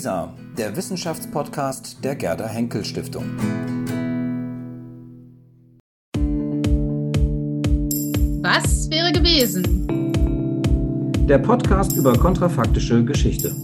WISA, 0.00 0.34
der 0.56 0.74
Wissenschaftspodcast 0.74 2.02
der 2.02 2.16
Gerda 2.16 2.48
Henkel 2.48 2.86
Stiftung. 2.86 3.36
Was 8.40 8.88
wäre 8.88 9.12
gewesen? 9.12 9.62
Der 11.28 11.38
Podcast 11.38 11.92
über 11.92 12.14
kontrafaktische 12.14 13.04
Geschichte. 13.04 13.54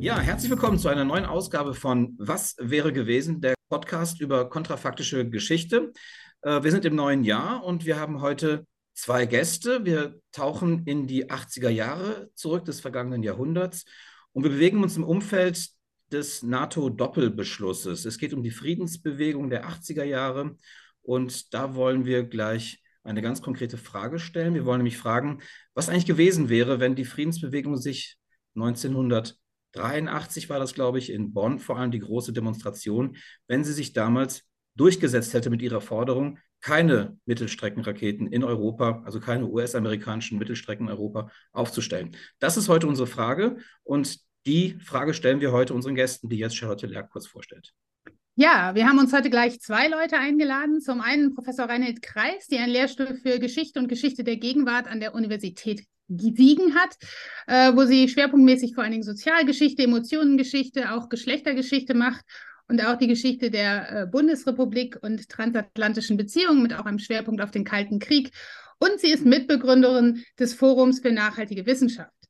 Ja, 0.00 0.20
herzlich 0.20 0.50
willkommen 0.50 0.78
zu 0.78 0.88
einer 0.88 1.06
neuen 1.06 1.24
Ausgabe 1.24 1.72
von 1.72 2.14
Was 2.18 2.54
wäre 2.60 2.92
gewesen, 2.92 3.40
der 3.40 3.54
Podcast 3.70 4.20
über 4.20 4.50
kontrafaktische 4.50 5.26
Geschichte. 5.30 5.94
Äh, 6.42 6.62
wir 6.62 6.70
sind 6.70 6.84
im 6.84 6.94
neuen 6.94 7.24
Jahr 7.24 7.64
und 7.64 7.86
wir 7.86 7.98
haben 7.98 8.20
heute 8.20 8.66
zwei 8.92 9.24
Gäste. 9.24 9.86
Wir 9.86 10.20
tauchen 10.30 10.82
in 10.84 11.06
die 11.06 11.30
80er 11.30 11.70
Jahre 11.70 12.28
zurück 12.34 12.66
des 12.66 12.82
vergangenen 12.82 13.22
Jahrhunderts 13.22 13.86
und 14.32 14.44
wir 14.44 14.50
bewegen 14.50 14.82
uns 14.82 14.96
im 14.96 15.04
Umfeld 15.04 15.68
des 16.10 16.42
NATO-Doppelbeschlusses. 16.42 18.04
Es 18.04 18.18
geht 18.18 18.34
um 18.34 18.42
die 18.42 18.50
Friedensbewegung 18.50 19.50
der 19.50 19.68
80er 19.68 20.04
Jahre 20.04 20.56
und 21.02 21.52
da 21.54 21.74
wollen 21.74 22.04
wir 22.04 22.24
gleich 22.24 22.82
eine 23.02 23.22
ganz 23.22 23.42
konkrete 23.42 23.78
Frage 23.78 24.18
stellen. 24.18 24.54
Wir 24.54 24.64
wollen 24.64 24.78
nämlich 24.78 24.98
fragen, 24.98 25.40
was 25.74 25.88
eigentlich 25.88 26.06
gewesen 26.06 26.48
wäre, 26.48 26.80
wenn 26.80 26.94
die 26.94 27.04
Friedensbewegung 27.04 27.76
sich 27.76 28.16
1983 28.54 30.48
war 30.48 30.58
das, 30.58 30.74
glaube 30.74 30.98
ich, 30.98 31.10
in 31.10 31.32
Bonn, 31.32 31.58
vor 31.58 31.78
allem 31.78 31.90
die 31.90 31.98
große 31.98 32.32
Demonstration, 32.32 33.16
wenn 33.48 33.64
sie 33.64 33.72
sich 33.72 33.92
damals 33.92 34.44
durchgesetzt 34.74 35.34
hätte 35.34 35.50
mit 35.50 35.62
ihrer 35.62 35.80
Forderung, 35.80 36.38
keine 36.62 37.18
Mittelstreckenraketen 37.26 38.28
in 38.28 38.44
Europa, 38.44 39.02
also 39.04 39.20
keine 39.20 39.46
US-amerikanischen 39.46 40.38
Mittelstrecken 40.38 40.86
in 40.86 40.92
Europa 40.92 41.30
aufzustellen. 41.52 42.16
Das 42.38 42.56
ist 42.56 42.68
heute 42.68 42.86
unsere 42.86 43.06
Frage 43.06 43.58
und 43.82 44.18
die 44.46 44.78
Frage 44.80 45.12
stellen 45.12 45.40
wir 45.40 45.52
heute 45.52 45.74
unseren 45.74 45.94
Gästen, 45.94 46.28
die 46.28 46.38
jetzt 46.38 46.56
Charlotte 46.56 46.86
Lerck 46.86 47.10
kurz 47.10 47.26
vorstellt. 47.26 47.72
Ja, 48.34 48.74
wir 48.74 48.88
haben 48.88 48.98
uns 48.98 49.12
heute 49.12 49.28
gleich 49.28 49.60
zwei 49.60 49.88
Leute 49.88 50.16
eingeladen. 50.16 50.80
Zum 50.80 51.02
einen 51.02 51.34
Professor 51.34 51.66
Reinhold 51.66 52.00
Kreis, 52.00 52.46
die 52.46 52.56
einen 52.56 52.72
Lehrstuhl 52.72 53.18
für 53.22 53.38
Geschichte 53.38 53.78
und 53.78 53.88
Geschichte 53.88 54.24
der 54.24 54.36
Gegenwart 54.36 54.88
an 54.88 55.00
der 55.00 55.14
Universität 55.14 55.84
Siegen 56.08 56.74
hat, 56.74 56.96
äh, 57.46 57.74
wo 57.74 57.84
sie 57.84 58.08
schwerpunktmäßig 58.08 58.74
vor 58.74 58.84
allen 58.84 58.92
Dingen 58.92 59.04
Sozialgeschichte, 59.04 59.82
Emotionengeschichte, 59.82 60.92
auch 60.92 61.08
Geschlechtergeschichte 61.08 61.94
macht 61.94 62.24
und 62.72 62.82
auch 62.82 62.96
die 62.96 63.06
Geschichte 63.06 63.50
der 63.50 63.92
äh, 63.92 64.06
Bundesrepublik 64.06 64.98
und 65.02 65.28
transatlantischen 65.28 66.16
Beziehungen 66.16 66.62
mit 66.62 66.72
auch 66.72 66.86
einem 66.86 66.98
Schwerpunkt 66.98 67.42
auf 67.42 67.50
den 67.50 67.64
Kalten 67.64 67.98
Krieg. 67.98 68.32
Und 68.78 68.98
sie 68.98 69.12
ist 69.12 69.26
Mitbegründerin 69.26 70.24
des 70.38 70.54
Forums 70.54 71.00
für 71.00 71.12
nachhaltige 71.12 71.66
Wissenschaft. 71.66 72.21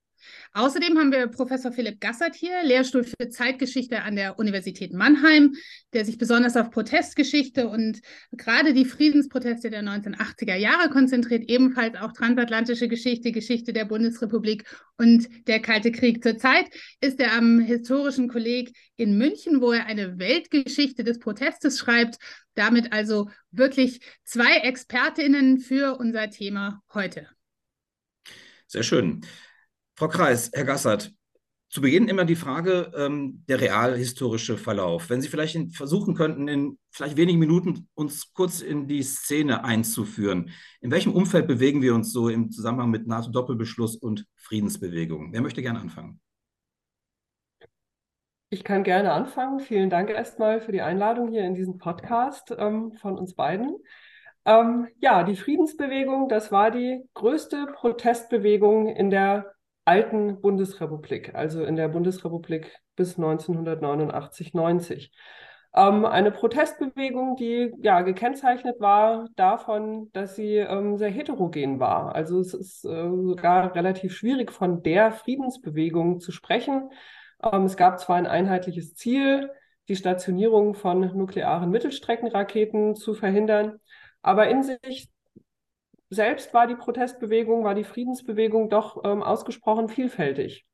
Außerdem 0.54 0.98
haben 0.98 1.12
wir 1.12 1.28
Professor 1.28 1.72
Philipp 1.72 1.98
Gassert 1.98 2.34
hier, 2.34 2.62
Lehrstuhl 2.62 3.04
für 3.04 3.30
Zeitgeschichte 3.30 4.02
an 4.02 4.16
der 4.16 4.38
Universität 4.38 4.92
Mannheim, 4.92 5.54
der 5.94 6.04
sich 6.04 6.18
besonders 6.18 6.58
auf 6.58 6.70
Protestgeschichte 6.70 7.68
und 7.68 8.00
gerade 8.32 8.74
die 8.74 8.84
Friedensproteste 8.84 9.70
der 9.70 9.82
1980er 9.82 10.54
Jahre 10.56 10.90
konzentriert, 10.90 11.48
ebenfalls 11.48 11.96
auch 11.96 12.12
transatlantische 12.12 12.88
Geschichte, 12.88 13.32
Geschichte 13.32 13.72
der 13.72 13.86
Bundesrepublik 13.86 14.64
und 14.98 15.26
der 15.48 15.60
Kalte 15.60 15.90
Krieg. 15.90 16.22
Zurzeit 16.22 16.66
ist 17.00 17.18
er 17.18 17.32
am 17.32 17.58
Historischen 17.58 18.28
Kolleg 18.28 18.76
in 18.96 19.16
München, 19.16 19.62
wo 19.62 19.72
er 19.72 19.86
eine 19.86 20.18
Weltgeschichte 20.18 21.02
des 21.02 21.18
Protestes 21.18 21.78
schreibt. 21.78 22.18
Damit 22.54 22.92
also 22.92 23.30
wirklich 23.52 24.00
zwei 24.24 24.58
Expertinnen 24.58 25.56
für 25.60 25.98
unser 25.98 26.28
Thema 26.28 26.82
heute. 26.92 27.26
Sehr 28.66 28.82
schön. 28.82 29.22
Frau 29.94 30.08
Kreis, 30.08 30.50
Herr 30.54 30.64
Gassert, 30.64 31.12
zu 31.72 31.80
Beginn 31.80 32.06
immer 32.06 32.26
die 32.26 32.36
Frage, 32.36 32.92
ähm, 32.94 33.44
der 33.48 33.60
realhistorische 33.60 34.58
Verlauf. 34.58 35.08
Wenn 35.08 35.22
Sie 35.22 35.28
vielleicht 35.28 35.54
in, 35.54 35.70
versuchen 35.70 36.14
könnten, 36.14 36.46
in 36.46 36.78
vielleicht 36.90 37.16
wenigen 37.16 37.38
Minuten 37.38 37.88
uns 37.94 38.32
kurz 38.34 38.60
in 38.60 38.88
die 38.88 39.02
Szene 39.02 39.64
einzuführen. 39.64 40.50
In 40.82 40.90
welchem 40.90 41.14
Umfeld 41.14 41.46
bewegen 41.46 41.80
wir 41.80 41.94
uns 41.94 42.12
so 42.12 42.28
im 42.28 42.50
Zusammenhang 42.50 42.90
mit 42.90 43.06
NATO-Doppelbeschluss 43.06 43.96
und 43.96 44.26
Friedensbewegung? 44.36 45.32
Wer 45.32 45.40
möchte 45.40 45.62
gerne 45.62 45.80
anfangen? 45.80 46.20
Ich 48.50 48.64
kann 48.64 48.82
gerne 48.82 49.12
anfangen. 49.12 49.60
Vielen 49.60 49.88
Dank 49.88 50.10
erstmal 50.10 50.60
für 50.60 50.72
die 50.72 50.82
Einladung 50.82 51.30
hier 51.30 51.44
in 51.44 51.54
diesen 51.54 51.78
Podcast 51.78 52.54
ähm, 52.58 52.92
von 53.00 53.16
uns 53.16 53.34
beiden. 53.34 53.78
Ähm, 54.44 54.88
ja, 55.00 55.22
die 55.24 55.36
Friedensbewegung, 55.36 56.28
das 56.28 56.52
war 56.52 56.70
die 56.70 57.02
größte 57.14 57.68
Protestbewegung 57.72 58.88
in 58.88 59.08
der 59.08 59.54
alten 59.84 60.40
Bundesrepublik, 60.40 61.34
also 61.34 61.64
in 61.64 61.76
der 61.76 61.88
Bundesrepublik 61.88 62.72
bis 62.96 63.16
1989, 63.16 64.54
90. 64.54 65.12
Ähm, 65.74 66.04
eine 66.04 66.30
Protestbewegung, 66.30 67.36
die 67.36 67.72
ja 67.80 68.02
gekennzeichnet 68.02 68.78
war 68.80 69.28
davon, 69.36 70.10
dass 70.12 70.36
sie 70.36 70.56
ähm, 70.56 70.98
sehr 70.98 71.10
heterogen 71.10 71.80
war. 71.80 72.14
Also 72.14 72.40
es 72.40 72.52
ist 72.52 72.84
äh, 72.84 73.08
sogar 73.08 73.74
relativ 73.74 74.14
schwierig 74.14 74.52
von 74.52 74.82
der 74.82 75.12
Friedensbewegung 75.12 76.20
zu 76.20 76.30
sprechen. 76.30 76.90
Ähm, 77.42 77.64
es 77.64 77.76
gab 77.76 77.98
zwar 78.00 78.16
ein 78.16 78.26
einheitliches 78.26 78.94
Ziel, 78.94 79.50
die 79.88 79.96
Stationierung 79.96 80.74
von 80.74 81.00
nuklearen 81.16 81.70
Mittelstreckenraketen 81.70 82.94
zu 82.94 83.14
verhindern, 83.14 83.78
aber 84.20 84.48
in 84.48 84.62
sich 84.62 85.10
selbst 86.12 86.52
war 86.52 86.66
die 86.66 86.74
Protestbewegung, 86.74 87.64
war 87.64 87.74
die 87.74 87.84
Friedensbewegung 87.84 88.68
doch 88.68 89.02
ähm, 89.04 89.22
ausgesprochen 89.22 89.88
vielfältig. 89.88 90.66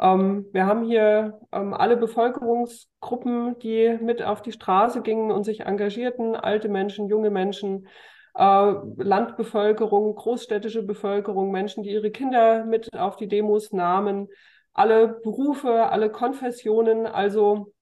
Ähm, 0.00 0.46
wir 0.52 0.66
haben 0.66 0.84
hier 0.84 1.40
ähm, 1.52 1.72
alle 1.72 1.96
Bevölkerungsgruppen, 1.96 3.58
die 3.60 3.96
mit 4.00 4.22
auf 4.22 4.42
die 4.42 4.52
Straße 4.52 5.02
gingen 5.02 5.30
und 5.30 5.44
sich 5.44 5.60
engagierten, 5.60 6.34
alte 6.34 6.68
Menschen, 6.68 7.08
junge 7.08 7.30
Menschen, 7.30 7.86
äh, 8.34 8.72
Landbevölkerung, 8.96 10.16
großstädtische 10.16 10.82
Bevölkerung, 10.82 11.52
Menschen, 11.52 11.84
die 11.84 11.90
ihre 11.90 12.10
Kinder 12.10 12.64
mit 12.64 12.92
auf 12.96 13.16
die 13.16 13.28
Demos 13.28 13.72
nahmen, 13.72 14.28
alle 14.72 15.20
Berufe, 15.22 15.88
alle 15.88 16.10
Konfessionen, 16.10 17.06
also 17.06 17.72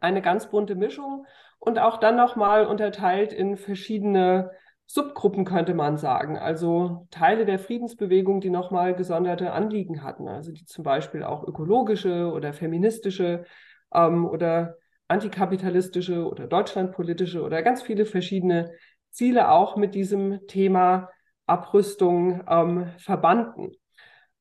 eine 0.00 0.22
ganz 0.22 0.48
bunte 0.48 0.76
Mischung 0.76 1.26
und 1.58 1.80
auch 1.80 1.96
dann 1.98 2.14
nochmal 2.14 2.66
unterteilt 2.66 3.32
in 3.32 3.56
verschiedene 3.56 4.52
Subgruppen 4.86 5.44
könnte 5.44 5.74
man 5.74 5.96
sagen, 5.96 6.36
also 6.36 7.06
Teile 7.10 7.46
der 7.46 7.58
Friedensbewegung, 7.58 8.40
die 8.40 8.50
nochmal 8.50 8.94
gesonderte 8.94 9.52
Anliegen 9.52 10.02
hatten, 10.02 10.28
also 10.28 10.52
die 10.52 10.66
zum 10.66 10.84
Beispiel 10.84 11.22
auch 11.22 11.42
ökologische 11.46 12.30
oder 12.30 12.52
feministische 12.52 13.44
ähm, 13.92 14.26
oder 14.26 14.76
antikapitalistische 15.08 16.26
oder 16.26 16.46
deutschlandpolitische 16.46 17.42
oder 17.42 17.62
ganz 17.62 17.82
viele 17.82 18.04
verschiedene 18.06 18.72
Ziele 19.10 19.50
auch 19.50 19.76
mit 19.76 19.94
diesem 19.94 20.46
Thema 20.48 21.10
Abrüstung 21.46 22.42
ähm, 22.48 22.88
verbanden. 22.98 23.72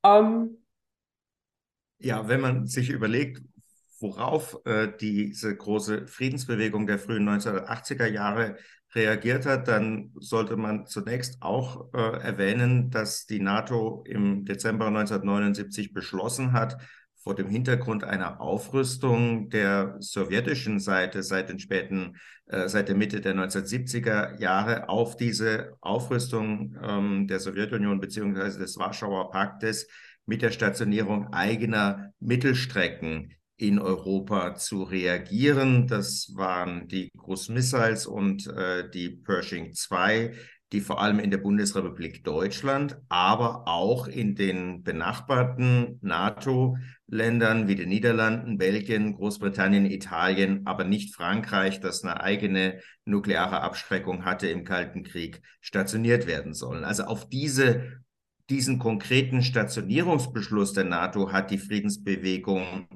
Ähm, 0.04 0.58
ja, 2.00 2.28
wenn 2.28 2.42
man 2.42 2.68
sich 2.68 2.90
überlegt, 2.90 3.42
worauf 4.00 4.60
äh, 4.66 4.90
diese 5.00 5.56
große 5.56 6.08
Friedensbewegung 6.08 6.86
der 6.86 7.00
frühen 7.00 7.28
1980er 7.28 8.08
Jahre 8.08 8.58
reagiert 8.96 9.46
hat, 9.46 9.68
dann 9.68 10.12
sollte 10.20 10.58
man 10.58 10.86
zunächst 10.86 11.42
auch 11.42 11.94
äh, 11.94 11.98
erwähnen, 11.98 12.90
dass 12.90 13.26
die 13.26 13.40
NATO 13.40 14.04
im 14.08 14.46
Dezember 14.46 14.88
1979 14.88 15.94
beschlossen 15.94 16.54
hat, 16.54 16.78
vor 17.24 17.36
dem 17.36 17.48
Hintergrund 17.48 18.04
einer 18.04 18.42
Aufrüstung 18.42 19.50
der 19.50 19.96
sowjetischen 20.00 20.80
Seite 20.80 21.24
seit 21.24 21.50
den 21.50 21.58
späten, 21.58 22.18
äh, 22.48 22.68
seit 22.68 22.90
der 22.90 22.96
Mitte 22.96 23.22
der 23.22 23.34
1970er 23.34 24.40
Jahre 24.42 24.90
auf 24.90 25.16
diese 25.16 25.78
Aufrüstung 25.80 26.78
ähm, 26.84 27.28
der 27.28 27.40
Sowjetunion 27.40 28.02
beziehungsweise 28.02 28.60
des 28.60 28.78
Warschauer 28.78 29.32
Paktes 29.32 29.88
mit 30.26 30.42
der 30.42 30.52
Stationierung 30.52 31.34
eigener 31.34 32.14
Mittelstrecken 32.20 33.34
in 33.64 33.80
Europa 33.80 34.56
zu 34.56 34.84
reagieren. 34.84 35.88
Das 35.88 36.34
waren 36.36 36.90
die 36.90 37.10
Cruise 37.18 37.52
Missiles 37.52 38.06
und 38.06 38.46
äh, 38.48 38.90
die 38.90 39.10
Pershing 39.10 39.74
2, 39.74 40.34
die 40.74 40.82
vor 40.82 41.02
allem 41.02 41.20
in 41.20 41.32
der 41.32 41.38
Bundesrepublik 41.38 42.26
Deutschland, 42.26 42.98
aber 43.08 43.66
auch 43.66 44.08
in 44.08 44.36
den 44.36 44.84
benachbarten 44.84 45.98
NATO-Ländern 46.02 47.70
wie 47.70 47.76
den 47.76 47.88
Niederlanden, 47.88 48.58
Belgien, 48.58 49.14
Großbritannien, 49.14 49.86
Italien, 49.86 50.64
aber 50.66 50.84
nicht 50.84 51.16
Frankreich, 51.16 51.80
das 51.80 52.04
eine 52.04 52.20
eigene 52.20 52.82
nukleare 53.06 53.62
Abschreckung 53.62 54.26
hatte 54.26 54.48
im 54.48 54.66
Kalten 54.66 55.04
Krieg, 55.04 55.42
stationiert 55.62 56.28
werden 56.28 56.54
sollen. 56.54 56.84
Also 56.84 57.04
auf 57.04 57.30
diese 57.30 58.04
diesen 58.50 58.78
konkreten 58.78 59.42
Stationierungsbeschluss 59.42 60.74
der 60.74 60.84
NATO 60.84 61.32
hat 61.32 61.50
die 61.50 61.58
Friedensbewegung 61.58 62.88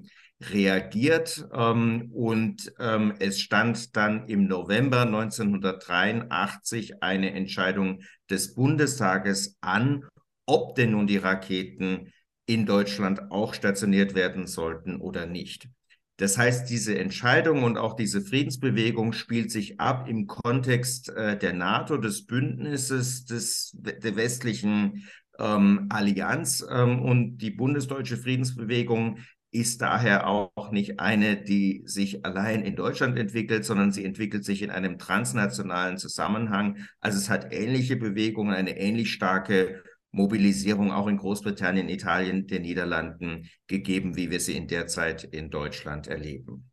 reagiert 0.41 1.47
ähm, 1.53 2.11
und 2.13 2.71
ähm, 2.79 3.13
es 3.19 3.39
stand 3.39 3.95
dann 3.95 4.27
im 4.27 4.47
November 4.47 5.01
1983 5.01 7.01
eine 7.01 7.33
Entscheidung 7.33 8.01
des 8.29 8.53
Bundestages 8.53 9.57
an, 9.61 10.05
ob 10.45 10.75
denn 10.75 10.91
nun 10.91 11.07
die 11.07 11.17
Raketen 11.17 12.11
in 12.45 12.65
Deutschland 12.65 13.31
auch 13.31 13.53
stationiert 13.53 14.15
werden 14.15 14.47
sollten 14.47 14.97
oder 14.97 15.25
nicht. 15.25 15.67
Das 16.17 16.37
heißt, 16.37 16.69
diese 16.69 16.97
Entscheidung 16.97 17.63
und 17.63 17.77
auch 17.77 17.95
diese 17.95 18.21
Friedensbewegung 18.21 19.13
spielt 19.13 19.51
sich 19.51 19.79
ab 19.79 20.09
im 20.09 20.25
Kontext 20.25 21.09
äh, 21.09 21.37
der 21.37 21.53
NATO, 21.53 21.97
des 21.97 22.25
Bündnisses, 22.25 23.25
des, 23.25 23.75
der 23.75 24.15
westlichen 24.15 25.05
ähm, 25.37 25.85
Allianz. 25.89 26.65
Ähm, 26.67 27.03
und 27.03 27.37
die 27.37 27.51
bundesdeutsche 27.51 28.17
Friedensbewegung 28.17 29.19
ist 29.51 29.81
daher 29.81 30.27
auch 30.27 30.71
nicht 30.71 30.99
eine, 30.99 31.37
die 31.37 31.83
sich 31.85 32.25
allein 32.25 32.63
in 32.63 32.75
Deutschland 32.75 33.17
entwickelt, 33.17 33.65
sondern 33.65 33.91
sie 33.91 34.03
entwickelt 34.03 34.43
sich 34.43 34.61
in 34.61 34.69
einem 34.69 34.99
transnationalen 34.99 35.97
Zusammenhang. 35.97 36.85
Also 36.99 37.17
es 37.17 37.29
hat 37.29 37.53
ähnliche 37.53 37.95
Bewegungen, 37.95 38.53
eine 38.53 38.77
ähnlich 38.77 39.13
starke 39.13 39.83
Mobilisierung 40.11 40.91
auch 40.91 41.07
in 41.07 41.17
Großbritannien, 41.17 41.89
Italien, 41.89 42.47
den 42.47 42.63
Niederlanden 42.63 43.49
gegeben, 43.67 44.15
wie 44.15 44.31
wir 44.31 44.39
sie 44.39 44.57
in 44.57 44.67
der 44.67 44.87
Zeit 44.87 45.23
in 45.23 45.49
Deutschland 45.49 46.07
erleben. 46.07 46.69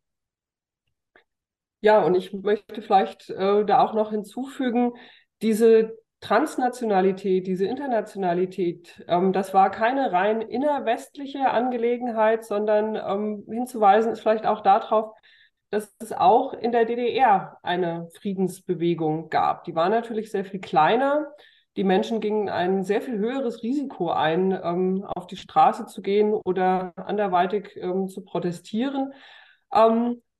Ja, 1.81 1.99
und 1.99 2.15
ich 2.15 2.33
möchte 2.33 2.81
vielleicht 2.81 3.29
äh, 3.29 3.63
da 3.65 3.79
auch 3.79 3.93
noch 3.93 4.09
hinzufügen, 4.09 4.93
diese 5.41 5.95
Transnationalität, 6.25 7.45
diese 7.45 7.65
Internationalität, 7.65 9.05
ähm, 9.07 9.31
das 9.31 9.53
war 9.53 9.69
keine 9.69 10.11
rein 10.11 10.41
innerwestliche 10.41 11.51
Angelegenheit, 11.51 12.43
sondern 12.43 12.95
ähm, 12.95 13.43
hinzuweisen 13.47 14.11
ist 14.11 14.21
vielleicht 14.21 14.47
auch 14.47 14.61
darauf, 14.61 15.13
dass 15.69 15.93
es 15.99 16.13
auch 16.13 16.53
in 16.53 16.71
der 16.71 16.85
DDR 16.85 17.59
eine 17.61 18.09
Friedensbewegung 18.19 19.29
gab. 19.29 19.65
Die 19.65 19.75
war 19.75 19.89
natürlich 19.89 20.31
sehr 20.31 20.45
viel 20.45 20.59
kleiner. 20.59 21.27
Die 21.77 21.83
Menschen 21.83 22.21
gingen 22.21 22.49
ein 22.49 22.83
sehr 22.83 23.03
viel 23.03 23.19
höheres 23.19 23.61
Risiko 23.61 24.09
ein, 24.09 24.51
ähm, 24.51 25.05
auf 25.15 25.27
die 25.27 25.37
Straße 25.37 25.85
zu 25.85 26.01
gehen 26.01 26.33
oder 26.33 26.93
anderweitig 26.95 27.77
ähm, 27.77 28.07
zu 28.07 28.23
protestieren. 28.23 29.13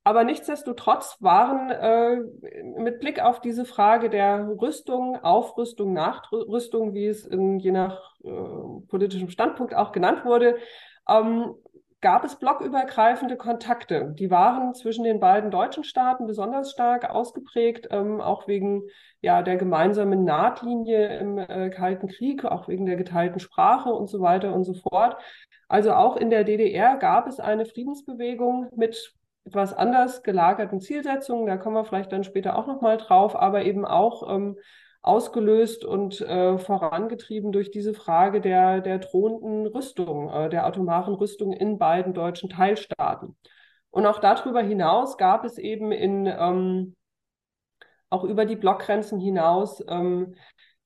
Aber 0.06 0.22
nichtsdestotrotz 0.22 1.16
waren 1.18 1.68
äh, 1.68 2.20
mit 2.78 3.00
Blick 3.00 3.20
auf 3.20 3.40
diese 3.40 3.64
Frage 3.64 4.08
der 4.08 4.46
Rüstung, 4.46 5.16
Aufrüstung, 5.16 5.92
Nachrüstung, 5.94 6.94
wie 6.94 7.08
es 7.08 7.26
in, 7.26 7.58
je 7.58 7.72
nach 7.72 8.14
äh, 8.22 8.30
politischem 8.86 9.30
Standpunkt 9.30 9.74
auch 9.74 9.90
genannt 9.90 10.24
wurde, 10.24 10.58
ähm, 11.08 11.56
gab 12.00 12.22
es 12.22 12.36
blockübergreifende 12.36 13.36
Kontakte. 13.36 14.14
Die 14.16 14.30
waren 14.30 14.74
zwischen 14.74 15.02
den 15.02 15.18
beiden 15.18 15.50
deutschen 15.50 15.82
Staaten 15.82 16.28
besonders 16.28 16.70
stark 16.70 17.10
ausgeprägt, 17.10 17.88
ähm, 17.90 18.20
auch 18.20 18.46
wegen 18.46 18.84
ja, 19.22 19.42
der 19.42 19.56
gemeinsamen 19.56 20.22
Nahtlinie 20.22 21.18
im 21.18 21.38
äh, 21.38 21.68
Kalten 21.70 22.06
Krieg, 22.06 22.44
auch 22.44 22.68
wegen 22.68 22.86
der 22.86 22.94
geteilten 22.94 23.40
Sprache 23.40 23.88
und 23.88 24.06
so 24.06 24.20
weiter 24.20 24.54
und 24.54 24.62
so 24.62 24.74
fort. 24.74 25.16
Also 25.66 25.94
auch 25.94 26.16
in 26.16 26.30
der 26.30 26.44
DDR 26.44 26.96
gab 26.96 27.26
es 27.26 27.40
eine 27.40 27.66
Friedensbewegung 27.66 28.68
mit 28.76 29.16
etwas 29.46 29.72
anders 29.72 30.22
gelagerten 30.22 30.80
Zielsetzungen, 30.80 31.46
da 31.46 31.56
kommen 31.56 31.76
wir 31.76 31.84
vielleicht 31.84 32.12
dann 32.12 32.24
später 32.24 32.58
auch 32.58 32.66
nochmal 32.66 32.96
drauf, 32.96 33.36
aber 33.36 33.64
eben 33.64 33.84
auch 33.84 34.28
ähm, 34.28 34.58
ausgelöst 35.02 35.84
und 35.84 36.20
äh, 36.20 36.58
vorangetrieben 36.58 37.52
durch 37.52 37.70
diese 37.70 37.94
Frage 37.94 38.40
der, 38.40 38.80
der 38.80 38.98
drohenden 38.98 39.66
Rüstung, 39.68 40.28
äh, 40.30 40.48
der 40.48 40.66
atomaren 40.66 41.14
Rüstung 41.14 41.52
in 41.52 41.78
beiden 41.78 42.12
deutschen 42.12 42.50
Teilstaaten. 42.50 43.36
Und 43.90 44.04
auch 44.04 44.18
darüber 44.18 44.60
hinaus 44.62 45.16
gab 45.16 45.44
es 45.44 45.58
eben 45.58 45.92
in, 45.92 46.26
ähm, 46.26 46.96
auch 48.10 48.24
über 48.24 48.46
die 48.46 48.56
Blockgrenzen 48.56 49.20
hinaus, 49.20 49.82
ähm, 49.88 50.34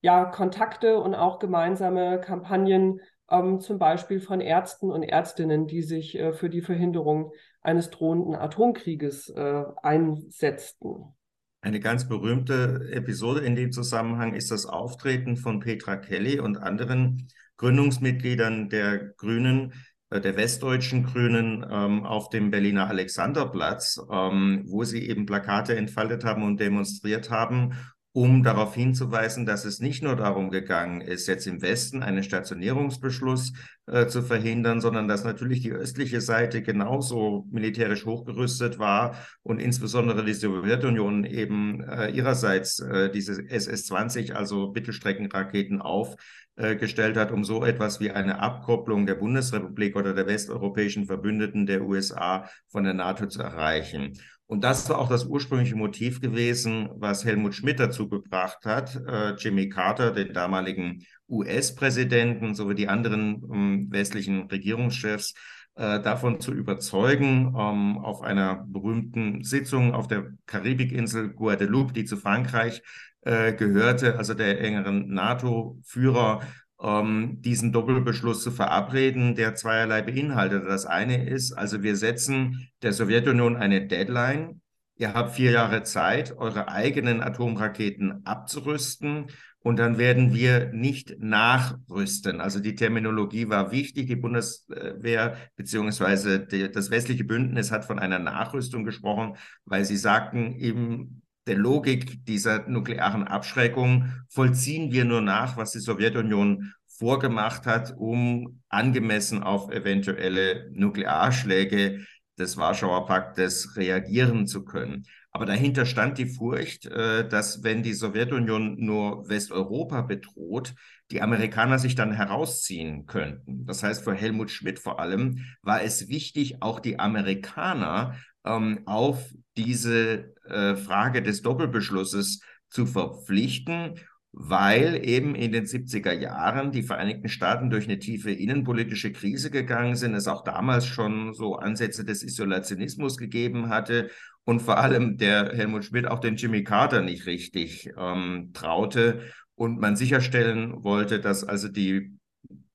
ja, 0.03 0.27
Kontakte 0.27 1.01
und 1.01 1.15
auch 1.15 1.39
gemeinsame 1.39 2.21
Kampagnen, 2.21 3.01
ähm, 3.31 3.61
zum 3.61 3.79
Beispiel 3.79 4.21
von 4.21 4.43
Ärzten 4.43 4.91
und 4.91 5.03
Ärztinnen, 5.03 5.67
die 5.67 5.83
sich 5.83 6.19
äh, 6.19 6.35
für 6.35 6.51
die 6.51 6.62
Verhinderung 6.62 7.33
eines 7.62 7.91
drohenden 7.91 8.35
Atomkrieges 8.35 9.29
äh, 9.29 9.65
einsetzten. 9.83 11.15
Eine 11.62 11.81
ganz 11.81 12.09
berühmte 12.09 12.89
Episode 12.93 13.41
in 13.41 13.55
dem 13.55 13.71
Zusammenhang 13.71 14.35
ist 14.35 14.51
das 14.51 14.65
Auftreten 14.65 15.37
von 15.37 15.61
Petra 15.61 15.97
Kelly 15.97 16.41
und 16.41 16.57
anderen 16.57 17.29
Gründungsmitgliedern 17.59 18.71
der 18.71 19.12
Grünen, 19.19 19.75
äh, 20.09 20.21
der 20.21 20.37
westdeutschen 20.37 21.05
Grünen 21.05 21.67
ähm, 21.71 22.07
auf 22.07 22.31
dem 22.31 22.51
Berliner 22.51 22.89
Alexanderplatz, 22.89 24.01
ähm, 24.11 24.65
wo 24.67 24.85
sie 24.85 25.07
eben 25.07 25.27
Plakate 25.27 25.77
entfaltet 25.77 26.25
haben 26.25 26.43
und 26.43 26.59
demonstriert 26.61 27.31
haben 27.31 27.75
um 28.12 28.43
darauf 28.43 28.75
hinzuweisen, 28.75 29.47
dass 29.47 29.65
es 29.65 29.79
nicht 29.79 30.03
nur 30.03 30.17
darum 30.17 30.51
gegangen 30.51 31.01
ist, 31.01 31.29
jetzt 31.29 31.47
im 31.47 31.62
Westen 31.62 32.03
einen 32.03 32.25
Stationierungsbeschluss 32.25 33.53
äh, 33.87 34.07
zu 34.07 34.23
verhindern, 34.23 34.81
sondern 34.81 35.07
dass 35.07 35.23
natürlich 35.23 35.61
die 35.61 35.71
östliche 35.71 36.21
Seite 36.21 36.62
genauso 36.62 37.47
militärisch 37.53 38.07
hochgerüstet 38.07 38.81
war 38.81 39.15
und 39.43 39.61
insbesondere 39.61 40.25
die 40.25 40.35
Sowjetunion 40.35 41.25
eben 41.25 41.85
äh, 41.85 42.11
ihrerseits 42.11 42.81
äh, 42.81 43.11
diese 43.11 43.43
SS-20, 43.49 44.33
also 44.33 44.73
Mittelstreckenraketen 44.73 45.81
aufgestellt 45.81 47.17
hat, 47.17 47.31
um 47.31 47.45
so 47.45 47.65
etwas 47.65 48.01
wie 48.01 48.11
eine 48.11 48.41
Abkopplung 48.41 49.07
der 49.07 49.15
Bundesrepublik 49.15 49.95
oder 49.95 50.15
der 50.15 50.27
westeuropäischen 50.27 51.07
Verbündeten 51.07 51.65
der 51.65 51.83
USA 51.83 52.49
von 52.69 52.83
der 52.83 52.95
NATO 52.95 53.27
zu 53.27 53.41
erreichen. 53.41 54.19
Und 54.50 54.64
das 54.64 54.91
war 54.91 54.99
auch 54.99 55.08
das 55.08 55.26
ursprüngliche 55.26 55.76
Motiv 55.76 56.20
gewesen, 56.20 56.88
was 56.97 57.25
Helmut 57.25 57.55
Schmidt 57.55 57.79
dazu 57.79 58.08
gebracht 58.08 58.64
hat, 58.64 58.97
äh, 58.97 59.37
Jimmy 59.37 59.69
Carter, 59.69 60.11
den 60.11 60.32
damaligen 60.32 61.06
US-Präsidenten, 61.29 62.56
sowie 62.56 62.75
die 62.75 62.88
anderen 62.88 63.44
ähm, 63.55 63.87
westlichen 63.93 64.49
Regierungschefs, 64.49 65.35
äh, 65.76 66.00
davon 66.00 66.41
zu 66.41 66.52
überzeugen, 66.52 67.55
ähm, 67.56 67.99
auf 67.99 68.23
einer 68.23 68.64
berühmten 68.67 69.44
Sitzung 69.44 69.94
auf 69.94 70.08
der 70.08 70.32
Karibikinsel 70.47 71.29
Guadeloupe, 71.29 71.93
die 71.93 72.05
zu 72.05 72.17
Frankreich 72.17 72.82
äh, 73.20 73.52
gehörte, 73.52 74.19
also 74.19 74.35
der 74.35 74.61
engeren 74.61 75.14
NATO-Führer, 75.14 76.41
ähm, 76.82 77.41
diesen 77.41 77.73
Doppelbeschluss 77.73 78.43
zu 78.43 78.50
verabreden, 78.50 79.35
der 79.35 79.55
zweierlei 79.55 80.03
beinhaltet. 80.03 80.65
Das 80.67 80.87
eine 80.87 81.29
ist, 81.29 81.53
also 81.53 81.82
wir 81.82 81.97
setzen 81.97 82.69
der 82.82 82.93
Sowjetunion 82.93 83.56
eine 83.56 83.87
Deadline. 83.87 84.61
Ihr 84.97 85.15
habt 85.15 85.35
vier 85.35 85.53
Jahre 85.53 85.82
Zeit, 85.82 86.37
eure 86.37 86.69
eigenen 86.69 87.23
Atomraketen 87.23 88.25
abzurüsten 88.27 89.29
und 89.62 89.79
dann 89.79 89.99
werden 89.99 90.35
wir 90.35 90.73
nicht 90.73 91.21
nachrüsten. 91.21 92.41
Also 92.41 92.61
die 92.61 92.75
Terminologie 92.75 93.49
war 93.49 93.73
wichtig. 93.73 94.06
Die 94.06 94.17
Bundeswehr 94.17 95.37
beziehungsweise 95.56 96.40
das 96.40 96.90
westliche 96.90 97.25
Bündnis 97.25 97.71
hat 97.71 97.85
von 97.85 97.99
einer 97.99 98.19
Nachrüstung 98.19 98.85
gesprochen, 98.85 99.37
weil 99.66 99.85
sie 99.85 99.99
sagten, 99.99 100.52
eben 100.52 101.20
der 101.47 101.56
Logik 101.56 102.25
dieser 102.26 102.68
nuklearen 102.68 103.25
Abschreckung 103.25 104.12
vollziehen 104.28 104.92
wir 104.92 105.04
nur 105.04 105.20
nach, 105.20 105.56
was 105.56 105.73
die 105.73 105.80
Sowjetunion 105.80 106.73
vorgemacht 106.87 107.66
hat, 107.66 107.94
um 107.97 108.62
angemessen 108.68 109.42
auf 109.42 109.70
eventuelle 109.70 110.70
Nuklearschläge 110.73 112.04
des 112.38 112.56
Warschauer 112.56 113.06
Paktes 113.06 113.76
reagieren 113.76 114.47
zu 114.47 114.64
können. 114.64 115.06
Aber 115.32 115.47
dahinter 115.47 115.87
stand 115.87 116.18
die 116.18 116.26
Furcht, 116.26 116.87
äh, 116.87 117.28
dass 117.28 117.62
wenn 117.62 117.82
die 117.82 117.92
Sowjetunion 117.92 118.76
nur 118.78 119.28
Westeuropa 119.28 120.02
bedroht, 120.02 120.75
die 121.12 121.23
Amerikaner 121.23 121.78
sich 121.78 121.94
dann 121.94 122.12
herausziehen 122.12 123.06
könnten. 123.06 123.64
Das 123.64 123.82
heißt, 123.82 124.04
für 124.04 124.14
Helmut 124.14 124.50
Schmidt 124.50 124.78
vor 124.78 124.99
allem 124.99 125.44
war 125.62 125.82
es 125.82 126.09
wichtig, 126.09 126.62
auch 126.62 126.80
die 126.80 126.99
Amerikaner 126.99 128.16
ähm, 128.44 128.80
auf 128.87 129.30
diese 129.56 130.35
äh, 130.44 130.76
Frage 130.76 131.23
des 131.23 131.42
Doppelbeschlusses 131.42 132.40
zu 132.68 132.87
verpflichten, 132.87 133.94
weil 134.32 135.00
eben 135.04 135.35
in 135.35 135.50
den 135.50 135.64
70er 135.64 136.12
Jahren 136.12 136.70
die 136.70 136.85
Vereinigten 136.85 137.28
Staaten 137.28 137.68
durch 137.68 137.87
eine 137.87 137.99
tiefe 137.99 138.30
innenpolitische 138.30 139.12
Krise 139.12 139.50
gegangen 139.50 139.97
sind, 139.97 140.14
es 140.14 140.28
auch 140.28 140.44
damals 140.44 140.87
schon 140.87 141.35
so 141.35 141.56
Ansätze 141.56 142.04
des 142.04 142.23
Isolationismus 142.23 143.16
gegeben 143.16 143.68
hatte 143.68 144.11
und 144.44 144.61
vor 144.61 144.78
allem 144.78 145.16
der 145.16 145.52
Helmut 145.52 145.85
Schmidt 145.85 146.06
auch 146.06 146.20
den 146.20 146.37
Jimmy 146.37 146.62
Carter 146.62 147.02
nicht 147.02 147.26
richtig 147.26 147.90
ähm, 147.99 148.50
traute 148.54 149.23
und 149.56 149.80
man 149.80 149.97
sicherstellen 149.97 150.85
wollte, 150.85 151.20
dass 151.20 151.44
also 151.44 151.68
die, 151.68 152.16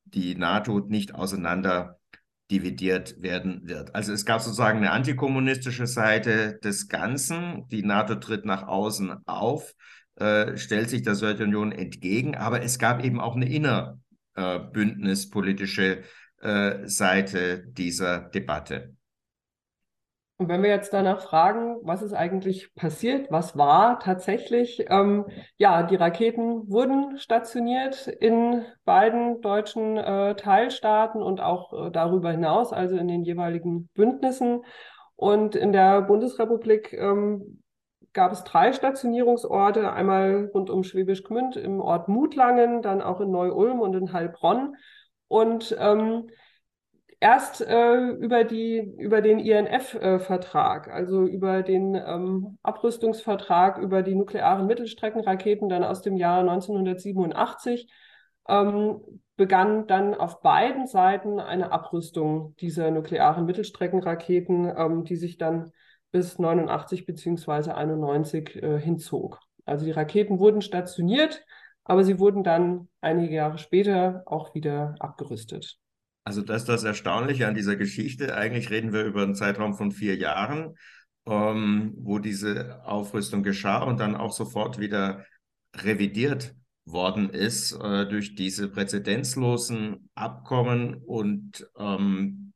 die 0.03 0.35
NATO 0.35 0.81
nicht 0.81 1.15
auseinander 1.15 1.99
dividiert 2.51 3.21
werden 3.21 3.67
wird. 3.67 3.95
Also 3.95 4.13
es 4.13 4.25
gab 4.25 4.41
sozusagen 4.41 4.77
eine 4.79 4.91
antikommunistische 4.91 5.87
Seite 5.87 6.59
des 6.63 6.87
Ganzen. 6.87 7.67
Die 7.69 7.83
NATO 7.83 8.15
tritt 8.15 8.45
nach 8.45 8.67
außen 8.67 9.25
auf, 9.25 9.73
äh, 10.15 10.57
stellt 10.57 10.89
sich 10.89 11.01
der 11.01 11.15
Sowjetunion 11.15 11.71
entgegen, 11.71 12.35
aber 12.35 12.61
es 12.61 12.79
gab 12.79 13.03
eben 13.03 13.19
auch 13.19 13.35
eine 13.35 13.49
innerbündnispolitische 13.49 16.03
äh, 16.41 16.87
Seite 16.87 17.65
dieser 17.67 18.19
Debatte. 18.19 18.94
Und 20.37 20.49
wenn 20.49 20.63
wir 20.63 20.69
jetzt 20.69 20.91
danach 20.91 21.21
fragen, 21.21 21.77
was 21.83 22.01
ist 22.01 22.13
eigentlich 22.13 22.73
passiert, 22.75 23.31
was 23.31 23.57
war 23.57 23.99
tatsächlich, 23.99 24.85
ähm, 24.89 25.25
ja, 25.55 25.83
die 25.83 25.95
Raketen 25.95 26.69
wurden 26.69 27.17
stationiert 27.17 28.07
in 28.07 28.65
beiden 28.83 29.39
deutschen 29.39 29.95
äh, 29.95 30.35
Teilstaaten 30.35 31.23
und 31.23 31.39
auch 31.39 31.87
äh, 31.87 31.91
darüber 31.91 32.31
hinaus, 32.31 32.73
also 32.73 32.97
in 32.97 33.07
den 33.07 33.23
jeweiligen 33.23 33.87
Bündnissen. 33.93 34.63
Und 35.15 35.55
in 35.55 35.71
der 35.71 36.01
Bundesrepublik 36.01 36.91
ähm, 36.91 37.61
gab 38.11 38.33
es 38.33 38.43
drei 38.43 38.73
Stationierungsorte, 38.73 39.93
einmal 39.93 40.49
rund 40.53 40.69
um 40.69 40.83
Schwäbisch 40.83 41.23
Gmünd 41.23 41.55
im 41.55 41.79
Ort 41.79 42.09
Mutlangen, 42.09 42.81
dann 42.81 43.01
auch 43.01 43.21
in 43.21 43.31
Neu-Ulm 43.31 43.79
und 43.79 43.95
in 43.95 44.11
Heilbronn. 44.11 44.75
Und 45.29 45.75
ähm, 45.79 46.29
erst 47.19 47.61
äh, 47.61 48.09
über, 48.11 48.43
die, 48.43 48.79
über 48.97 49.21
den 49.21 49.39
INF-Vertrag, 49.39 50.87
äh, 50.87 50.91
also 50.91 51.23
über 51.25 51.63
den 51.63 51.95
ähm, 51.95 52.57
Abrüstungsvertrag 52.63 53.77
über 53.77 54.03
die 54.03 54.15
nuklearen 54.15 54.67
Mittelstreckenraketen 54.67 55.69
dann 55.69 55.83
aus 55.83 56.01
dem 56.01 56.17
Jahr 56.17 56.39
1987, 56.41 57.89
ähm, 58.47 59.01
begann 59.37 59.87
dann 59.87 60.13
auf 60.13 60.41
beiden 60.41 60.87
Seiten 60.87 61.39
eine 61.39 61.71
Abrüstung 61.71 62.55
dieser 62.57 62.91
nuklearen 62.91 63.45
Mittelstreckenraketen, 63.45 64.71
ähm, 64.77 65.03
die 65.03 65.15
sich 65.15 65.37
dann 65.37 65.71
bis 66.11 66.39
89 66.39 67.05
bzw. 67.05 67.71
91 67.71 68.63
äh, 68.63 68.79
hinzog. 68.79 69.39
Also 69.65 69.85
die 69.85 69.91
Raketen 69.91 70.39
wurden 70.39 70.61
stationiert, 70.61 71.43
aber 71.83 72.03
sie 72.03 72.19
wurden 72.19 72.43
dann 72.43 72.87
einige 73.01 73.35
Jahre 73.35 73.57
später 73.57 74.23
auch 74.25 74.53
wieder 74.55 74.95
abgerüstet. 74.99 75.77
Also 76.25 76.41
das 76.41 76.63
ist 76.63 76.69
das 76.69 76.83
Erstaunliche 76.83 77.47
an 77.47 77.53
dieser 77.53 77.75
Geschichte. 77.75 78.35
Eigentlich 78.35 78.71
reden 78.71 78.91
wir 78.91 79.05
über 79.05 79.21
einen 79.21 79.35
Zeitraum 79.35 79.75
von 79.75 79.91
vier 79.91 80.15
Jahren, 80.15 80.75
ähm, 81.27 81.93
wo 81.97 82.17
diese 82.17 82.83
Aufrüstung 82.83 83.43
geschah 83.43 83.83
und 83.83 83.99
dann 83.99 84.15
auch 84.15 84.33
sofort 84.33 84.79
wieder 84.79 85.23
revidiert 85.75 86.55
worden 86.85 87.29
ist 87.29 87.73
äh, 87.73 88.07
durch 88.07 88.35
diese 88.35 88.69
präzedenzlosen 88.69 90.09
Abkommen 90.15 90.95
und 90.95 91.67
ähm, 91.77 92.53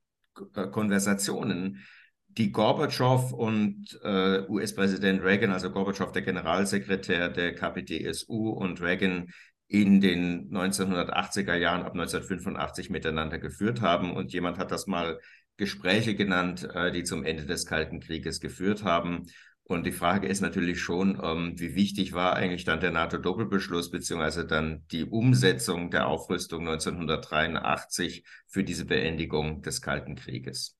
äh, 0.55 0.67
Konversationen, 0.67 1.85
die 2.27 2.51
Gorbatschow 2.51 3.33
und 3.33 3.99
äh, 4.03 4.47
US-Präsident 4.47 5.23
Reagan, 5.23 5.51
also 5.51 5.71
Gorbatschow 5.71 6.11
der 6.11 6.21
Generalsekretär 6.23 7.29
der 7.29 7.53
KPDSU 7.53 8.49
und 8.49 8.81
Reagan 8.81 9.29
in 9.69 10.01
den 10.01 10.49
1980er 10.51 11.55
Jahren 11.55 11.83
ab 11.83 11.93
1985 11.93 12.89
miteinander 12.89 13.37
geführt 13.37 13.81
haben. 13.81 14.11
Und 14.11 14.33
jemand 14.33 14.57
hat 14.57 14.71
das 14.71 14.87
mal 14.87 15.19
Gespräche 15.57 16.15
genannt, 16.15 16.67
äh, 16.73 16.91
die 16.91 17.03
zum 17.03 17.23
Ende 17.23 17.45
des 17.45 17.67
Kalten 17.67 17.99
Krieges 17.99 18.41
geführt 18.41 18.83
haben. 18.83 19.27
Und 19.63 19.85
die 19.85 19.91
Frage 19.91 20.27
ist 20.27 20.41
natürlich 20.41 20.81
schon, 20.81 21.21
ähm, 21.23 21.53
wie 21.57 21.75
wichtig 21.75 22.13
war 22.13 22.35
eigentlich 22.35 22.63
dann 22.63 22.79
der 22.79 22.89
NATO-Doppelbeschluss 22.89 23.91
beziehungsweise 23.91 24.47
dann 24.47 24.83
die 24.91 25.05
Umsetzung 25.05 25.91
der 25.91 26.07
Aufrüstung 26.07 26.67
1983 26.67 28.23
für 28.47 28.63
diese 28.63 28.85
Beendigung 28.85 29.61
des 29.61 29.83
Kalten 29.83 30.15
Krieges. 30.15 30.78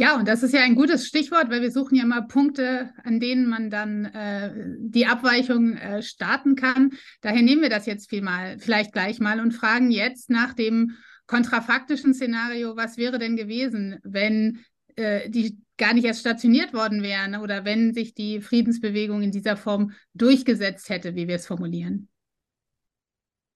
Ja, 0.00 0.16
und 0.16 0.28
das 0.28 0.44
ist 0.44 0.54
ja 0.54 0.60
ein 0.60 0.76
gutes 0.76 1.08
Stichwort, 1.08 1.50
weil 1.50 1.60
wir 1.60 1.72
suchen 1.72 1.96
ja 1.96 2.06
mal 2.06 2.20
Punkte, 2.20 2.92
an 3.02 3.18
denen 3.18 3.48
man 3.48 3.68
dann 3.68 4.04
äh, 4.04 4.76
die 4.78 5.06
Abweichung 5.06 5.72
äh, 5.76 6.02
starten 6.02 6.54
kann. 6.54 6.92
Daher 7.20 7.42
nehmen 7.42 7.62
wir 7.62 7.68
das 7.68 7.84
jetzt 7.86 8.08
viel 8.08 8.22
mal, 8.22 8.60
vielleicht 8.60 8.92
gleich 8.92 9.18
mal 9.18 9.40
und 9.40 9.50
fragen 9.50 9.90
jetzt 9.90 10.30
nach 10.30 10.54
dem 10.54 10.92
kontrafaktischen 11.26 12.14
Szenario, 12.14 12.76
was 12.76 12.96
wäre 12.96 13.18
denn 13.18 13.34
gewesen, 13.34 13.98
wenn 14.04 14.60
äh, 14.94 15.28
die 15.30 15.58
gar 15.76 15.94
nicht 15.94 16.04
erst 16.04 16.20
stationiert 16.20 16.72
worden 16.72 17.02
wären 17.02 17.34
oder 17.34 17.64
wenn 17.64 17.92
sich 17.92 18.14
die 18.14 18.40
Friedensbewegung 18.40 19.22
in 19.22 19.32
dieser 19.32 19.56
Form 19.56 19.90
durchgesetzt 20.14 20.90
hätte, 20.90 21.16
wie 21.16 21.26
wir 21.26 21.36
es 21.36 21.46
formulieren. 21.46 22.08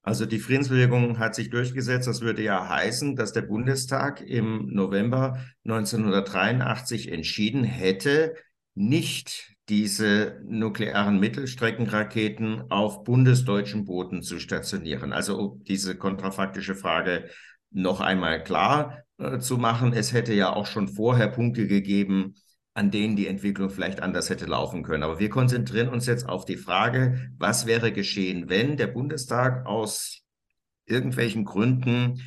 Also 0.02 0.26
die 0.26 0.40
Friedensbewegung 0.40 1.18
hat 1.18 1.34
sich 1.34 1.50
durchgesetzt. 1.50 2.08
Das 2.08 2.20
würde 2.20 2.42
ja 2.42 2.68
heißen, 2.68 3.14
dass 3.14 3.32
der 3.32 3.42
Bundestag 3.42 4.20
im 4.20 4.66
November 4.72 5.38
1983 5.64 7.10
entschieden 7.12 7.62
hätte, 7.62 8.34
nicht 8.74 9.54
diese 9.68 10.40
nuklearen 10.44 11.20
Mittelstreckenraketen 11.20 12.70
auf 12.70 13.04
bundesdeutschem 13.04 13.84
Boden 13.84 14.22
zu 14.22 14.40
stationieren. 14.40 15.12
Also 15.12 15.38
um 15.38 15.64
diese 15.64 15.96
kontrafaktische 15.96 16.74
Frage 16.74 17.28
noch 17.70 18.00
einmal 18.00 18.42
klar 18.42 19.04
äh, 19.18 19.38
zu 19.38 19.56
machen. 19.56 19.92
Es 19.92 20.12
hätte 20.12 20.34
ja 20.34 20.52
auch 20.52 20.66
schon 20.66 20.88
vorher 20.88 21.28
Punkte 21.28 21.66
gegeben, 21.66 22.34
an 22.74 22.90
denen 22.90 23.16
die 23.16 23.26
Entwicklung 23.26 23.70
vielleicht 23.70 24.00
anders 24.02 24.30
hätte 24.30 24.46
laufen 24.46 24.82
können. 24.82 25.02
Aber 25.02 25.18
wir 25.18 25.28
konzentrieren 25.28 25.88
uns 25.88 26.06
jetzt 26.06 26.28
auf 26.28 26.44
die 26.44 26.56
Frage, 26.56 27.30
was 27.38 27.66
wäre 27.66 27.92
geschehen, 27.92 28.48
wenn 28.48 28.76
der 28.76 28.86
Bundestag 28.86 29.66
aus 29.66 30.22
irgendwelchen 30.86 31.44
Gründen 31.44 32.22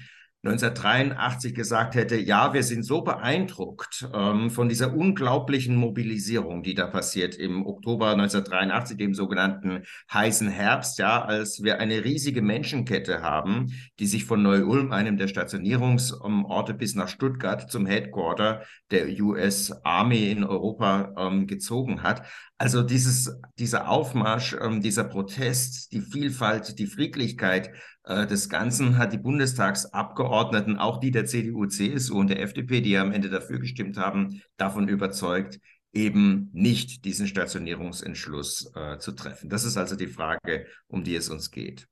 1983 0.45 1.55
gesagt 1.55 1.95
hätte, 1.95 2.17
ja, 2.17 2.53
wir 2.53 2.61
sind 2.61 2.83
so 2.83 3.01
beeindruckt 3.01 4.07
ähm, 4.13 4.51
von 4.51 4.69
dieser 4.69 4.95
unglaublichen 4.95 5.75
Mobilisierung, 5.75 6.61
die 6.61 6.75
da 6.75 6.85
passiert 6.85 7.33
im 7.33 7.65
Oktober 7.65 8.11
1983, 8.11 8.95
dem 8.95 9.15
sogenannten 9.15 9.85
heißen 10.13 10.47
Herbst, 10.47 10.99
ja, 10.99 11.23
als 11.23 11.63
wir 11.63 11.79
eine 11.79 12.03
riesige 12.03 12.43
Menschenkette 12.43 13.23
haben, 13.23 13.73
die 13.97 14.05
sich 14.05 14.25
von 14.25 14.43
Neu-Ulm, 14.43 14.91
einem 14.91 15.17
der 15.17 15.29
Stationierungsorte, 15.29 16.75
bis 16.75 16.93
nach 16.93 17.09
Stuttgart 17.09 17.71
zum 17.71 17.87
Headquarter 17.87 18.61
der 18.91 19.07
US 19.21 19.71
Army 19.83 20.29
in 20.29 20.43
Europa 20.43 21.11
ähm, 21.17 21.47
gezogen 21.47 22.03
hat. 22.03 22.21
Also 22.59 22.83
dieses, 22.83 23.35
dieser 23.57 23.89
Aufmarsch, 23.89 24.55
ähm, 24.61 24.79
dieser 24.79 25.05
Protest, 25.05 25.91
die 25.91 26.01
Vielfalt, 26.01 26.77
die 26.77 26.85
Friedlichkeit 26.85 27.71
äh, 28.05 28.27
des 28.27 28.49
Ganzen 28.49 28.97
hat 28.97 29.13
die 29.13 29.17
Bundestagsabgeordneten, 29.17 30.77
auch 30.77 30.99
die 30.99 31.11
der 31.11 31.25
CDU, 31.25 31.65
CSU 31.65 32.19
und 32.19 32.29
der 32.29 32.41
FDP, 32.41 32.81
die 32.81 32.91
ja 32.91 33.01
am 33.01 33.11
Ende 33.11 33.29
dafür 33.29 33.59
gestimmt 33.59 33.97
haben, 33.97 34.41
davon 34.57 34.87
überzeugt, 34.87 35.59
eben 35.91 36.49
nicht 36.53 37.05
diesen 37.05 37.25
Stationierungsentschluss 37.25 38.71
äh, 38.75 38.97
zu 38.99 39.13
treffen. 39.13 39.49
Das 39.49 39.63
ist 39.63 39.77
also 39.77 39.95
die 39.95 40.07
Frage, 40.07 40.67
um 40.87 41.03
die 41.03 41.15
es 41.15 41.29
uns 41.29 41.51
geht. 41.51 41.87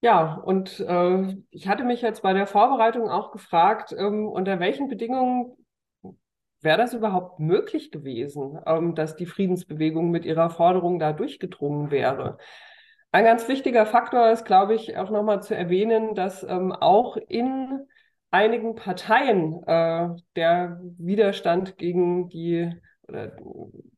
Ja, 0.00 0.34
und 0.34 0.80
äh, 0.80 1.36
ich 1.50 1.68
hatte 1.68 1.84
mich 1.84 2.02
jetzt 2.02 2.22
bei 2.22 2.32
der 2.32 2.46
Vorbereitung 2.46 3.08
auch 3.08 3.30
gefragt, 3.30 3.94
ähm, 3.96 4.26
unter 4.26 4.58
welchen 4.58 4.88
Bedingungen 4.88 5.56
wäre 6.60 6.78
das 6.78 6.92
überhaupt 6.92 7.40
möglich 7.40 7.90
gewesen, 7.90 8.58
ähm, 8.66 8.94
dass 8.94 9.16
die 9.16 9.26
Friedensbewegung 9.26 10.10
mit 10.10 10.24
ihrer 10.24 10.50
Forderung 10.50 10.98
da 10.98 11.12
durchgedrungen 11.12 11.90
wäre. 11.90 12.38
Ein 13.14 13.26
ganz 13.26 13.46
wichtiger 13.46 13.86
Faktor 13.86 14.32
ist, 14.32 14.44
glaube 14.44 14.74
ich, 14.74 14.96
auch 14.96 15.08
nochmal 15.08 15.40
zu 15.40 15.56
erwähnen, 15.56 16.16
dass 16.16 16.42
ähm, 16.42 16.72
auch 16.72 17.16
in 17.16 17.86
einigen 18.32 18.74
Parteien 18.74 19.62
äh, 19.68 20.08
der 20.34 20.80
Widerstand 20.98 21.78
gegen 21.78 22.28
die 22.28 22.72
oder 23.06 23.36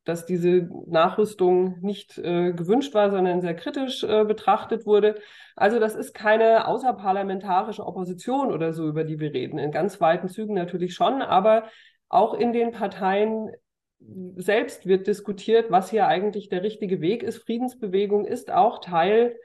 dass 0.03 0.27
diese 0.27 0.69
Nachrüstung 0.85 1.79
nicht 1.81 2.19
äh, 2.19 2.53
gewünscht 2.53 2.93
war, 2.93 3.09
sondern 3.09 3.41
sehr 3.41 3.55
kritisch 3.55 4.03
äh, 4.03 4.23
betrachtet 4.23 4.85
wurde. 4.85 5.15
Also 5.55 5.79
das 5.79 5.95
ist 5.95 6.13
keine 6.13 6.67
außerparlamentarische 6.67 7.87
Opposition 7.87 8.51
oder 8.51 8.71
so, 8.71 8.87
über 8.87 9.03
die 9.03 9.19
wir 9.19 9.33
reden. 9.33 9.57
In 9.57 9.71
ganz 9.71 9.99
weiten 9.99 10.27
Zügen 10.27 10.53
natürlich 10.53 10.93
schon, 10.93 11.23
aber 11.23 11.63
auch 12.07 12.35
in 12.35 12.53
den 12.53 12.71
Parteien 12.71 13.49
selbst 13.99 14.85
wird 14.85 15.07
diskutiert, 15.07 15.71
was 15.71 15.89
hier 15.89 16.07
eigentlich 16.07 16.49
der 16.49 16.63
richtige 16.63 17.01
Weg 17.01 17.23
ist. 17.23 17.43
Friedensbewegung 17.43 18.25
ist 18.25 18.51
auch 18.51 18.79
Teil 18.79 19.35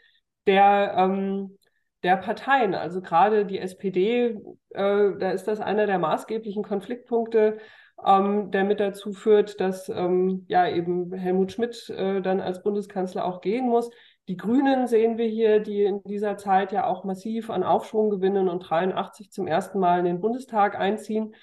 der, 0.47 0.95
ähm, 0.97 1.59
der 2.03 2.17
Parteien. 2.17 2.75
Also 2.75 3.01
gerade 3.01 3.47
die 3.47 3.59
SPD, 3.59 4.37
äh, 4.71 5.13
da 5.19 5.31
ist 5.31 5.45
das 5.45 5.61
einer 5.61 5.87
der 5.87 5.99
maßgeblichen 5.99 6.63
Konfliktpunkte, 6.63 7.59
ähm, 8.05 8.51
der 8.51 8.65
mit 8.65 8.81
dazu 8.81 9.13
führt, 9.13 9.61
dass 9.61 9.89
ähm, 9.89 10.45
ja 10.49 10.69
eben 10.69 11.13
Helmut 11.13 11.53
Schmidt 11.53 11.89
äh, 11.91 12.21
dann 12.21 12.41
als 12.41 12.63
Bundeskanzler 12.63 13.25
auch 13.25 13.41
gehen 13.41 13.69
muss. 13.69 13.91
Die 14.29 14.37
Grünen 14.37 14.87
sehen 14.87 15.19
wir 15.19 15.27
hier, 15.27 15.61
die 15.61 15.83
in 15.85 16.03
dieser 16.05 16.37
Zeit 16.37 16.73
ja 16.73 16.87
auch 16.87 17.05
massiv 17.05 17.51
an 17.51 17.63
Aufschwung 17.63 18.11
gewinnen 18.11 18.49
und 18.49 18.61
83 18.61 19.33
zum 19.33 19.47
ersten 19.47 19.79
Mal 19.79 20.01
in 20.01 20.05
den 20.05 20.21
Bundestag 20.21 20.79
einziehen. 20.79 21.35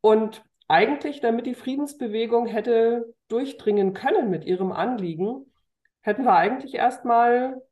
Und 0.00 0.42
eigentlich, 0.68 1.20
damit 1.20 1.46
die 1.46 1.54
Friedensbewegung 1.54 2.46
hätte 2.46 3.14
durchdringen 3.28 3.94
können 3.94 4.30
mit 4.30 4.44
ihrem 4.44 4.72
Anliegen, 4.72 5.46
hätten 6.00 6.24
wir 6.24 6.34
eigentlich 6.34 6.74
erstmal 6.74 7.62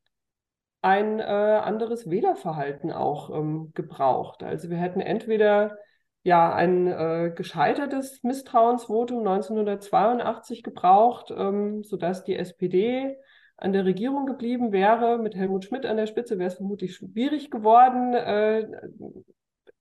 ein 0.81 1.19
äh, 1.19 1.23
anderes 1.23 2.09
Wählerverhalten 2.09 2.91
auch 2.91 3.31
ähm, 3.31 3.71
gebraucht. 3.73 4.43
Also 4.43 4.69
wir 4.69 4.77
hätten 4.77 5.01
entweder 5.01 5.77
ja 6.23 6.53
ein 6.53 6.87
äh, 6.87 7.31
gescheitertes 7.35 8.21
Misstrauensvotum 8.23 9.19
1982 9.19 10.63
gebraucht, 10.63 11.31
ähm, 11.35 11.83
sodass 11.83 12.23
die 12.23 12.35
SPD 12.35 13.17
an 13.57 13.73
der 13.73 13.85
Regierung 13.85 14.25
geblieben 14.25 14.71
wäre. 14.71 15.17
Mit 15.17 15.35
Helmut 15.35 15.65
Schmidt 15.65 15.85
an 15.85 15.97
der 15.97 16.07
Spitze 16.07 16.37
wäre 16.37 16.47
es 16.47 16.55
vermutlich 16.55 16.95
schwierig 16.95 17.51
geworden 17.51 18.13
äh, 18.13 18.67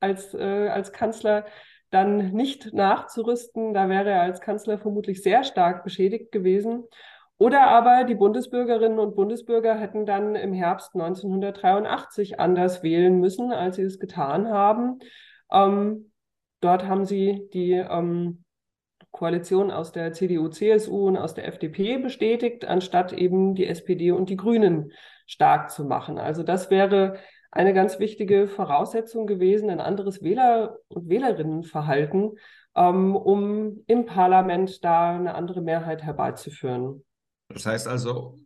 als, 0.00 0.34
äh, 0.34 0.68
als 0.68 0.92
Kanzler 0.92 1.44
dann 1.94 2.32
nicht 2.32 2.74
nachzurüsten. 2.74 3.72
Da 3.72 3.88
wäre 3.88 4.10
er 4.10 4.22
als 4.22 4.40
Kanzler 4.40 4.78
vermutlich 4.78 5.22
sehr 5.22 5.44
stark 5.44 5.84
beschädigt 5.84 6.32
gewesen. 6.32 6.84
Oder 7.38 7.68
aber 7.68 8.04
die 8.04 8.14
Bundesbürgerinnen 8.14 8.98
und 8.98 9.16
Bundesbürger 9.16 9.74
hätten 9.74 10.06
dann 10.06 10.34
im 10.34 10.52
Herbst 10.52 10.94
1983 10.94 12.38
anders 12.38 12.82
wählen 12.82 13.18
müssen, 13.18 13.52
als 13.52 13.76
sie 13.76 13.82
es 13.82 13.98
getan 13.98 14.48
haben. 14.48 14.98
Ähm, 15.52 16.12
dort 16.60 16.86
haben 16.86 17.04
sie 17.04 17.48
die 17.52 17.72
ähm, 17.72 18.44
Koalition 19.10 19.70
aus 19.70 19.92
der 19.92 20.12
CDU, 20.12 20.48
CSU 20.48 21.08
und 21.08 21.16
aus 21.16 21.34
der 21.34 21.46
FDP 21.46 21.98
bestätigt, 21.98 22.64
anstatt 22.64 23.12
eben 23.12 23.54
die 23.54 23.66
SPD 23.66 24.10
und 24.10 24.28
die 24.28 24.36
Grünen 24.36 24.92
stark 25.26 25.70
zu 25.70 25.84
machen. 25.84 26.18
Also 26.18 26.42
das 26.42 26.70
wäre 26.70 27.18
eine 27.54 27.72
ganz 27.72 28.00
wichtige 28.00 28.48
Voraussetzung 28.48 29.26
gewesen, 29.26 29.70
ein 29.70 29.80
anderes 29.80 30.22
Wähler- 30.22 30.78
und 30.88 31.08
Wählerinnenverhalten, 31.08 32.32
ähm, 32.74 33.14
um 33.14 33.84
im 33.86 34.06
Parlament 34.06 34.84
da 34.84 35.14
eine 35.14 35.34
andere 35.36 35.62
Mehrheit 35.62 36.02
herbeizuführen. 36.02 37.04
Das 37.48 37.64
heißt 37.64 37.86
also, 37.86 38.38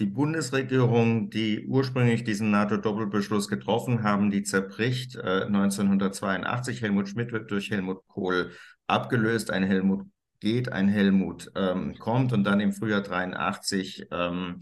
die 0.00 0.06
Bundesregierung, 0.06 1.30
die 1.30 1.66
ursprünglich 1.68 2.24
diesen 2.24 2.50
NATO-Doppelbeschluss 2.50 3.46
getroffen 3.46 4.02
haben, 4.02 4.30
die 4.30 4.42
zerbricht 4.42 5.14
äh, 5.14 5.44
1982. 5.44 6.82
Helmut 6.82 7.08
Schmidt 7.08 7.30
wird 7.30 7.50
durch 7.52 7.70
Helmut 7.70 8.06
Kohl 8.08 8.50
abgelöst. 8.88 9.52
Ein 9.52 9.62
Helmut 9.62 10.04
geht, 10.40 10.72
ein 10.72 10.88
Helmut 10.88 11.50
ähm, 11.54 11.96
kommt 11.98 12.32
und 12.32 12.42
dann 12.42 12.58
im 12.58 12.72
Frühjahr 12.72 13.02
83 13.02 14.06
ähm, 14.10 14.58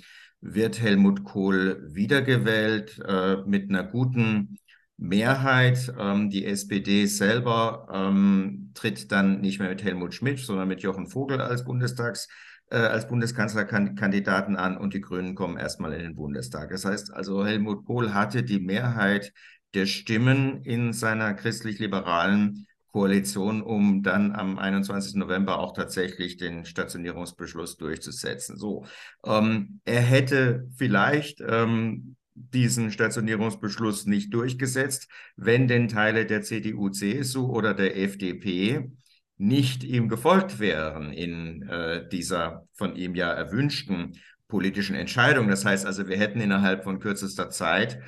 wird 0.54 0.80
Helmut 0.80 1.24
Kohl 1.24 1.82
wiedergewählt 1.92 2.98
äh, 3.06 3.36
mit 3.46 3.68
einer 3.68 3.84
guten 3.84 4.58
Mehrheit. 4.96 5.92
Ähm, 5.98 6.30
die 6.30 6.46
SPD 6.46 7.06
selber 7.06 7.88
ähm, 7.92 8.70
tritt 8.74 9.12
dann 9.12 9.40
nicht 9.40 9.58
mehr 9.58 9.68
mit 9.68 9.84
Helmut 9.84 10.14
Schmidt, 10.14 10.38
sondern 10.38 10.68
mit 10.68 10.82
Jochen 10.82 11.06
Vogel 11.06 11.40
als 11.40 11.64
Bundestags 11.64 12.28
äh, 12.70 12.76
als 12.76 13.06
Bundeskanzlerkandidaten 13.08 14.56
an 14.56 14.76
und 14.76 14.94
die 14.94 15.00
Grünen 15.00 15.34
kommen 15.34 15.56
erstmal 15.56 15.92
in 15.92 16.00
den 16.00 16.16
Bundestag. 16.16 16.70
Das 16.70 16.84
heißt 16.84 17.12
also, 17.12 17.44
Helmut 17.46 17.84
Kohl 17.84 18.12
hatte 18.12 18.42
die 18.42 18.60
Mehrheit 18.60 19.32
der 19.74 19.86
Stimmen 19.86 20.62
in 20.62 20.92
seiner 20.92 21.34
christlich-liberalen 21.34 22.66
Koalition, 22.96 23.60
um 23.60 24.02
dann 24.02 24.32
am 24.32 24.58
21. 24.58 25.16
November 25.16 25.58
auch 25.58 25.74
tatsächlich 25.74 26.38
den 26.38 26.64
Stationierungsbeschluss 26.64 27.76
durchzusetzen. 27.76 28.56
So, 28.56 28.86
ähm, 29.22 29.80
er 29.84 30.00
hätte 30.00 30.66
vielleicht 30.78 31.42
ähm, 31.46 32.16
diesen 32.32 32.90
Stationierungsbeschluss 32.90 34.06
nicht 34.06 34.32
durchgesetzt, 34.32 35.10
wenn 35.36 35.68
denn 35.68 35.88
Teile 35.88 36.24
der 36.24 36.40
CDU, 36.40 36.88
CSU 36.88 37.44
oder 37.50 37.74
der 37.74 37.98
FDP 37.98 38.90
nicht 39.36 39.84
ihm 39.84 40.08
gefolgt 40.08 40.58
wären 40.58 41.12
in 41.12 41.68
äh, 41.68 42.08
dieser 42.08 42.66
von 42.72 42.96
ihm 42.96 43.14
ja 43.14 43.30
erwünschten 43.30 44.18
politischen 44.48 44.96
Entscheidung. 44.96 45.48
Das 45.48 45.66
heißt 45.66 45.84
also, 45.84 46.08
wir 46.08 46.16
hätten 46.16 46.40
innerhalb 46.40 46.82
von 46.84 46.98
kürzester 46.98 47.50
Zeit 47.50 48.00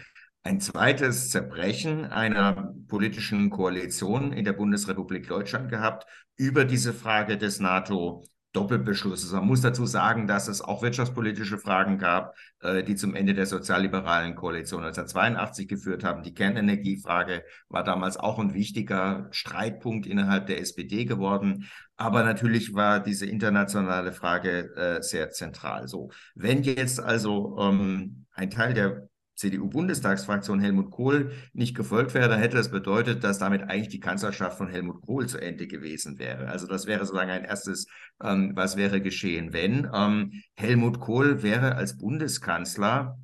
ein 0.49 0.61
zweites 0.63 1.29
Zerbrechen 1.29 2.07
einer 2.07 2.73
politischen 2.89 3.51
Koalition 3.51 4.33
in 4.33 4.47
der 4.47 4.55
Bundesrepublik 4.55 5.29
Deutschland 5.29 5.69
gehabt 5.69 6.07
über 6.37 6.65
diese 6.65 6.95
Frage 6.95 7.37
des 7.37 7.61
NATO 7.61 8.25
Doppelbeschlusses. 8.55 9.31
Man 9.33 9.47
muss 9.47 9.61
dazu 9.61 9.85
sagen, 9.85 10.27
dass 10.27 10.49
es 10.49 10.63
auch 10.63 10.81
wirtschaftspolitische 10.81 11.59
Fragen 11.59 11.99
gab, 11.99 12.35
äh, 12.61 12.83
die 12.83 12.97
zum 12.97 13.15
Ende 13.15 13.35
der 13.35 13.45
sozialliberalen 13.45 14.35
Koalition 14.37 14.85
1982 14.85 15.69
geführt 15.69 16.03
haben. 16.03 16.23
Die 16.23 16.33
Kernenergiefrage 16.33 17.45
war 17.69 17.85
damals 17.85 18.17
auch 18.17 18.39
ein 18.39 18.55
wichtiger 18.55 19.29
Streitpunkt 19.33 20.07
innerhalb 20.07 20.47
der 20.47 20.63
SPD 20.63 21.05
geworden. 21.05 21.69
Aber 21.99 22.25
natürlich 22.25 22.73
war 22.73 23.01
diese 23.01 23.27
internationale 23.27 24.13
Frage 24.13 24.75
äh, 24.77 25.03
sehr 25.03 25.29
zentral. 25.31 25.89
So, 25.89 26.11
wenn 26.35 26.63
jetzt 26.63 27.01
also 27.01 27.59
ähm, 27.61 28.25
ein 28.33 28.49
Teil 28.49 28.73
der 28.73 29.11
CDU-Bundestagsfraktion 29.39 30.61
Helmut 30.61 30.91
Kohl 30.91 31.33
nicht 31.53 31.77
gefolgt 31.77 32.13
wäre, 32.15 32.29
dann 32.29 32.41
hätte 32.41 32.57
das 32.57 32.71
bedeutet, 32.71 33.23
dass 33.23 33.39
damit 33.39 33.63
eigentlich 33.63 33.89
die 33.89 34.01
Kanzlerschaft 34.01 34.59
von 34.59 34.69
Helmut 34.69 35.01
Kohl 35.03 35.29
zu 35.29 35.39
Ende 35.39 35.69
gewesen 35.69 36.19
wäre. 36.19 36.49
Also 36.49 36.67
das 36.67 36.87
wäre 36.87 37.07
sozusagen 37.07 37.31
ein 37.31 37.45
erstes, 37.45 37.87
ähm, 38.23 38.53
was 38.55 38.77
wäre 38.77 39.01
geschehen, 39.01 39.53
wenn 39.53 39.89
ähm, 39.95 40.33
Helmut 40.57 40.99
Kohl 40.99 41.43
wäre 41.43 41.77
als 41.77 41.97
Bundeskanzler 41.97 43.17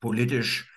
politisch 0.00 0.70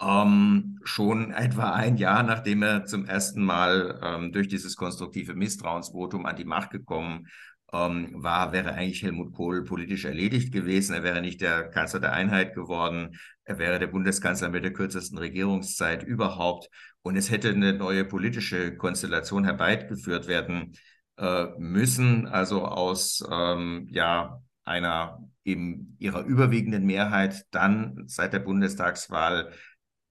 ähm, 0.00 0.78
schon 0.84 1.32
etwa 1.32 1.72
ein 1.72 1.96
Jahr, 1.96 2.22
nachdem 2.22 2.62
er 2.62 2.84
zum 2.84 3.04
ersten 3.04 3.42
Mal 3.42 4.00
ähm, 4.00 4.32
durch 4.32 4.46
dieses 4.46 4.76
konstruktive 4.76 5.34
Misstrauensvotum 5.34 6.24
an 6.24 6.36
die 6.36 6.44
Macht 6.44 6.70
gekommen 6.70 7.26
ähm, 7.72 8.10
war, 8.14 8.52
wäre 8.52 8.72
eigentlich 8.74 9.02
Helmut 9.02 9.34
Kohl 9.34 9.64
politisch 9.64 10.04
erledigt 10.04 10.52
gewesen. 10.52 10.94
Er 10.94 11.02
wäre 11.02 11.20
nicht 11.20 11.40
der 11.40 11.68
Kanzler 11.68 12.00
der 12.00 12.12
Einheit 12.12 12.54
geworden. 12.54 13.18
Er 13.48 13.58
wäre 13.58 13.78
der 13.78 13.86
Bundeskanzler 13.86 14.50
mit 14.50 14.62
der 14.62 14.74
kürzesten 14.74 15.16
Regierungszeit 15.16 16.02
überhaupt. 16.02 16.68
Und 17.00 17.16
es 17.16 17.30
hätte 17.30 17.48
eine 17.48 17.72
neue 17.72 18.04
politische 18.04 18.76
Konstellation 18.76 19.44
herbeigeführt 19.44 20.28
werden 20.28 20.76
äh, 21.16 21.46
müssen, 21.56 22.26
also 22.26 22.66
aus 22.66 23.26
ähm, 23.30 23.88
ja, 23.90 24.42
einer 24.64 25.26
in 25.44 25.96
ihrer 25.98 26.24
überwiegenden 26.24 26.84
Mehrheit 26.84 27.46
dann 27.50 28.04
seit 28.06 28.34
der 28.34 28.40
Bundestagswahl 28.40 29.54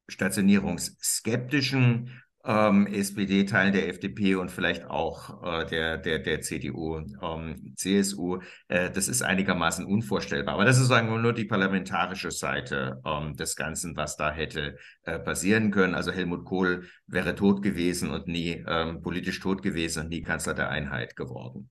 stationierungsskeptischen 0.07 2.19
ähm, 2.47 2.87
SPD-Teilen 2.87 3.73
der 3.73 3.89
FDP 3.89 4.35
und 4.35 4.49
vielleicht 4.49 4.89
auch 4.89 5.43
äh, 5.43 5.65
der, 5.65 5.97
der, 5.97 6.19
der 6.19 6.41
CDU, 6.41 6.97
ähm, 7.21 7.73
CSU. 7.75 8.39
Äh, 8.69 8.89
das 8.89 9.09
ist 9.09 9.21
einigermaßen 9.21 9.85
unvorstellbar. 9.85 10.53
Aber 10.53 10.63
das 10.63 10.79
ist 10.79 10.87
sagen 10.87 11.21
nur 11.21 11.33
die 11.33 11.43
parlamentarische 11.43 12.31
Seite 12.31 13.01
ähm, 13.05 13.35
des 13.35 13.57
Ganzen, 13.57 13.97
was 13.97 14.15
da 14.15 14.31
hätte 14.31 14.77
äh, 15.03 15.19
passieren 15.19 15.71
können. 15.71 15.93
Also 15.93 16.11
Helmut 16.11 16.45
Kohl 16.45 16.87
wäre 17.05 17.35
tot 17.35 17.61
gewesen 17.61 18.09
und 18.11 18.27
nie 18.27 18.63
ähm, 18.65 19.01
politisch 19.01 19.41
tot 19.41 19.61
gewesen 19.61 20.03
und 20.03 20.09
nie 20.09 20.21
Kanzler 20.21 20.53
der 20.53 20.69
Einheit 20.69 21.17
geworden. 21.17 21.69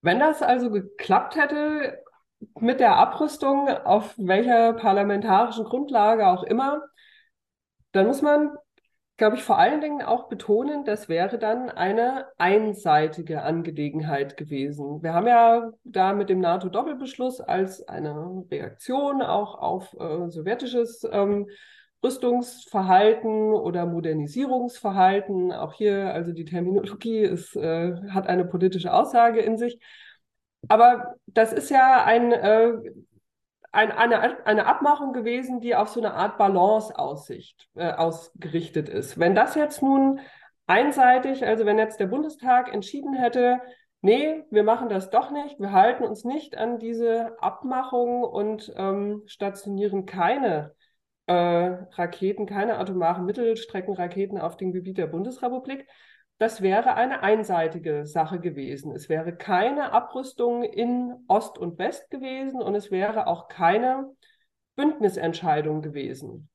Wenn 0.00 0.18
das 0.18 0.40
also 0.40 0.70
geklappt 0.70 1.36
hätte 1.36 1.98
mit 2.58 2.80
der 2.80 2.96
Abrüstung, 2.96 3.68
auf 3.68 4.14
welcher 4.16 4.72
parlamentarischen 4.72 5.64
Grundlage 5.64 6.26
auch 6.26 6.42
immer, 6.42 6.82
dann 7.92 8.06
muss 8.06 8.22
man 8.22 8.50
glaube 9.16 9.36
ich, 9.36 9.44
vor 9.44 9.58
allen 9.58 9.80
Dingen 9.80 10.02
auch 10.02 10.28
betonen, 10.28 10.84
das 10.84 11.08
wäre 11.08 11.38
dann 11.38 11.70
eine 11.70 12.26
einseitige 12.36 13.42
Angelegenheit 13.42 14.36
gewesen. 14.36 15.02
Wir 15.02 15.14
haben 15.14 15.26
ja 15.26 15.70
da 15.84 16.12
mit 16.14 16.28
dem 16.28 16.40
NATO-Doppelbeschluss 16.40 17.40
als 17.40 17.86
eine 17.86 18.44
Reaktion 18.50 19.22
auch 19.22 19.56
auf 19.58 19.94
äh, 19.94 20.28
sowjetisches 20.30 21.06
ähm, 21.10 21.48
Rüstungsverhalten 22.02 23.54
oder 23.54 23.86
Modernisierungsverhalten, 23.86 25.52
auch 25.52 25.72
hier, 25.72 26.12
also 26.12 26.32
die 26.32 26.44
Terminologie 26.44 27.20
ist, 27.20 27.56
äh, 27.56 27.94
hat 28.10 28.26
eine 28.26 28.44
politische 28.44 28.92
Aussage 28.92 29.40
in 29.40 29.56
sich. 29.56 29.78
Aber 30.68 31.14
das 31.26 31.52
ist 31.52 31.70
ja 31.70 32.04
ein 32.04 32.32
äh, 32.32 32.72
ein, 33.74 33.92
eine, 33.92 34.46
eine 34.46 34.66
Abmachung 34.66 35.12
gewesen, 35.12 35.60
die 35.60 35.74
auf 35.74 35.88
so 35.88 36.00
eine 36.00 36.14
Art 36.14 36.38
Balance-Aussicht 36.38 37.68
äh, 37.74 37.92
ausgerichtet 37.92 38.88
ist. 38.88 39.18
Wenn 39.18 39.34
das 39.34 39.54
jetzt 39.54 39.82
nun 39.82 40.20
einseitig, 40.66 41.44
also 41.44 41.66
wenn 41.66 41.78
jetzt 41.78 42.00
der 42.00 42.06
Bundestag 42.06 42.72
entschieden 42.72 43.14
hätte, 43.14 43.60
nee, 44.00 44.44
wir 44.50 44.62
machen 44.62 44.88
das 44.88 45.10
doch 45.10 45.30
nicht, 45.30 45.58
wir 45.58 45.72
halten 45.72 46.04
uns 46.04 46.24
nicht 46.24 46.56
an 46.56 46.78
diese 46.78 47.36
Abmachung 47.42 48.22
und 48.22 48.72
ähm, 48.76 49.22
stationieren 49.26 50.06
keine 50.06 50.74
äh, 51.26 51.32
Raketen, 51.32 52.46
keine 52.46 52.78
atomaren 52.78 53.24
Mittelstreckenraketen 53.24 54.38
auf 54.38 54.56
dem 54.56 54.72
Gebiet 54.72 54.98
der 54.98 55.06
Bundesrepublik, 55.06 55.86
das 56.38 56.62
wäre 56.62 56.94
eine 56.94 57.22
einseitige 57.22 58.06
Sache 58.06 58.40
gewesen. 58.40 58.92
Es 58.92 59.08
wäre 59.08 59.36
keine 59.36 59.92
Abrüstung 59.92 60.62
in 60.62 61.14
Ost 61.28 61.58
und 61.58 61.78
West 61.78 62.10
gewesen 62.10 62.60
und 62.60 62.74
es 62.74 62.90
wäre 62.90 63.26
auch 63.26 63.48
keine 63.48 64.10
Bündnisentscheidung 64.74 65.82
gewesen, 65.82 66.48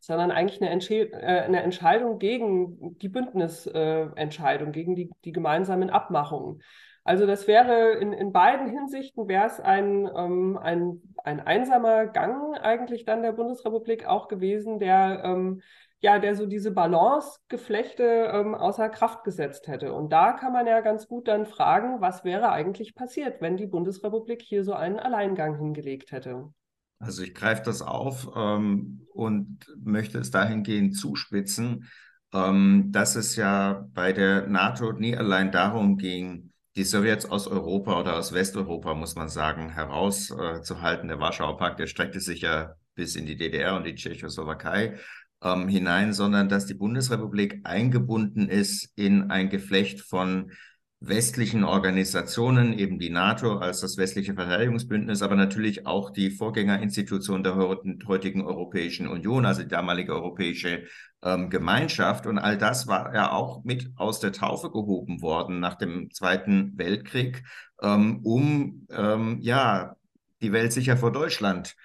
sondern 0.00 0.30
eigentlich 0.30 0.60
eine, 0.60 0.70
Entsche 0.70 1.10
äh, 1.12 1.40
eine 1.40 1.62
Entscheidung 1.62 2.18
gegen 2.18 2.98
die 2.98 3.08
Bündnisentscheidung, 3.08 4.68
äh, 4.68 4.72
gegen 4.72 4.94
die, 4.94 5.10
die 5.24 5.32
gemeinsamen 5.32 5.88
Abmachungen. 5.88 6.62
Also 7.02 7.26
das 7.26 7.46
wäre 7.46 7.92
in, 7.92 8.12
in 8.12 8.32
beiden 8.32 8.68
Hinsichten 8.68 9.28
wäre 9.28 9.46
es 9.46 9.60
ein, 9.60 10.06
ähm, 10.14 10.58
ein, 10.58 11.00
ein 11.24 11.40
einsamer 11.40 12.06
Gang 12.06 12.54
eigentlich 12.58 13.06
dann 13.06 13.22
der 13.22 13.32
Bundesrepublik 13.32 14.06
auch 14.06 14.28
gewesen, 14.28 14.78
der 14.78 15.22
ähm, 15.24 15.62
ja, 16.00 16.18
der 16.18 16.36
so 16.36 16.46
diese 16.46 16.70
Balance-Geflechte 16.70 18.30
ähm, 18.32 18.54
außer 18.54 18.88
Kraft 18.88 19.24
gesetzt 19.24 19.66
hätte. 19.66 19.92
Und 19.92 20.12
da 20.12 20.32
kann 20.32 20.52
man 20.52 20.66
ja 20.66 20.80
ganz 20.80 21.08
gut 21.08 21.26
dann 21.26 21.46
fragen, 21.46 22.00
was 22.00 22.24
wäre 22.24 22.50
eigentlich 22.50 22.94
passiert, 22.94 23.40
wenn 23.40 23.56
die 23.56 23.66
Bundesrepublik 23.66 24.40
hier 24.42 24.62
so 24.64 24.74
einen 24.74 24.98
Alleingang 24.98 25.56
hingelegt 25.58 26.12
hätte. 26.12 26.52
Also 27.00 27.22
ich 27.22 27.34
greife 27.34 27.62
das 27.64 27.82
auf 27.82 28.28
ähm, 28.36 29.06
und 29.12 29.66
möchte 29.82 30.18
es 30.18 30.30
dahingehend 30.30 30.96
zuspitzen. 30.96 31.88
ähm, 32.32 32.90
dass 32.92 33.16
es 33.16 33.36
ja 33.36 33.86
bei 33.94 34.12
der 34.12 34.46
NATO 34.46 34.92
nie 34.92 35.16
allein 35.16 35.50
darum 35.50 35.96
ging, 35.96 36.52
die 36.76 36.84
Sowjets 36.84 37.26
aus 37.26 37.48
Europa 37.48 37.98
oder 37.98 38.16
aus 38.16 38.32
Westeuropa, 38.32 38.94
muss 38.94 39.16
man 39.16 39.28
sagen, 39.28 39.70
herauszuhalten. 39.70 41.08
Der 41.08 41.18
Warschauer 41.20 41.56
Pakt, 41.56 41.80
der 41.80 41.86
streckte 41.86 42.20
sich 42.20 42.42
ja 42.42 42.74
bis 42.94 43.16
in 43.16 43.26
die 43.26 43.36
DDR 43.36 43.76
und 43.76 43.84
die 43.84 43.94
Tschechoslowakei 43.94 44.98
ähm, 45.42 45.68
hinein, 45.68 46.12
sondern 46.12 46.48
dass 46.48 46.66
die 46.66 46.74
Bundesrepublik 46.74 47.60
eingebunden 47.64 48.48
ist 48.48 48.92
in 48.96 49.30
ein 49.30 49.50
Geflecht 49.50 50.00
von 50.00 50.52
westlichen 51.00 51.62
Organisationen, 51.62 52.76
eben 52.76 52.98
die 52.98 53.10
NATO 53.10 53.58
als 53.58 53.80
das 53.80 53.96
westliche 53.98 54.34
Verteidigungsbündnis, 54.34 55.22
aber 55.22 55.36
natürlich 55.36 55.86
auch 55.86 56.10
die 56.10 56.30
Vorgängerinstitution 56.30 57.44
der 57.44 57.54
heutigen 57.54 58.44
Europäischen 58.44 59.06
Union, 59.06 59.46
also 59.46 59.62
die 59.62 59.68
damalige 59.68 60.12
Europäische 60.12 60.84
ähm, 61.22 61.50
Gemeinschaft. 61.50 62.26
Und 62.26 62.38
all 62.38 62.58
das 62.58 62.88
war 62.88 63.14
ja 63.14 63.30
auch 63.30 63.62
mit 63.62 63.92
aus 63.96 64.18
der 64.18 64.32
Taufe 64.32 64.70
gehoben 64.72 65.22
worden 65.22 65.60
nach 65.60 65.76
dem 65.76 66.10
Zweiten 66.10 66.76
Weltkrieg, 66.76 67.44
ähm, 67.80 68.20
um 68.24 68.86
ähm, 68.90 69.38
ja 69.40 69.94
die 70.40 70.52
Welt 70.52 70.72
sicher 70.72 70.96
vor 70.96 71.12
Deutschland 71.12 71.76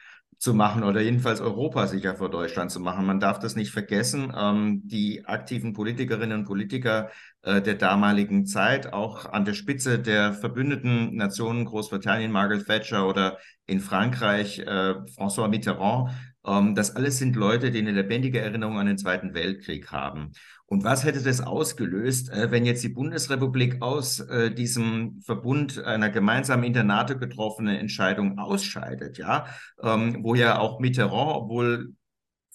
zu 0.44 0.54
machen 0.54 0.84
oder 0.84 1.00
jedenfalls 1.00 1.40
Europa 1.40 1.88
sicher 1.88 2.16
vor 2.16 2.30
Deutschland 2.30 2.70
zu 2.70 2.82
machen. 2.82 3.06
Man 3.06 3.22
darf 3.22 3.40
das 3.40 3.56
nicht 3.56 3.72
vergessen. 3.72 4.34
Ähm, 4.38 4.82
die 4.84 5.26
aktiven 5.26 5.72
Politikerinnen 5.72 6.40
und 6.40 6.46
Politiker 6.46 7.12
äh, 7.44 7.62
der 7.62 7.76
damaligen 7.76 8.46
Zeit, 8.46 8.92
auch 8.92 9.26
an 9.26 9.46
der 9.46 9.54
Spitze 9.54 10.00
der 10.00 10.34
verbündeten 10.34 11.16
Nationen 11.16 11.64
Großbritannien, 11.64 12.30
Margaret 12.30 12.66
Thatcher 12.66 13.08
oder 13.08 13.38
in 13.68 13.80
Frankreich 13.80 14.60
äh, 14.60 14.96
François 15.16 15.48
Mitterrand, 15.48 16.12
das 16.44 16.96
alles 16.96 17.20
sind 17.20 17.38
Leute, 17.38 17.72
die 17.72 17.80
eine 17.80 17.92
lebendige 17.92 18.42
Erinnerung 18.42 18.78
an 18.78 18.86
den 18.86 18.98
Zweiten 18.98 19.34
Weltkrieg 19.34 19.92
haben. 19.92 20.34
Und 20.66 20.84
was 20.84 21.04
hätte 21.04 21.22
das 21.22 21.40
ausgelöst, 21.40 22.32
äh, 22.32 22.50
wenn 22.50 22.66
jetzt 22.66 22.84
die 22.84 22.90
Bundesrepublik 22.90 23.82
aus 23.82 24.20
äh, 24.22 24.52
diesem 24.52 25.22
Verbund 25.22 25.84
einer 25.84 26.10
gemeinsam 26.10 26.64
in 26.64 26.74
der 26.74 26.84
NATO 26.84 27.18
getroffenen 27.18 27.76
Entscheidung 27.76 28.40
ausscheidet, 28.40 29.18
ja, 29.20 29.46
ähm, 29.82 30.24
wo 30.24 30.34
ja 30.36 30.58
auch 30.58 30.80
Mitterrand, 30.80 31.36
obwohl 31.36 31.94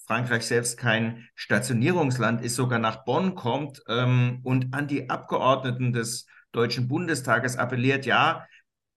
Frankreich 0.05 0.45
selbst 0.45 0.77
kein 0.77 1.29
Stationierungsland 1.35 2.43
ist, 2.43 2.55
sogar 2.55 2.79
nach 2.79 3.05
Bonn 3.05 3.35
kommt 3.35 3.83
ähm, 3.87 4.39
und 4.43 4.73
an 4.73 4.87
die 4.87 5.09
Abgeordneten 5.09 5.93
des 5.93 6.25
Deutschen 6.51 6.87
Bundestages 6.87 7.57
appelliert, 7.57 8.05
ja, 8.05 8.45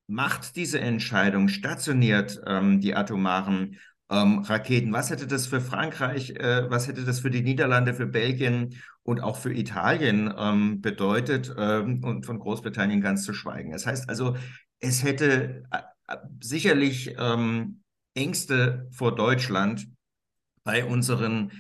macht 0.08 0.56
diese 0.56 0.80
Entscheidung, 0.80 1.48
stationiert 1.48 2.40
ähm, 2.46 2.80
die 2.80 2.96
atomaren 2.96 3.78
ähm, 4.12 4.40
Raketen. 4.40 4.92
Was 4.92 5.10
hätte 5.10 5.26
das 5.26 5.46
für 5.46 5.60
Frankreich, 5.60 6.30
äh, 6.30 6.70
was 6.70 6.86
hätte 6.86 7.04
das 7.04 7.20
für 7.20 7.30
die 7.30 7.42
Niederlande, 7.42 7.94
für 7.94 8.06
Belgien 8.06 8.76
und 9.02 9.20
auch 9.20 9.38
für 9.38 9.52
Italien 9.52 10.32
ähm, 10.36 10.80
bedeutet 10.80 11.52
ähm, 11.56 12.04
und 12.04 12.26
von 12.26 12.38
Großbritannien 12.38 13.00
ganz 13.00 13.24
zu 13.24 13.32
schweigen? 13.32 13.72
Das 13.72 13.86
heißt 13.86 14.08
also, 14.08 14.36
es 14.80 15.02
hätte 15.02 15.64
äh, 15.70 16.16
sicherlich 16.40 17.14
ähm, 17.18 17.82
Ängste 18.14 18.88
vor 18.92 19.14
Deutschland 19.14 19.88
bei 20.62 20.84
unseren 20.84 21.50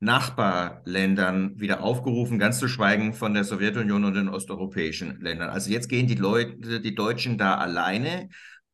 Nachbarländern 0.00 1.58
wieder 1.60 1.82
aufgerufen, 1.82 2.38
ganz 2.38 2.58
zu 2.58 2.68
schweigen 2.68 3.14
von 3.14 3.34
der 3.34 3.44
Sowjetunion 3.44 4.04
und 4.04 4.14
den 4.14 4.28
osteuropäischen 4.28 5.20
Ländern. 5.20 5.48
Also 5.48 5.70
jetzt 5.70 5.88
gehen 5.88 6.08
die 6.08 6.16
Leute, 6.16 6.80
die 6.80 6.94
Deutschen 6.94 7.38
da 7.38 7.56
alleine 7.56 8.28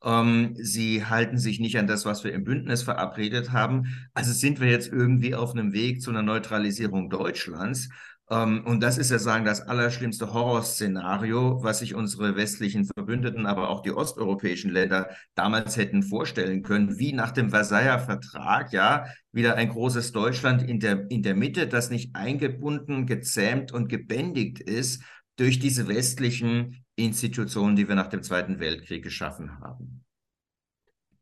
ähm, 0.04 0.54
sie 0.56 1.04
halten 1.04 1.38
sich 1.38 1.60
nicht 1.60 1.78
an 1.78 1.86
das, 1.86 2.04
was 2.04 2.24
wir 2.24 2.32
im 2.32 2.44
Bündnis 2.44 2.82
verabredet 2.82 3.52
haben. 3.52 4.08
Also 4.14 4.32
sind 4.32 4.60
wir 4.60 4.70
jetzt 4.70 4.92
irgendwie 4.92 5.34
auf 5.34 5.52
einem 5.52 5.72
Weg 5.72 6.02
zu 6.02 6.10
einer 6.10 6.22
Neutralisierung 6.22 7.10
Deutschlands. 7.10 7.88
Ähm, 8.30 8.64
und 8.64 8.80
das 8.80 8.98
ist 8.98 9.10
ja 9.10 9.18
sagen 9.18 9.44
das 9.44 9.62
allerschlimmste 9.62 10.32
Horrorszenario, 10.32 11.62
was 11.62 11.80
sich 11.80 11.94
unsere 11.94 12.36
westlichen 12.36 12.84
Verbündeten, 12.84 13.46
aber 13.46 13.70
auch 13.70 13.82
die 13.82 13.90
osteuropäischen 13.90 14.70
Länder 14.70 15.08
damals 15.34 15.76
hätten 15.76 16.02
vorstellen 16.02 16.62
können, 16.62 16.98
wie 16.98 17.12
nach 17.12 17.30
dem 17.32 17.50
Versailler 17.50 17.98
Vertrag, 17.98 18.72
ja, 18.72 19.06
wieder 19.32 19.56
ein 19.56 19.68
großes 19.70 20.12
Deutschland 20.12 20.62
in 20.62 20.78
der, 20.80 21.10
in 21.10 21.22
der 21.22 21.34
Mitte, 21.34 21.66
das 21.66 21.90
nicht 21.90 22.14
eingebunden, 22.14 23.06
gezähmt 23.06 23.72
und 23.72 23.88
gebändigt 23.88 24.60
ist 24.60 25.02
durch 25.36 25.58
diese 25.58 25.88
westlichen 25.88 26.84
Institutionen, 26.98 27.76
die 27.76 27.88
wir 27.88 27.94
nach 27.94 28.08
dem 28.08 28.22
Zweiten 28.22 28.60
Weltkrieg 28.60 29.02
geschaffen 29.02 29.60
haben. 29.60 30.04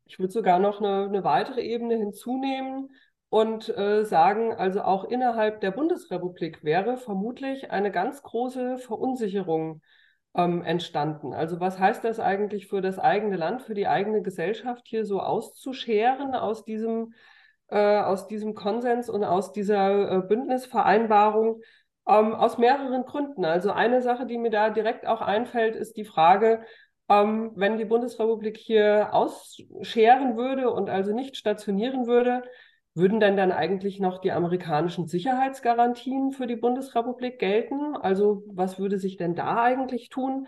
Ich 0.05 0.19
würde 0.19 0.31
sogar 0.31 0.59
noch 0.59 0.79
eine, 0.79 1.05
eine 1.05 1.23
weitere 1.23 1.61
Ebene 1.61 1.95
hinzunehmen 1.95 2.89
und 3.29 3.69
äh, 3.77 4.05
sagen, 4.05 4.53
also 4.53 4.81
auch 4.81 5.03
innerhalb 5.03 5.61
der 5.61 5.71
Bundesrepublik 5.71 6.63
wäre 6.63 6.97
vermutlich 6.97 7.71
eine 7.71 7.91
ganz 7.91 8.23
große 8.23 8.77
Verunsicherung 8.77 9.81
ähm, 10.33 10.63
entstanden. 10.63 11.33
Also 11.33 11.59
was 11.59 11.77
heißt 11.77 12.03
das 12.03 12.19
eigentlich 12.19 12.67
für 12.67 12.81
das 12.81 12.99
eigene 12.99 13.35
Land, 13.35 13.61
für 13.63 13.73
die 13.73 13.87
eigene 13.87 14.21
Gesellschaft 14.21 14.87
hier 14.87 15.05
so 15.05 15.19
auszuscheren 15.19 16.35
aus 16.35 16.63
diesem, 16.63 17.13
äh, 17.67 17.99
aus 17.99 18.27
diesem 18.27 18.53
Konsens 18.53 19.09
und 19.09 19.25
aus 19.25 19.51
dieser 19.51 20.11
äh, 20.11 20.21
Bündnisvereinbarung? 20.21 21.61
Ähm, 22.07 22.33
aus 22.35 22.57
mehreren 22.57 23.03
Gründen. 23.05 23.43
Also 23.43 23.71
eine 23.71 24.01
Sache, 24.01 24.25
die 24.25 24.37
mir 24.37 24.49
da 24.49 24.69
direkt 24.69 25.05
auch 25.05 25.21
einfällt, 25.21 25.75
ist 25.75 25.97
die 25.97 26.05
Frage, 26.05 26.61
ähm, 27.09 27.51
wenn 27.55 27.77
die 27.77 27.85
Bundesrepublik 27.85 28.57
hier 28.57 29.09
ausscheren 29.13 30.37
würde 30.37 30.69
und 30.71 30.89
also 30.89 31.13
nicht 31.13 31.35
stationieren 31.35 32.07
würde, 32.07 32.43
würden 32.93 33.19
denn 33.19 33.37
dann 33.37 33.51
eigentlich 33.51 33.99
noch 33.99 34.19
die 34.19 34.31
amerikanischen 34.31 35.07
Sicherheitsgarantien 35.07 36.31
für 36.31 36.47
die 36.47 36.55
Bundesrepublik 36.55 37.39
gelten? 37.39 37.95
Also 37.95 38.43
was 38.47 38.79
würde 38.79 38.97
sich 38.97 39.17
denn 39.17 39.35
da 39.35 39.61
eigentlich 39.63 40.09
tun? 40.09 40.47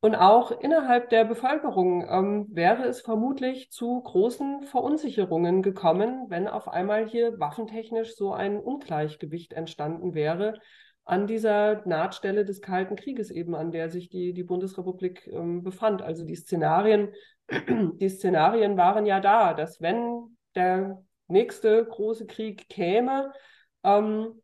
Und 0.00 0.14
auch 0.14 0.50
innerhalb 0.50 1.10
der 1.10 1.24
Bevölkerung 1.24 2.06
ähm, 2.08 2.46
wäre 2.50 2.84
es 2.84 3.00
vermutlich 3.02 3.70
zu 3.70 4.00
großen 4.02 4.62
Verunsicherungen 4.62 5.62
gekommen, 5.62 6.26
wenn 6.28 6.48
auf 6.48 6.68
einmal 6.68 7.06
hier 7.06 7.38
waffentechnisch 7.38 8.16
so 8.16 8.32
ein 8.32 8.58
Ungleichgewicht 8.58 9.52
entstanden 9.52 10.14
wäre, 10.14 10.58
an 11.06 11.28
dieser 11.28 11.86
Nahtstelle 11.86 12.44
des 12.44 12.60
Kalten 12.60 12.96
Krieges 12.96 13.30
eben, 13.30 13.54
an 13.54 13.70
der 13.70 13.88
sich 13.88 14.08
die, 14.08 14.34
die 14.34 14.42
Bundesrepublik 14.42 15.28
ähm, 15.28 15.62
befand. 15.62 16.02
Also 16.02 16.24
die 16.24 16.34
Szenarien, 16.34 17.12
die 17.48 18.08
Szenarien 18.08 18.76
waren 18.76 19.06
ja 19.06 19.20
da, 19.20 19.54
dass 19.54 19.80
wenn 19.80 20.36
der 20.56 21.02
nächste 21.28 21.84
große 21.84 22.26
Krieg 22.26 22.68
käme, 22.68 23.32
ähm, 23.84 24.42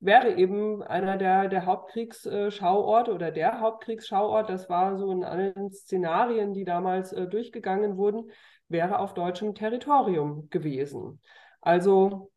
wäre 0.00 0.34
eben 0.34 0.82
einer 0.82 1.16
der, 1.16 1.48
der 1.48 1.66
Hauptkriegsschauorte 1.66 3.14
oder 3.14 3.30
der 3.30 3.60
Hauptkriegsschauort, 3.60 4.50
das 4.50 4.68
war 4.68 4.98
so 4.98 5.12
in 5.12 5.22
allen 5.22 5.72
Szenarien, 5.72 6.52
die 6.52 6.64
damals 6.64 7.12
äh, 7.12 7.28
durchgegangen 7.28 7.96
wurden, 7.96 8.28
wäre 8.68 8.98
auf 8.98 9.14
deutschem 9.14 9.54
Territorium 9.54 10.48
gewesen. 10.50 11.20
Also 11.60 12.32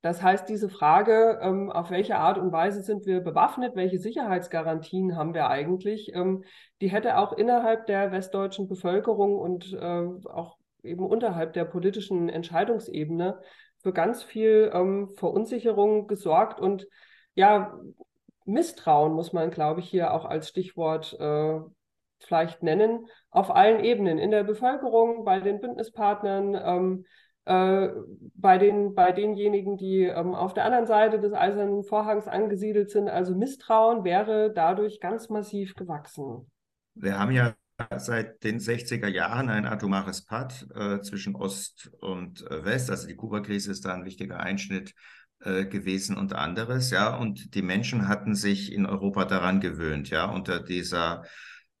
das 0.00 0.22
heißt, 0.22 0.48
diese 0.48 0.68
Frage, 0.68 1.40
ähm, 1.42 1.70
auf 1.70 1.90
welche 1.90 2.16
Art 2.16 2.38
und 2.38 2.52
Weise 2.52 2.82
sind 2.82 3.04
wir 3.06 3.20
bewaffnet, 3.20 3.74
welche 3.74 3.98
Sicherheitsgarantien 3.98 5.16
haben 5.16 5.34
wir 5.34 5.48
eigentlich, 5.48 6.14
ähm, 6.14 6.44
die 6.80 6.88
hätte 6.88 7.18
auch 7.18 7.32
innerhalb 7.32 7.86
der 7.86 8.12
westdeutschen 8.12 8.68
Bevölkerung 8.68 9.36
und 9.36 9.72
äh, 9.72 10.06
auch 10.28 10.56
eben 10.84 11.04
unterhalb 11.04 11.52
der 11.52 11.64
politischen 11.64 12.28
Entscheidungsebene 12.28 13.40
für 13.78 13.92
ganz 13.92 14.22
viel 14.22 14.70
ähm, 14.72 15.10
Verunsicherung 15.16 16.06
gesorgt 16.06 16.60
und 16.60 16.86
ja, 17.34 17.76
Misstrauen 18.44 19.12
muss 19.12 19.32
man, 19.32 19.50
glaube 19.50 19.80
ich, 19.80 19.90
hier 19.90 20.12
auch 20.14 20.24
als 20.24 20.48
Stichwort 20.48 21.14
äh, 21.20 21.60
vielleicht 22.18 22.62
nennen, 22.62 23.06
auf 23.30 23.54
allen 23.54 23.84
Ebenen, 23.84 24.18
in 24.18 24.30
der 24.30 24.42
Bevölkerung, 24.44 25.24
bei 25.24 25.40
den 25.40 25.60
Bündnispartnern, 25.60 26.54
ähm, 26.54 27.06
äh, 27.48 27.88
bei, 28.34 28.58
den, 28.58 28.94
bei 28.94 29.10
denjenigen, 29.10 29.78
die 29.78 30.02
ähm, 30.02 30.34
auf 30.34 30.52
der 30.52 30.66
anderen 30.66 30.86
Seite 30.86 31.18
des 31.18 31.32
Eisernen 31.32 31.82
Vorhangs 31.82 32.28
angesiedelt 32.28 32.90
sind. 32.90 33.08
Also 33.08 33.34
Misstrauen 33.34 34.04
wäre 34.04 34.52
dadurch 34.54 35.00
ganz 35.00 35.30
massiv 35.30 35.74
gewachsen. 35.74 36.50
Wir 36.94 37.18
haben 37.18 37.32
ja 37.32 37.54
seit 37.96 38.44
den 38.44 38.58
60er 38.58 39.08
Jahren 39.08 39.48
ein 39.48 39.64
atomares 39.64 40.26
Pad 40.26 40.66
äh, 40.74 41.00
zwischen 41.00 41.34
Ost 41.36 41.90
und 42.00 42.42
äh, 42.50 42.64
West. 42.66 42.90
Also 42.90 43.08
die 43.08 43.16
Kuba-Krise 43.16 43.70
ist 43.70 43.86
da 43.86 43.94
ein 43.94 44.04
wichtiger 44.04 44.40
Einschnitt 44.40 44.92
äh, 45.40 45.64
gewesen 45.64 46.18
und 46.18 46.34
anderes, 46.34 46.90
ja. 46.90 47.16
Und 47.16 47.54
die 47.54 47.62
Menschen 47.62 48.08
hatten 48.08 48.34
sich 48.34 48.72
in 48.72 48.84
Europa 48.84 49.24
daran 49.24 49.60
gewöhnt, 49.60 50.10
ja, 50.10 50.26
unter 50.26 50.60
dieser, 50.60 51.24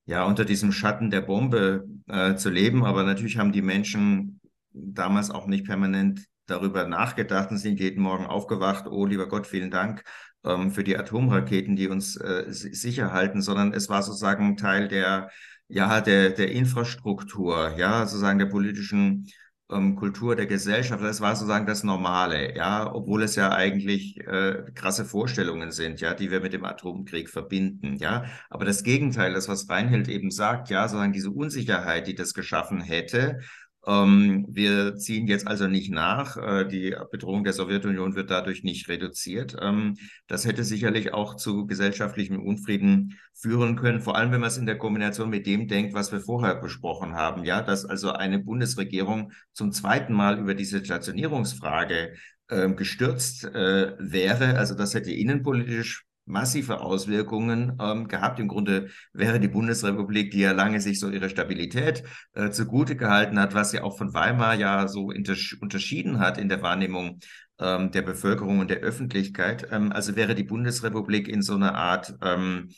ja, 0.06 0.24
unter 0.24 0.46
diesem 0.46 0.72
Schatten 0.72 1.10
der 1.10 1.20
Bombe 1.20 1.84
äh, 2.06 2.36
zu 2.36 2.48
leben. 2.48 2.86
Aber 2.86 3.02
natürlich 3.02 3.36
haben 3.36 3.52
die 3.52 3.60
Menschen 3.60 4.37
damals 4.82 5.30
auch 5.30 5.46
nicht 5.46 5.66
permanent 5.66 6.24
darüber 6.46 6.86
nachgedacht 6.86 7.50
und 7.50 7.58
sind 7.58 7.78
jeden 7.78 8.02
Morgen 8.02 8.26
aufgewacht, 8.26 8.86
oh 8.88 9.06
lieber 9.06 9.28
Gott, 9.28 9.46
vielen 9.46 9.70
Dank 9.70 10.02
ähm, 10.44 10.70
für 10.70 10.84
die 10.84 10.96
Atomraketen, 10.96 11.76
die 11.76 11.88
uns 11.88 12.16
äh, 12.16 12.44
sicher 12.48 13.12
halten, 13.12 13.42
sondern 13.42 13.72
es 13.72 13.88
war 13.88 14.02
sozusagen 14.02 14.56
Teil 14.56 14.88
der, 14.88 15.30
ja, 15.68 16.00
der, 16.00 16.30
der 16.30 16.50
Infrastruktur, 16.50 17.74
ja, 17.76 18.06
sozusagen 18.06 18.38
der 18.38 18.46
politischen 18.46 19.26
ähm, 19.70 19.96
Kultur 19.96 20.36
der 20.36 20.46
Gesellschaft. 20.46 21.02
Das 21.02 21.20
war 21.20 21.36
sozusagen 21.36 21.66
das 21.66 21.84
Normale, 21.84 22.56
ja, 22.56 22.90
obwohl 22.92 23.22
es 23.22 23.36
ja 23.36 23.52
eigentlich 23.52 24.18
äh, 24.26 24.64
krasse 24.74 25.04
Vorstellungen 25.04 25.70
sind, 25.70 26.00
ja, 26.00 26.14
die 26.14 26.30
wir 26.30 26.40
mit 26.40 26.52
dem 26.52 26.64
Atomkrieg 26.64 27.28
verbinden, 27.28 27.96
ja. 27.96 28.24
Aber 28.48 28.64
das 28.64 28.82
Gegenteil, 28.82 29.34
das 29.34 29.48
was 29.48 29.68
Reinhold 29.68 30.08
eben 30.08 30.30
sagt, 30.30 30.70
ja, 30.70 30.88
sozusagen 30.88 31.12
diese 31.12 31.30
Unsicherheit, 31.30 32.06
die 32.06 32.14
das 32.14 32.32
geschaffen 32.34 32.80
hätte, 32.80 33.40
ähm, 33.86 34.46
wir 34.48 34.96
ziehen 34.96 35.26
jetzt 35.26 35.46
also 35.46 35.66
nicht 35.66 35.90
nach. 35.90 36.36
Äh, 36.36 36.66
die 36.66 36.94
Bedrohung 37.10 37.44
der 37.44 37.52
Sowjetunion 37.52 38.14
wird 38.14 38.30
dadurch 38.30 38.64
nicht 38.64 38.88
reduziert. 38.88 39.56
Ähm, 39.60 39.96
das 40.26 40.44
hätte 40.44 40.64
sicherlich 40.64 41.14
auch 41.14 41.36
zu 41.36 41.66
gesellschaftlichem 41.66 42.40
Unfrieden 42.40 43.18
führen 43.34 43.76
können, 43.76 44.00
vor 44.00 44.16
allem 44.16 44.32
wenn 44.32 44.40
man 44.40 44.48
es 44.48 44.58
in 44.58 44.66
der 44.66 44.78
Kombination 44.78 45.30
mit 45.30 45.46
dem 45.46 45.68
denkt, 45.68 45.94
was 45.94 46.10
wir 46.12 46.20
vorher 46.20 46.56
besprochen 46.56 47.14
haben, 47.14 47.44
ja, 47.44 47.62
dass 47.62 47.84
also 47.84 48.12
eine 48.12 48.40
Bundesregierung 48.40 49.32
zum 49.52 49.72
zweiten 49.72 50.12
Mal 50.12 50.38
über 50.38 50.54
diese 50.54 50.84
Stationierungsfrage 50.84 52.14
äh, 52.48 52.68
gestürzt 52.70 53.44
äh, 53.44 53.94
wäre. 53.98 54.58
Also 54.58 54.74
das 54.74 54.94
hätte 54.94 55.12
innenpolitisch 55.12 56.07
massive 56.28 56.80
Auswirkungen 56.80 57.76
ähm, 57.80 58.08
gehabt. 58.08 58.38
Im 58.38 58.48
Grunde 58.48 58.88
wäre 59.12 59.40
die 59.40 59.48
Bundesrepublik, 59.48 60.30
die 60.30 60.40
ja 60.40 60.52
lange 60.52 60.80
sich 60.80 61.00
so 61.00 61.10
ihre 61.10 61.28
Stabilität 61.28 62.04
äh, 62.34 62.50
zugute 62.50 62.96
gehalten 62.96 63.38
hat, 63.40 63.54
was 63.54 63.70
sie 63.70 63.80
auch 63.80 63.98
von 63.98 64.14
Weimar 64.14 64.54
ja 64.54 64.86
so 64.88 65.06
unterschieden 65.06 66.20
hat 66.20 66.38
in 66.38 66.48
der 66.48 66.62
Wahrnehmung 66.62 67.20
ähm, 67.58 67.90
der 67.90 68.02
Bevölkerung 68.02 68.60
und 68.60 68.70
der 68.70 68.78
Öffentlichkeit. 68.78 69.68
Ähm, 69.72 69.90
also 69.92 70.16
wäre 70.16 70.34
die 70.34 70.44
Bundesrepublik 70.44 71.28
in 71.28 71.42
so 71.42 71.54
eine 71.54 71.74
Art 71.74 72.14
ähm, 72.22 72.68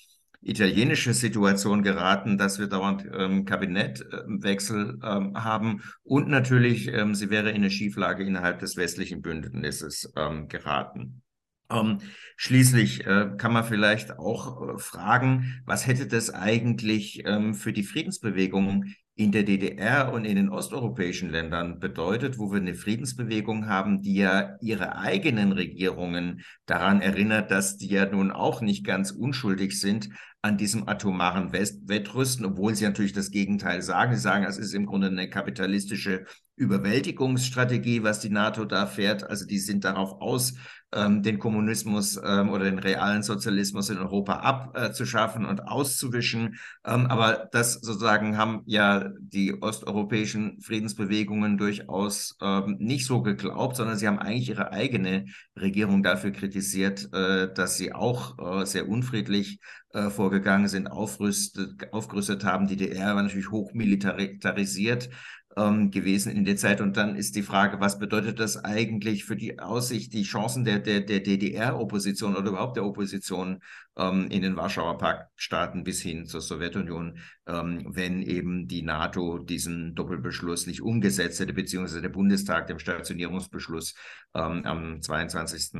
italienische 0.42 1.12
Situation 1.12 1.82
geraten, 1.82 2.38
dass 2.38 2.58
wir 2.58 2.66
dauernd 2.66 3.04
ähm, 3.12 3.44
Kabinettwechsel 3.44 4.98
ähm, 5.02 5.36
haben 5.36 5.82
und 6.02 6.28
natürlich, 6.28 6.88
ähm, 6.88 7.14
sie 7.14 7.30
wäre 7.30 7.50
in 7.50 7.56
eine 7.56 7.70
Schieflage 7.70 8.24
innerhalb 8.24 8.58
des 8.60 8.76
westlichen 8.76 9.20
Bündnisses 9.20 10.10
ähm, 10.16 10.48
geraten. 10.48 11.22
Ähm, 11.70 11.98
schließlich 12.36 13.06
äh, 13.06 13.30
kann 13.36 13.52
man 13.52 13.64
vielleicht 13.64 14.18
auch 14.18 14.68
äh, 14.68 14.78
fragen, 14.78 15.62
was 15.66 15.86
hätte 15.86 16.06
das 16.06 16.30
eigentlich 16.30 17.22
ähm, 17.26 17.54
für 17.54 17.72
die 17.72 17.84
Friedensbewegung 17.84 18.86
in 19.20 19.32
der 19.32 19.42
DDR 19.42 20.12
und 20.14 20.24
in 20.24 20.36
den 20.36 20.48
osteuropäischen 20.48 21.28
Ländern 21.28 21.78
bedeutet, 21.78 22.38
wo 22.38 22.50
wir 22.52 22.58
eine 22.58 22.74
Friedensbewegung 22.74 23.68
haben, 23.68 24.00
die 24.00 24.14
ja 24.14 24.56
ihre 24.62 24.96
eigenen 24.96 25.52
Regierungen 25.52 26.40
daran 26.64 27.02
erinnert, 27.02 27.50
dass 27.50 27.76
die 27.76 27.88
ja 27.88 28.06
nun 28.06 28.30
auch 28.30 28.62
nicht 28.62 28.82
ganz 28.82 29.10
unschuldig 29.10 29.78
sind 29.78 30.08
an 30.40 30.56
diesem 30.56 30.88
atomaren 30.88 31.52
Wettrüsten, 31.52 32.46
obwohl 32.46 32.74
sie 32.74 32.86
natürlich 32.86 33.12
das 33.12 33.30
Gegenteil 33.30 33.82
sagen. 33.82 34.14
Sie 34.14 34.22
sagen, 34.22 34.44
es 34.44 34.56
ist 34.56 34.72
im 34.72 34.86
Grunde 34.86 35.08
eine 35.08 35.28
kapitalistische 35.28 36.24
Überwältigungsstrategie, 36.56 38.02
was 38.02 38.20
die 38.20 38.30
NATO 38.30 38.64
da 38.64 38.86
fährt. 38.86 39.24
Also 39.28 39.44
die 39.44 39.58
sind 39.58 39.84
darauf 39.84 40.22
aus, 40.22 40.54
ähm, 40.92 41.22
den 41.22 41.38
Kommunismus 41.38 42.20
ähm, 42.22 42.50
oder 42.50 42.64
den 42.64 42.78
realen 42.78 43.22
Sozialismus 43.22 43.90
in 43.90 43.98
Europa 43.98 44.34
abzuschaffen 44.40 45.44
und 45.44 45.68
auszuwischen. 45.68 46.58
Ähm, 46.84 47.06
aber 47.06 47.48
das 47.52 47.74
sozusagen 47.74 48.36
haben 48.36 48.62
ja 48.66 49.10
die 49.18 49.62
osteuropäischen 49.62 50.60
Friedensbewegungen 50.60 51.58
durchaus 51.58 52.36
ähm, 52.40 52.76
nicht 52.78 53.06
so 53.06 53.22
geglaubt, 53.22 53.76
sondern 53.76 53.96
sie 53.96 54.08
haben 54.08 54.18
eigentlich 54.18 54.48
ihre 54.48 54.72
eigene 54.72 55.26
Regierung 55.56 56.02
dafür 56.02 56.32
kritisiert, 56.32 57.08
äh, 57.12 57.52
dass 57.52 57.76
sie 57.76 57.92
auch 57.92 58.38
äh, 58.38 58.66
sehr 58.66 58.88
unfriedlich 58.88 59.60
äh, 59.92 60.10
vorgegangen 60.10 60.68
sind, 60.68 60.86
aufrüstet, 60.86 61.92
aufgerüstet 61.92 62.44
haben. 62.44 62.66
Die 62.66 62.76
DDR 62.76 63.14
war 63.14 63.22
natürlich 63.22 63.50
hochmilitarisiert 63.50 65.10
ähm, 65.56 65.90
gewesen 65.90 66.32
in 66.32 66.44
der 66.44 66.56
Zeit. 66.56 66.80
Und 66.80 66.96
dann 66.96 67.16
ist 67.16 67.34
die 67.34 67.42
Frage, 67.42 67.80
was 67.80 67.98
bedeutet 67.98 68.38
das 68.38 68.56
eigentlich 68.56 69.24
für 69.24 69.36
die 69.36 69.58
Aussicht, 69.58 70.12
die 70.12 70.22
Chancen 70.22 70.64
der, 70.64 70.78
der, 70.78 71.00
der 71.00 71.20
DDR-Opposition 71.20 72.36
oder 72.36 72.50
überhaupt 72.50 72.76
der 72.76 72.84
Opposition 72.84 73.60
ähm, 73.96 74.28
in 74.30 74.42
den 74.42 74.56
Warschauer 74.56 74.98
Paktstaaten 74.98 75.82
bis 75.82 76.00
hin 76.00 76.26
zur 76.26 76.40
Sowjetunion, 76.40 77.18
ähm, 77.46 77.84
wenn 77.88 78.22
eben 78.22 78.68
die 78.68 78.82
NATO 78.82 79.38
diesen 79.38 79.94
Doppelbeschluss 79.94 80.66
nicht 80.66 80.82
umgesetzt 80.82 81.40
hätte, 81.40 81.52
beziehungsweise 81.52 82.02
der 82.02 82.08
Bundestag 82.10 82.66
den 82.68 82.78
Stationierungsbeschluss 82.78 83.94
ähm, 84.34 84.64
am 84.64 85.02
22., 85.02 85.72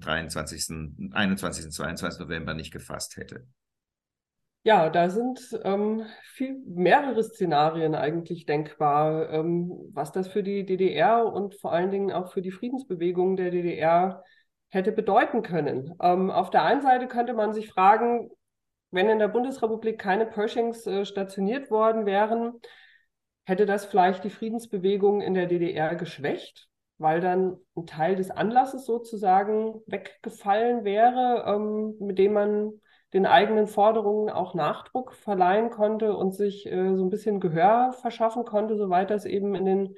23., 0.00 1.12
21., 1.12 1.70
22. 1.70 2.20
November 2.20 2.54
nicht 2.54 2.72
gefasst 2.72 3.16
hätte. 3.16 3.46
Ja, 4.62 4.90
da 4.90 5.08
sind 5.08 5.58
ähm, 5.64 6.04
viel 6.22 6.58
mehrere 6.66 7.24
Szenarien 7.24 7.94
eigentlich 7.94 8.44
denkbar, 8.44 9.30
ähm, 9.30 9.70
was 9.94 10.12
das 10.12 10.28
für 10.28 10.42
die 10.42 10.66
DDR 10.66 11.24
und 11.24 11.54
vor 11.54 11.72
allen 11.72 11.90
Dingen 11.90 12.12
auch 12.12 12.30
für 12.30 12.42
die 12.42 12.50
Friedensbewegung 12.50 13.36
der 13.36 13.50
DDR 13.50 14.22
hätte 14.68 14.92
bedeuten 14.92 15.42
können. 15.42 15.94
Ähm, 16.02 16.30
auf 16.30 16.50
der 16.50 16.62
einen 16.64 16.82
Seite 16.82 17.08
könnte 17.08 17.32
man 17.32 17.54
sich 17.54 17.70
fragen, 17.70 18.30
wenn 18.90 19.08
in 19.08 19.18
der 19.18 19.28
Bundesrepublik 19.28 19.98
keine 19.98 20.26
Pershings 20.26 20.86
äh, 20.86 21.06
stationiert 21.06 21.70
worden 21.70 22.04
wären, 22.04 22.52
hätte 23.44 23.64
das 23.64 23.86
vielleicht 23.86 24.24
die 24.24 24.30
Friedensbewegung 24.30 25.22
in 25.22 25.32
der 25.32 25.46
DDR 25.46 25.94
geschwächt, 25.94 26.68
weil 26.98 27.22
dann 27.22 27.56
ein 27.76 27.86
Teil 27.86 28.14
des 28.14 28.30
Anlasses 28.30 28.84
sozusagen 28.84 29.80
weggefallen 29.86 30.84
wäre, 30.84 31.44
ähm, 31.46 31.94
mit 31.98 32.18
dem 32.18 32.34
man 32.34 32.80
den 33.12 33.26
eigenen 33.26 33.66
Forderungen 33.66 34.30
auch 34.30 34.54
Nachdruck 34.54 35.12
verleihen 35.14 35.70
konnte 35.70 36.14
und 36.16 36.34
sich 36.34 36.66
äh, 36.66 36.94
so 36.94 37.04
ein 37.04 37.10
bisschen 37.10 37.40
Gehör 37.40 37.92
verschaffen 37.92 38.44
konnte, 38.44 38.76
soweit 38.76 39.10
das 39.10 39.24
eben 39.24 39.54
in 39.54 39.64
den 39.64 39.96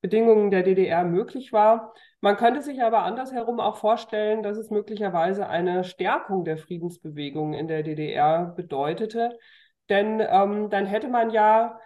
Bedingungen 0.00 0.50
der 0.50 0.62
DDR 0.62 1.02
möglich 1.04 1.52
war. 1.52 1.94
Man 2.20 2.36
könnte 2.36 2.60
sich 2.60 2.82
aber 2.82 3.04
andersherum 3.04 3.58
auch 3.58 3.76
vorstellen, 3.76 4.42
dass 4.42 4.58
es 4.58 4.70
möglicherweise 4.70 5.48
eine 5.48 5.82
Stärkung 5.82 6.44
der 6.44 6.58
Friedensbewegung 6.58 7.54
in 7.54 7.68
der 7.68 7.82
DDR 7.82 8.52
bedeutete. 8.54 9.38
Denn 9.88 10.20
ähm, 10.20 10.68
dann 10.70 10.86
hätte 10.86 11.08
man 11.08 11.30
ja 11.30 11.78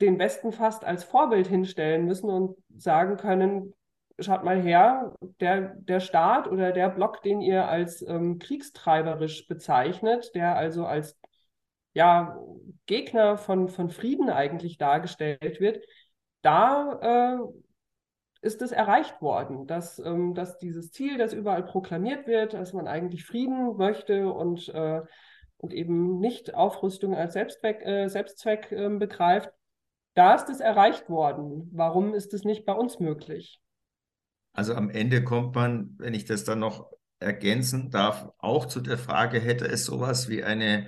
den 0.00 0.18
Westen 0.18 0.52
fast 0.52 0.84
als 0.84 1.04
Vorbild 1.04 1.46
hinstellen 1.46 2.06
müssen 2.06 2.28
und 2.28 2.56
sagen 2.76 3.16
können, 3.16 3.72
schaut 4.18 4.44
mal 4.44 4.60
her, 4.60 5.14
der, 5.40 5.74
der 5.76 6.00
Staat 6.00 6.48
oder 6.48 6.72
der 6.72 6.88
Block, 6.90 7.22
den 7.22 7.40
ihr 7.40 7.68
als 7.68 8.02
ähm, 8.06 8.38
kriegstreiberisch 8.38 9.46
bezeichnet, 9.46 10.34
der 10.34 10.56
also 10.56 10.86
als 10.86 11.18
ja, 11.94 12.38
Gegner 12.86 13.36
von, 13.36 13.68
von 13.68 13.90
Frieden 13.90 14.30
eigentlich 14.30 14.78
dargestellt 14.78 15.60
wird, 15.60 15.84
da 16.42 17.38
äh, 17.38 17.38
ist 18.42 18.60
es 18.60 18.72
erreicht 18.72 19.22
worden, 19.22 19.66
dass, 19.66 19.98
ähm, 19.98 20.34
dass 20.34 20.58
dieses 20.58 20.90
Ziel, 20.90 21.16
das 21.16 21.32
überall 21.32 21.64
proklamiert 21.64 22.26
wird, 22.26 22.54
dass 22.54 22.72
man 22.72 22.88
eigentlich 22.88 23.24
Frieden 23.24 23.76
möchte 23.76 24.32
und, 24.32 24.68
äh, 24.70 25.02
und 25.58 25.72
eben 25.72 26.18
nicht 26.18 26.54
Aufrüstung 26.54 27.14
als 27.14 27.34
Selbstzweck, 27.34 27.82
äh, 27.86 28.08
Selbstzweck 28.08 28.72
ähm, 28.72 28.98
begreift, 28.98 29.50
da 30.14 30.34
ist 30.34 30.50
es 30.50 30.60
erreicht 30.60 31.08
worden. 31.08 31.70
Warum 31.72 32.14
ist 32.14 32.34
es 32.34 32.44
nicht 32.44 32.66
bei 32.66 32.74
uns 32.74 32.98
möglich? 32.98 33.61
Also 34.52 34.74
am 34.74 34.90
Ende 34.90 35.24
kommt 35.24 35.54
man, 35.54 35.94
wenn 35.98 36.14
ich 36.14 36.24
das 36.24 36.44
dann 36.44 36.58
noch 36.58 36.90
ergänzen 37.18 37.90
darf, 37.90 38.28
auch 38.38 38.66
zu 38.66 38.80
der 38.80 38.98
Frage, 38.98 39.40
hätte 39.40 39.66
es 39.66 39.84
sowas 39.84 40.28
wie 40.28 40.44
eine 40.44 40.86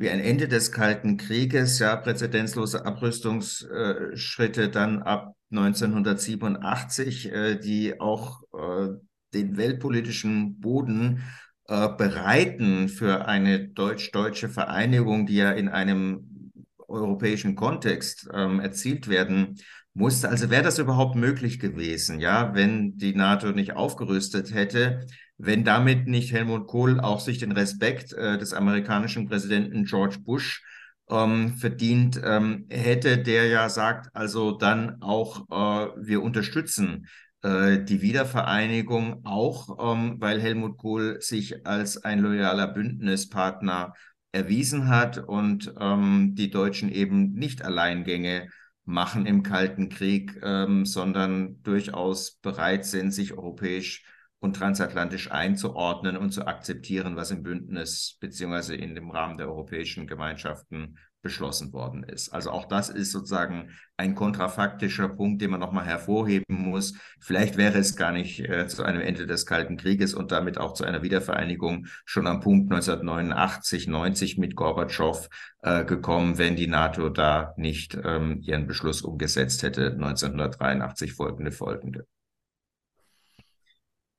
wie 0.00 0.08
ein 0.08 0.20
Ende 0.20 0.48
des 0.48 0.72
Kalten 0.72 1.18
Krieges, 1.18 1.78
ja, 1.78 1.94
präzedenzlose 1.94 2.86
Abrüstungsschritte 2.86 4.70
dann 4.70 5.02
ab 5.02 5.36
1987, 5.50 7.30
äh, 7.30 7.56
die 7.56 8.00
auch 8.00 8.40
äh, 8.54 8.94
den 9.34 9.58
weltpolitischen 9.58 10.58
Boden 10.58 11.22
äh, 11.68 11.86
bereiten 11.90 12.88
für 12.88 13.26
eine 13.26 13.68
deutsch-deutsche 13.68 14.48
Vereinigung, 14.48 15.26
die 15.26 15.36
ja 15.36 15.50
in 15.52 15.68
einem 15.68 16.52
europäischen 16.88 17.54
Kontext 17.54 18.26
ähm, 18.32 18.58
erzielt 18.58 19.06
werden 19.06 19.58
musste. 19.94 20.28
Also 20.28 20.50
wäre 20.50 20.62
das 20.62 20.78
überhaupt 20.78 21.16
möglich 21.16 21.58
gewesen, 21.58 22.20
ja, 22.20 22.54
wenn 22.54 22.96
die 22.96 23.14
NATO 23.14 23.52
nicht 23.52 23.74
aufgerüstet 23.74 24.54
hätte, 24.54 25.06
wenn 25.38 25.64
damit 25.64 26.06
nicht 26.06 26.32
Helmut 26.32 26.66
Kohl 26.66 27.00
auch 27.00 27.20
sich 27.20 27.38
den 27.38 27.52
Respekt 27.52 28.12
äh, 28.12 28.38
des 28.38 28.52
amerikanischen 28.52 29.28
Präsidenten 29.28 29.84
George 29.84 30.18
Bush 30.20 30.62
ähm, 31.08 31.54
verdient 31.54 32.20
ähm, 32.22 32.66
hätte, 32.70 33.18
der 33.18 33.46
ja 33.46 33.68
sagt, 33.68 34.14
also 34.14 34.52
dann 34.52 35.02
auch, 35.02 35.46
äh, 35.50 35.90
wir 35.96 36.22
unterstützen 36.22 37.08
äh, 37.42 37.82
die 37.82 38.02
Wiedervereinigung 38.02 39.24
auch, 39.24 39.94
ähm, 39.94 40.16
weil 40.18 40.40
Helmut 40.40 40.78
Kohl 40.78 41.20
sich 41.20 41.66
als 41.66 41.96
ein 42.04 42.20
loyaler 42.20 42.68
Bündnispartner 42.68 43.94
erwiesen 44.32 44.88
hat 44.88 45.18
und 45.18 45.72
ähm, 45.80 46.34
die 46.34 46.50
Deutschen 46.50 46.90
eben 46.90 47.32
nicht 47.32 47.62
Alleingänge 47.62 48.48
machen 48.84 49.26
im 49.26 49.42
Kalten 49.42 49.88
Krieg, 49.88 50.38
ähm, 50.42 50.84
sondern 50.84 51.62
durchaus 51.62 52.32
bereit 52.32 52.84
sind, 52.84 53.12
sich 53.12 53.34
europäisch 53.34 54.04
und 54.40 54.56
transatlantisch 54.56 55.30
einzuordnen 55.30 56.16
und 56.16 56.32
zu 56.32 56.46
akzeptieren, 56.46 57.14
was 57.14 57.30
im 57.30 57.42
Bündnis 57.42 58.16
beziehungsweise 58.20 58.74
in 58.74 58.94
dem 58.94 59.10
Rahmen 59.10 59.36
der 59.36 59.48
europäischen 59.48 60.06
Gemeinschaften 60.06 60.96
beschlossen 61.22 61.72
worden 61.72 62.02
ist. 62.02 62.30
Also 62.30 62.50
auch 62.50 62.66
das 62.66 62.88
ist 62.88 63.12
sozusagen 63.12 63.70
ein 63.96 64.14
kontrafaktischer 64.14 65.08
Punkt, 65.08 65.42
den 65.42 65.50
man 65.50 65.60
nochmal 65.60 65.84
hervorheben 65.84 66.44
muss. 66.48 66.94
Vielleicht 67.20 67.56
wäre 67.56 67.78
es 67.78 67.96
gar 67.96 68.12
nicht 68.12 68.40
äh, 68.40 68.66
zu 68.66 68.82
einem 68.82 69.00
Ende 69.00 69.26
des 69.26 69.46
Kalten 69.46 69.76
Krieges 69.76 70.14
und 70.14 70.32
damit 70.32 70.58
auch 70.58 70.72
zu 70.74 70.84
einer 70.84 71.02
Wiedervereinigung 71.02 71.86
schon 72.04 72.26
am 72.26 72.40
Punkt 72.40 72.72
1989, 72.72 73.86
90 73.88 74.38
mit 74.38 74.56
Gorbatschow 74.56 75.28
äh, 75.62 75.84
gekommen, 75.84 76.38
wenn 76.38 76.56
die 76.56 76.66
NATO 76.66 77.10
da 77.10 77.54
nicht 77.56 77.98
ähm, 78.02 78.40
ihren 78.42 78.66
Beschluss 78.66 79.02
umgesetzt 79.02 79.62
hätte, 79.62 79.92
1983 79.92 81.12
folgende 81.12 81.52
folgende. 81.52 82.06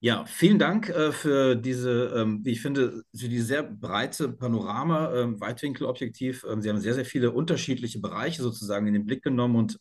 Ja, 0.03 0.25
vielen 0.25 0.57
Dank 0.57 0.89
äh, 0.89 1.11
für 1.11 1.55
diese, 1.55 2.11
ähm, 2.15 2.43
wie 2.43 2.51
ich 2.51 2.61
finde, 2.61 3.03
für 3.15 3.29
die 3.29 3.39
sehr 3.39 3.61
breite 3.61 4.29
Panorama, 4.29 5.13
ähm, 5.13 5.39
Weitwinkelobjektiv. 5.39 6.43
Ähm, 6.49 6.61
Sie 6.63 6.69
haben 6.69 6.79
sehr, 6.79 6.95
sehr 6.95 7.05
viele 7.05 7.31
unterschiedliche 7.31 7.99
Bereiche 7.99 8.41
sozusagen 8.41 8.87
in 8.87 8.93
den 8.95 9.05
Blick 9.05 9.21
genommen 9.23 9.55
und 9.55 9.77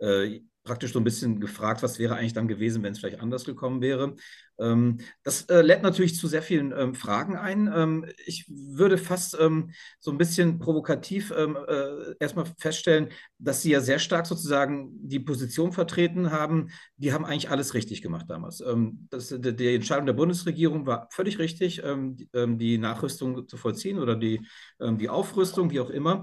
äh, 0.00 0.40
praktisch 0.64 0.92
so 0.92 1.00
ein 1.00 1.04
bisschen 1.04 1.40
gefragt, 1.40 1.82
was 1.82 1.98
wäre 1.98 2.16
eigentlich 2.16 2.34
dann 2.34 2.48
gewesen, 2.48 2.82
wenn 2.82 2.92
es 2.92 2.98
vielleicht 2.98 3.20
anders 3.20 3.44
gekommen 3.44 3.80
wäre. 3.80 4.16
Ähm, 4.60 4.98
das 5.22 5.42
äh, 5.44 5.62
lädt 5.62 5.82
natürlich 5.82 6.16
zu 6.16 6.28
sehr 6.28 6.42
vielen 6.42 6.72
ähm, 6.76 6.94
Fragen 6.94 7.36
ein. 7.36 7.70
Ähm, 7.74 8.06
ich 8.26 8.44
würde 8.48 8.98
fast 8.98 9.30
so 9.30 10.10
ein 10.10 10.18
bisschen 10.18 10.58
provokativ 10.58 11.30
äh, 11.30 11.46
erstmal 12.18 12.46
feststellen, 12.58 13.08
dass 13.38 13.62
Sie 13.62 13.70
ja 13.70 13.80
sehr 13.80 13.98
stark 13.98 14.26
sozusagen 14.26 14.90
die 15.08 15.20
Position 15.20 15.72
vertreten 15.72 16.30
haben, 16.30 16.68
die 16.96 17.12
haben 17.12 17.24
eigentlich 17.24 17.50
alles 17.50 17.74
richtig 17.74 18.02
gemacht 18.02 18.26
damals. 18.28 18.62
Das, 19.08 19.34
die, 19.38 19.74
Entscheidung 19.74 20.06
der 20.06 20.12
Bundesregierung 20.12 20.86
war 20.86 21.08
völlig 21.10 21.38
richtig, 21.38 21.82
die, 21.82 22.28
die, 22.34 22.78
Nachrüstung 22.78 23.48
zu 23.48 23.56
vollziehen 23.56 23.98
oder 23.98 24.16
die, 24.16 24.46
die 24.80 25.08
Aufrüstung, 25.08 25.70
wie 25.70 25.80
auch 25.80 25.90
immer. 25.90 26.22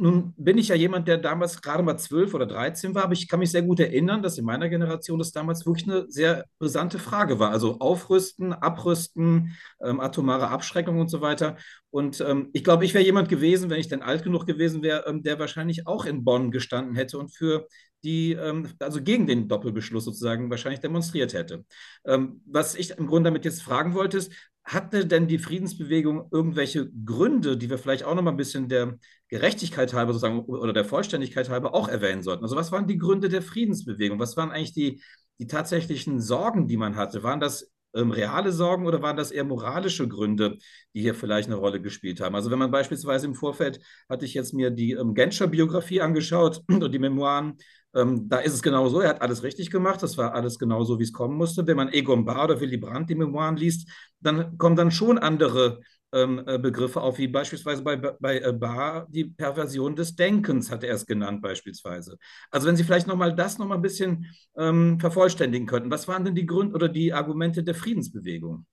Nun 0.00 0.32
bin 0.36 0.58
ich 0.58 0.68
ja 0.68 0.76
jemand, 0.76 1.08
der 1.08 1.18
damals 1.18 1.60
gerade 1.60 1.82
mal 1.82 1.98
zwölf 1.98 2.32
oder 2.32 2.46
dreizehn 2.46 2.94
war, 2.94 3.02
aber 3.02 3.14
ich 3.14 3.26
kann 3.26 3.40
mich 3.40 3.50
sehr 3.50 3.62
gut 3.62 3.80
erinnern, 3.80 4.22
dass 4.22 4.38
in 4.38 4.44
meiner 4.44 4.68
Generation 4.68 5.18
das 5.18 5.32
damals 5.32 5.66
wirklich 5.66 5.88
eine 5.88 6.06
sehr 6.08 6.44
brisante 6.60 7.00
Frage 7.00 7.40
war. 7.40 7.50
Also 7.50 7.80
Aufrüsten, 7.80 8.52
Abrüsten, 8.52 9.56
ähm, 9.82 9.98
atomare 9.98 10.48
Abschreckung 10.50 11.00
und 11.00 11.08
so 11.08 11.20
weiter. 11.20 11.56
Und 11.90 12.20
ähm, 12.20 12.50
ich 12.52 12.62
glaube, 12.62 12.84
ich 12.84 12.94
wäre 12.94 13.04
jemand 13.04 13.28
gewesen, 13.28 13.70
wenn 13.70 13.80
ich 13.80 13.88
denn 13.88 14.02
alt 14.02 14.22
genug 14.22 14.46
gewesen 14.46 14.84
wäre, 14.84 15.04
ähm, 15.08 15.24
der 15.24 15.40
wahrscheinlich 15.40 15.88
auch 15.88 16.04
in 16.04 16.22
Bonn 16.22 16.52
gestanden 16.52 16.94
hätte 16.94 17.18
und 17.18 17.34
für 17.34 17.66
die, 18.04 18.34
ähm, 18.34 18.68
also 18.78 19.02
gegen 19.02 19.26
den 19.26 19.48
Doppelbeschluss 19.48 20.04
sozusagen 20.04 20.48
wahrscheinlich 20.48 20.80
demonstriert 20.80 21.34
hätte. 21.34 21.64
Ähm, 22.06 22.40
was 22.46 22.76
ich 22.76 22.90
im 22.90 23.08
Grunde 23.08 23.30
damit 23.30 23.44
jetzt 23.44 23.62
fragen 23.62 23.94
wollte, 23.94 24.18
ist, 24.18 24.32
hatte 24.68 25.06
denn 25.06 25.28
die 25.28 25.38
Friedensbewegung 25.38 26.28
irgendwelche 26.30 26.90
Gründe, 27.04 27.56
die 27.56 27.70
wir 27.70 27.78
vielleicht 27.78 28.04
auch 28.04 28.14
noch 28.14 28.22
mal 28.22 28.32
ein 28.32 28.36
bisschen 28.36 28.68
der 28.68 28.98
Gerechtigkeit 29.28 29.94
halber 29.94 30.12
sozusagen 30.12 30.40
oder 30.40 30.72
der 30.72 30.84
Vollständigkeit 30.84 31.48
halber 31.48 31.74
auch 31.74 31.88
erwähnen 31.88 32.22
sollten? 32.22 32.44
Also 32.44 32.54
was 32.54 32.70
waren 32.70 32.86
die 32.86 32.98
Gründe 32.98 33.28
der 33.28 33.42
Friedensbewegung? 33.42 34.18
Was 34.18 34.36
waren 34.36 34.50
eigentlich 34.50 34.74
die, 34.74 35.02
die 35.38 35.46
tatsächlichen 35.46 36.20
Sorgen, 36.20 36.68
die 36.68 36.76
man 36.76 36.96
hatte? 36.96 37.22
Waren 37.22 37.40
das 37.40 37.72
ähm, 37.94 38.10
reale 38.10 38.52
Sorgen 38.52 38.86
oder 38.86 39.00
waren 39.00 39.16
das 39.16 39.30
eher 39.30 39.44
moralische 39.44 40.06
Gründe, 40.06 40.58
die 40.94 41.00
hier 41.00 41.14
vielleicht 41.14 41.48
eine 41.48 41.56
Rolle 41.56 41.80
gespielt 41.80 42.20
haben? 42.20 42.34
Also 42.34 42.50
wenn 42.50 42.58
man 42.58 42.70
beispielsweise 42.70 43.26
im 43.26 43.34
Vorfeld, 43.34 43.80
hatte 44.08 44.26
ich 44.26 44.34
jetzt 44.34 44.52
mir 44.52 44.70
die 44.70 44.92
ähm, 44.92 45.14
Genscher-Biografie 45.14 46.02
angeschaut 46.02 46.62
und 46.68 46.92
die 46.92 46.98
Memoiren 46.98 47.56
ähm, 47.94 48.28
da 48.28 48.38
ist 48.38 48.54
es 48.54 48.62
genau 48.62 48.88
so, 48.88 49.00
er 49.00 49.10
hat 49.10 49.22
alles 49.22 49.42
richtig 49.42 49.70
gemacht, 49.70 50.02
das 50.02 50.18
war 50.18 50.34
alles 50.34 50.58
genau 50.58 50.84
so, 50.84 50.98
wie 50.98 51.04
es 51.04 51.12
kommen 51.12 51.36
musste. 51.36 51.66
Wenn 51.66 51.76
man 51.76 51.92
Egon 51.92 52.24
Bahr 52.24 52.44
oder 52.44 52.60
Willy 52.60 52.76
Brandt 52.76 53.10
die 53.10 53.14
Memoiren 53.14 53.56
liest, 53.56 53.88
dann 54.20 54.58
kommen 54.58 54.76
dann 54.76 54.90
schon 54.90 55.18
andere 55.18 55.80
ähm, 56.12 56.42
äh, 56.46 56.58
Begriffe 56.58 57.00
auf, 57.00 57.18
wie 57.18 57.28
beispielsweise 57.28 57.82
bei, 57.82 57.96
bei 57.96 58.40
äh, 58.40 58.52
Bahr 58.52 59.06
die 59.10 59.24
Perversion 59.24 59.96
des 59.96 60.16
Denkens, 60.16 60.70
hat 60.70 60.84
er 60.84 60.94
es 60.94 61.06
genannt 61.06 61.42
beispielsweise. 61.42 62.18
Also 62.50 62.66
wenn 62.66 62.76
Sie 62.76 62.84
vielleicht 62.84 63.06
nochmal 63.06 63.34
das 63.34 63.58
nochmal 63.58 63.78
ein 63.78 63.82
bisschen 63.82 64.26
ähm, 64.56 64.98
vervollständigen 65.00 65.66
könnten, 65.66 65.90
was 65.90 66.08
waren 66.08 66.24
denn 66.24 66.34
die 66.34 66.46
Gründe 66.46 66.74
oder 66.74 66.88
die 66.88 67.12
Argumente 67.12 67.62
der 67.62 67.74
Friedensbewegung? 67.74 68.66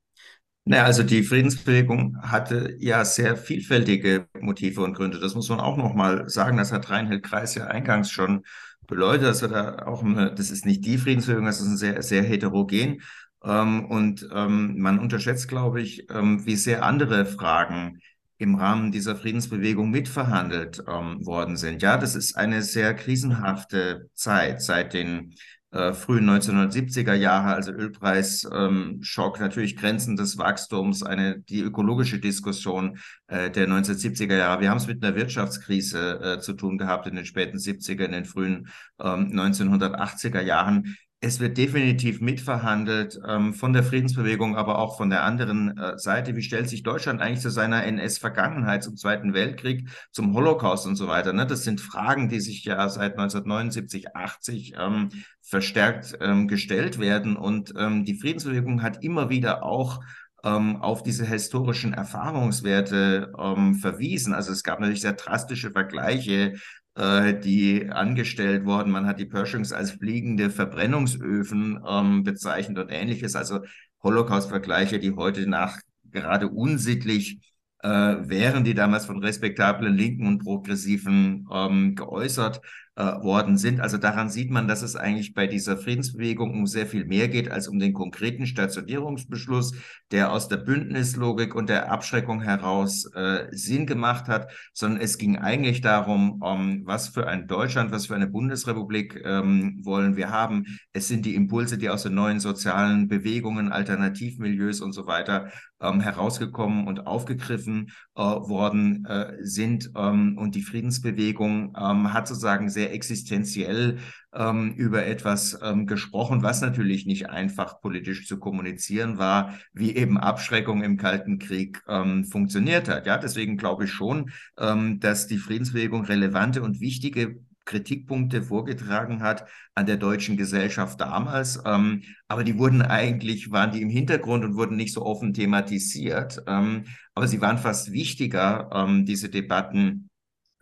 Naja, 0.67 0.85
also 0.85 1.03
die 1.03 1.21
Friedensbewegung 1.21 2.17
hatte 2.21 2.75
ja 2.79 3.05
sehr 3.05 3.37
vielfältige 3.37 4.27
Motive 4.39 4.81
und 4.81 4.95
Gründe. 4.95 5.19
Das 5.19 5.35
muss 5.35 5.49
man 5.49 5.59
auch 5.59 5.77
nochmal 5.77 6.27
sagen. 6.27 6.57
Das 6.57 6.71
hat 6.71 6.89
Reinhold 6.89 7.21
Kreis 7.21 7.53
ja 7.53 7.67
eingangs 7.67 8.09
schon 8.09 8.43
beleuchtet. 8.87 9.27
Also 9.27 9.47
da 9.47 9.85
auch 9.85 10.03
eine, 10.03 10.33
das 10.33 10.51
ist 10.51 10.65
nicht 10.65 10.85
die 10.85 10.97
Friedensbewegung, 10.97 11.45
das 11.45 11.61
ist 11.61 11.77
sehr, 11.77 12.01
sehr 12.01 12.23
heterogen. 12.23 13.01
Ähm, 13.43 13.85
und 13.85 14.27
ähm, 14.33 14.79
man 14.79 14.99
unterschätzt, 14.99 15.47
glaube 15.47 15.81
ich, 15.81 16.09
ähm, 16.09 16.45
wie 16.45 16.55
sehr 16.55 16.83
andere 16.83 17.25
Fragen 17.25 17.99
im 18.37 18.55
Rahmen 18.55 18.91
dieser 18.91 19.15
Friedensbewegung 19.15 19.89
mitverhandelt 19.91 20.83
ähm, 20.87 21.25
worden 21.25 21.55
sind. 21.55 21.81
Ja, 21.81 21.97
das 21.97 22.15
ist 22.15 22.35
eine 22.35 22.61
sehr 22.61 22.93
krisenhafte 22.93 24.09
Zeit 24.13 24.61
seit 24.61 24.93
den 24.93 25.35
äh, 25.75 25.93
frühen 25.93 26.29
1970er 26.29 27.13
Jahre, 27.13 27.53
also 27.53 27.71
Ölpreisschock, 27.71 29.37
ähm, 29.37 29.41
natürlich 29.41 29.75
Grenzen 29.75 30.15
des 30.15 30.37
Wachstums, 30.37 31.03
eine, 31.03 31.39
die 31.39 31.59
ökologische 31.59 32.19
Diskussion 32.19 32.97
äh, 33.27 33.51
der 33.51 33.67
1970er 33.67 34.37
Jahre. 34.37 34.61
Wir 34.61 34.69
haben 34.69 34.77
es 34.77 34.87
mit 34.87 35.03
einer 35.03 35.17
Wirtschaftskrise 35.17 36.19
äh, 36.21 36.39
zu 36.39 36.53
tun 36.53 36.77
gehabt 36.77 37.07
in 37.07 37.15
den 37.15 37.25
späten 37.25 37.57
70er, 37.57 38.05
in 38.05 38.13
den 38.13 38.25
frühen 38.25 38.69
ähm, 39.01 39.33
1980er 39.33 40.41
Jahren 40.41 40.95
es 41.25 41.39
wird 41.39 41.57
definitiv 41.57 42.21
mitverhandelt 42.21 43.19
ähm, 43.27 43.55
von 43.55 43.73
der 43.73 43.83
Friedensbewegung, 43.83 44.55
aber 44.55 44.77
auch 44.77 44.95
von 44.95 45.09
der 45.09 45.23
anderen 45.23 45.75
äh, 45.75 45.97
Seite. 45.97 46.35
Wie 46.35 46.43
stellt 46.43 46.69
sich 46.69 46.83
Deutschland 46.83 47.19
eigentlich 47.19 47.41
zu 47.41 47.49
seiner 47.49 47.83
NS-Vergangenheit, 47.83 48.83
zum 48.83 48.95
Zweiten 48.95 49.33
Weltkrieg, 49.33 49.89
zum 50.11 50.35
Holocaust 50.35 50.85
und 50.85 50.95
so 50.95 51.07
weiter? 51.07 51.33
Ne? 51.33 51.47
Das 51.47 51.63
sind 51.63 51.81
Fragen, 51.81 52.29
die 52.29 52.39
sich 52.39 52.63
ja 52.63 52.87
seit 52.89 53.13
1979, 53.13 54.15
80 54.15 54.75
ähm, 54.77 55.09
verstärkt 55.41 56.15
ähm, 56.21 56.47
gestellt 56.47 56.99
werden. 56.99 57.37
Und 57.37 57.73
ähm, 57.75 58.05
die 58.05 58.19
Friedensbewegung 58.19 58.83
hat 58.83 59.03
immer 59.03 59.29
wieder 59.29 59.63
auch 59.63 60.01
ähm, 60.45 60.75
auf 60.77 61.01
diese 61.01 61.25
historischen 61.25 61.93
Erfahrungswerte 61.93 63.33
ähm, 63.37 63.73
verwiesen. 63.73 64.35
Also 64.35 64.51
es 64.51 64.63
gab 64.63 64.79
natürlich 64.79 65.01
sehr 65.01 65.13
drastische 65.13 65.71
Vergleiche 65.71 66.53
die 66.97 67.89
angestellt 67.89 68.65
wurden. 68.65 68.91
Man 68.91 69.05
hat 69.05 69.19
die 69.19 69.25
Pershings 69.25 69.73
als 69.73 69.91
fliegende 69.91 70.49
Verbrennungsöfen 70.49 71.83
ähm, 71.85 72.23
bezeichnet 72.23 72.77
und 72.77 72.89
ähnliches. 72.89 73.35
Also 73.35 73.59
Holocaust-Vergleiche, 74.01 74.99
die 74.99 75.11
heute 75.13 75.45
nach 75.47 75.79
gerade 76.11 76.47
unsittlich 76.47 77.39
äh, 77.83 77.89
wären, 77.89 78.63
die 78.63 78.73
damals 78.73 79.05
von 79.05 79.19
respektablen 79.19 79.95
Linken 79.95 80.27
und 80.27 80.39
Progressiven 80.39 81.47
ähm, 81.51 81.95
geäußert 81.95 82.61
äh, 82.95 83.03
worden 83.03 83.57
sind. 83.57 83.81
Also 83.81 83.97
daran 83.97 84.29
sieht 84.29 84.51
man, 84.51 84.67
dass 84.67 84.81
es 84.81 84.95
eigentlich 84.95 85.33
bei 85.33 85.47
dieser 85.47 85.77
Friedensbewegung 85.77 86.51
um 86.51 86.65
sehr 86.65 86.85
viel 86.85 87.05
mehr 87.05 87.27
geht 87.27 87.51
als 87.51 87.67
um 87.67 87.77
den 87.77 87.93
konkreten 87.93 88.45
Stationierungsbeschluss, 88.45 89.73
der 90.11 90.31
aus 90.31 90.47
der 90.47 90.57
Bündnislogik 90.57 91.55
und 91.55 91.67
der 91.67 91.91
Abschreckung 91.91 92.41
heraus 92.41 93.05
äh, 93.13 93.47
Sinn 93.51 93.85
gemacht 93.85 94.27
hat, 94.27 94.49
sondern 94.73 95.01
es 95.01 95.17
ging 95.17 95.37
eigentlich 95.37 95.81
darum, 95.81 96.41
um, 96.41 96.85
was 96.85 97.09
für 97.09 97.27
ein 97.27 97.47
Deutschland, 97.47 97.91
was 97.91 98.07
für 98.07 98.15
eine 98.15 98.27
Bundesrepublik 98.27 99.21
ähm, 99.25 99.81
wollen 99.83 100.15
wir 100.15 100.29
haben. 100.29 100.65
Es 100.93 101.07
sind 101.07 101.25
die 101.25 101.35
Impulse, 101.35 101.77
die 101.77 101.89
aus 101.89 102.03
den 102.03 102.15
neuen 102.15 102.39
sozialen 102.39 103.07
Bewegungen, 103.07 103.71
Alternativmilieus 103.71 104.79
und 104.81 104.93
so 104.93 105.05
weiter 105.05 105.51
ähm, 105.85 106.01
herausgekommen 106.01 106.87
und 106.87 107.07
aufgegriffen 107.07 107.91
äh, 108.15 108.21
worden 108.21 109.05
äh, 109.05 109.33
sind. 109.41 109.91
Ähm, 109.95 110.37
und 110.37 110.55
die 110.55 110.61
Friedensbewegung 110.61 111.73
ähm, 111.77 112.13
hat 112.13 112.27
sozusagen 112.27 112.69
sehr 112.69 112.93
existenziell 112.93 113.99
ähm, 114.33 114.73
über 114.73 115.05
etwas 115.05 115.59
ähm, 115.61 115.85
gesprochen, 115.85 116.43
was 116.43 116.61
natürlich 116.61 117.05
nicht 117.05 117.29
einfach 117.29 117.81
politisch 117.81 118.27
zu 118.27 118.39
kommunizieren 118.39 119.17
war, 119.17 119.57
wie 119.73 119.95
eben 119.95 120.17
Abschreckung 120.17 120.83
im 120.83 120.97
Kalten 120.97 121.39
Krieg 121.39 121.81
ähm, 121.87 122.25
funktioniert 122.25 122.89
hat. 122.89 123.05
Ja, 123.05 123.17
deswegen 123.17 123.57
glaube 123.57 123.85
ich 123.85 123.91
schon, 123.91 124.31
dass 124.55 125.27
die 125.27 125.37
Friedensbewegung 125.37 126.05
relevante 126.05 126.61
und 126.61 126.79
wichtige 126.79 127.39
Kritikpunkte 127.65 128.41
vorgetragen 128.43 129.21
hat 129.21 129.47
an 129.73 129.85
der 129.85 129.97
deutschen 129.97 130.37
Gesellschaft 130.37 131.01
damals. 131.01 131.61
Ähm, 131.65 132.03
aber 132.27 132.43
die 132.43 132.57
wurden 132.57 132.81
eigentlich, 132.81 133.51
waren 133.51 133.71
die 133.71 133.81
im 133.81 133.89
Hintergrund 133.89 134.45
und 134.45 134.55
wurden 134.55 134.77
nicht 134.77 134.93
so 134.93 135.05
offen 135.05 135.33
thematisiert. 135.33 136.43
Ähm, 136.47 136.85
aber 137.13 137.27
sie 137.27 137.41
waren 137.41 137.57
fast 137.57 137.91
wichtiger, 137.91 138.69
ähm, 138.73 139.05
diese 139.05 139.29
Debatten 139.29 140.09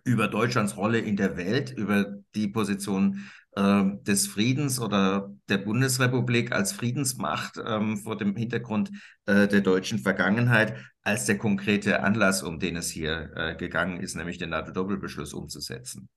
über 0.06 0.28
Deutschlands 0.28 0.76
Rolle 0.78 1.00
in 1.00 1.16
der 1.16 1.38
Welt, 1.38 1.72
über 1.72 2.06
die 2.36 2.48
Position 2.48 3.30
äh, 3.56 3.84
des 4.02 4.28
Friedens 4.28 4.80
oder 4.80 5.34
der 5.50 5.60
Bundesrepublik 5.60 6.52
als 6.52 6.74
Friedensmacht 6.74 7.60
ähm, 7.66 7.98
vor 7.98 8.18
dem 8.18 8.36
Hintergrund 8.36 8.92
äh, 9.26 9.48
der 9.48 9.62
deutschen 9.62 10.00
Vergangenheit, 10.00 10.76
als 11.04 11.26
der 11.26 11.38
konkrete 11.38 12.02
Anlass, 12.02 12.44
um 12.44 12.60
den 12.60 12.76
es 12.76 12.90
hier 12.90 13.32
äh, 13.36 13.56
gegangen 13.56 14.00
ist, 14.00 14.16
nämlich 14.16 14.38
den 14.38 14.50
NATO-Doppelbeschluss 14.50 15.34
umzusetzen. 15.34 16.10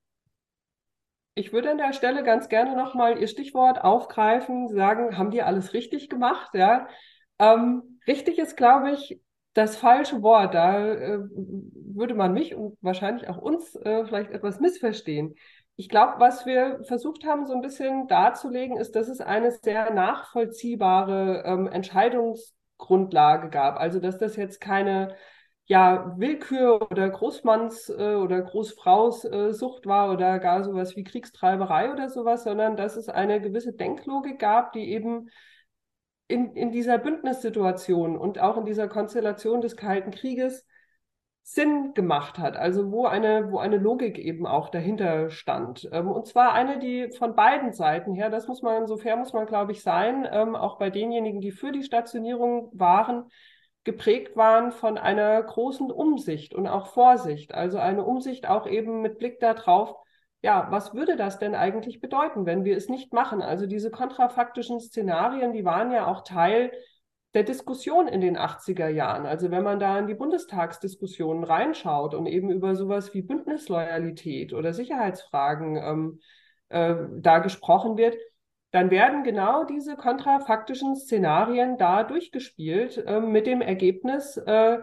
Ich 1.38 1.52
würde 1.52 1.70
an 1.70 1.76
der 1.76 1.92
Stelle 1.92 2.24
ganz 2.24 2.48
gerne 2.48 2.74
nochmal 2.74 3.18
Ihr 3.20 3.28
Stichwort 3.28 3.84
aufgreifen, 3.84 4.68
sagen, 4.68 5.18
haben 5.18 5.30
die 5.30 5.42
alles 5.42 5.74
richtig 5.74 6.08
gemacht? 6.08 6.54
Ja, 6.54 6.88
ähm, 7.38 8.00
richtig 8.06 8.38
ist, 8.38 8.56
glaube 8.56 8.92
ich, 8.92 9.20
das 9.52 9.76
falsche 9.76 10.22
Wort. 10.22 10.54
Da 10.54 10.86
äh, 10.86 11.18
würde 11.28 12.14
man 12.14 12.32
mich 12.32 12.54
und 12.54 12.78
wahrscheinlich 12.80 13.28
auch 13.28 13.36
uns 13.36 13.76
äh, 13.76 14.06
vielleicht 14.06 14.30
etwas 14.30 14.60
missverstehen. 14.60 15.34
Ich 15.76 15.90
glaube, 15.90 16.14
was 16.16 16.46
wir 16.46 16.80
versucht 16.84 17.26
haben, 17.26 17.44
so 17.44 17.52
ein 17.52 17.60
bisschen 17.60 18.08
darzulegen, 18.08 18.78
ist, 18.78 18.96
dass 18.96 19.08
es 19.08 19.20
eine 19.20 19.50
sehr 19.50 19.92
nachvollziehbare 19.92 21.42
ähm, 21.44 21.66
Entscheidungsgrundlage 21.68 23.50
gab. 23.50 23.78
Also, 23.78 24.00
dass 24.00 24.16
das 24.16 24.36
jetzt 24.36 24.58
keine 24.58 25.14
ja, 25.66 26.14
Willkür 26.16 26.90
oder 26.90 27.08
Großmanns- 27.08 27.90
äh, 27.90 28.14
oder 28.14 28.40
Großfraus-Sucht 28.42 29.86
war 29.86 30.12
oder 30.12 30.38
gar 30.38 30.62
sowas 30.64 30.96
wie 30.96 31.04
Kriegstreiberei 31.04 31.92
oder 31.92 32.08
sowas, 32.08 32.44
sondern 32.44 32.76
dass 32.76 32.96
es 32.96 33.08
eine 33.08 33.40
gewisse 33.40 33.72
Denklogik 33.72 34.38
gab, 34.38 34.72
die 34.72 34.90
eben 34.92 35.28
in, 36.28 36.54
in 36.54 36.70
dieser 36.70 36.98
Bündnissituation 36.98 38.16
und 38.16 38.38
auch 38.38 38.56
in 38.56 38.64
dieser 38.64 38.88
Konstellation 38.88 39.60
des 39.60 39.76
Kalten 39.76 40.10
Krieges 40.10 40.64
Sinn 41.42 41.94
gemacht 41.94 42.38
hat, 42.38 42.56
also 42.56 42.90
wo 42.90 43.06
eine, 43.06 43.52
wo 43.52 43.58
eine 43.58 43.76
Logik 43.76 44.18
eben 44.18 44.46
auch 44.46 44.68
dahinter 44.68 45.30
stand. 45.30 45.88
Ähm, 45.92 46.10
und 46.10 46.26
zwar 46.26 46.52
eine, 46.54 46.80
die 46.80 47.10
von 47.16 47.36
beiden 47.36 47.72
Seiten 47.72 48.14
her, 48.14 48.30
das 48.30 48.48
muss 48.48 48.62
man, 48.62 48.88
so 48.88 48.96
fair 48.96 49.16
muss 49.16 49.32
man, 49.32 49.46
glaube 49.46 49.70
ich, 49.70 49.82
sein, 49.82 50.28
ähm, 50.30 50.56
auch 50.56 50.76
bei 50.78 50.90
denjenigen, 50.90 51.40
die 51.40 51.52
für 51.52 51.70
die 51.70 51.84
Stationierung 51.84 52.70
waren, 52.72 53.30
geprägt 53.86 54.36
waren 54.36 54.72
von 54.72 54.98
einer 54.98 55.40
großen 55.42 55.90
Umsicht 55.90 56.54
und 56.54 56.66
auch 56.66 56.88
Vorsicht. 56.88 57.54
Also 57.54 57.78
eine 57.78 58.04
Umsicht 58.04 58.48
auch 58.48 58.66
eben 58.66 59.00
mit 59.00 59.18
Blick 59.18 59.40
darauf, 59.40 59.94
ja, 60.42 60.66
was 60.70 60.92
würde 60.92 61.16
das 61.16 61.38
denn 61.38 61.54
eigentlich 61.54 62.00
bedeuten, 62.00 62.46
wenn 62.46 62.64
wir 62.64 62.76
es 62.76 62.88
nicht 62.88 63.12
machen? 63.12 63.40
Also 63.40 63.66
diese 63.66 63.90
kontrafaktischen 63.90 64.80
Szenarien, 64.80 65.52
die 65.52 65.64
waren 65.64 65.92
ja 65.92 66.06
auch 66.06 66.24
Teil 66.24 66.72
der 67.32 67.44
Diskussion 67.44 68.08
in 68.08 68.20
den 68.20 68.36
80er 68.36 68.88
Jahren. 68.88 69.24
Also 69.24 69.50
wenn 69.50 69.62
man 69.62 69.78
da 69.78 69.98
in 69.98 70.08
die 70.08 70.14
Bundestagsdiskussionen 70.14 71.44
reinschaut 71.44 72.14
und 72.14 72.26
eben 72.26 72.50
über 72.50 72.74
sowas 72.74 73.14
wie 73.14 73.22
Bündnisloyalität 73.22 74.52
oder 74.52 74.74
Sicherheitsfragen 74.74 75.76
ähm, 75.76 76.20
äh, 76.70 76.96
da 77.20 77.38
gesprochen 77.38 77.96
wird, 77.96 78.16
dann 78.76 78.90
werden 78.90 79.24
genau 79.24 79.64
diese 79.64 79.96
kontrafaktischen 79.96 80.96
Szenarien 80.96 81.78
da 81.78 82.04
durchgespielt 82.04 83.02
äh, 83.06 83.20
mit 83.20 83.46
dem 83.46 83.62
Ergebnis, 83.62 84.36
äh, 84.36 84.78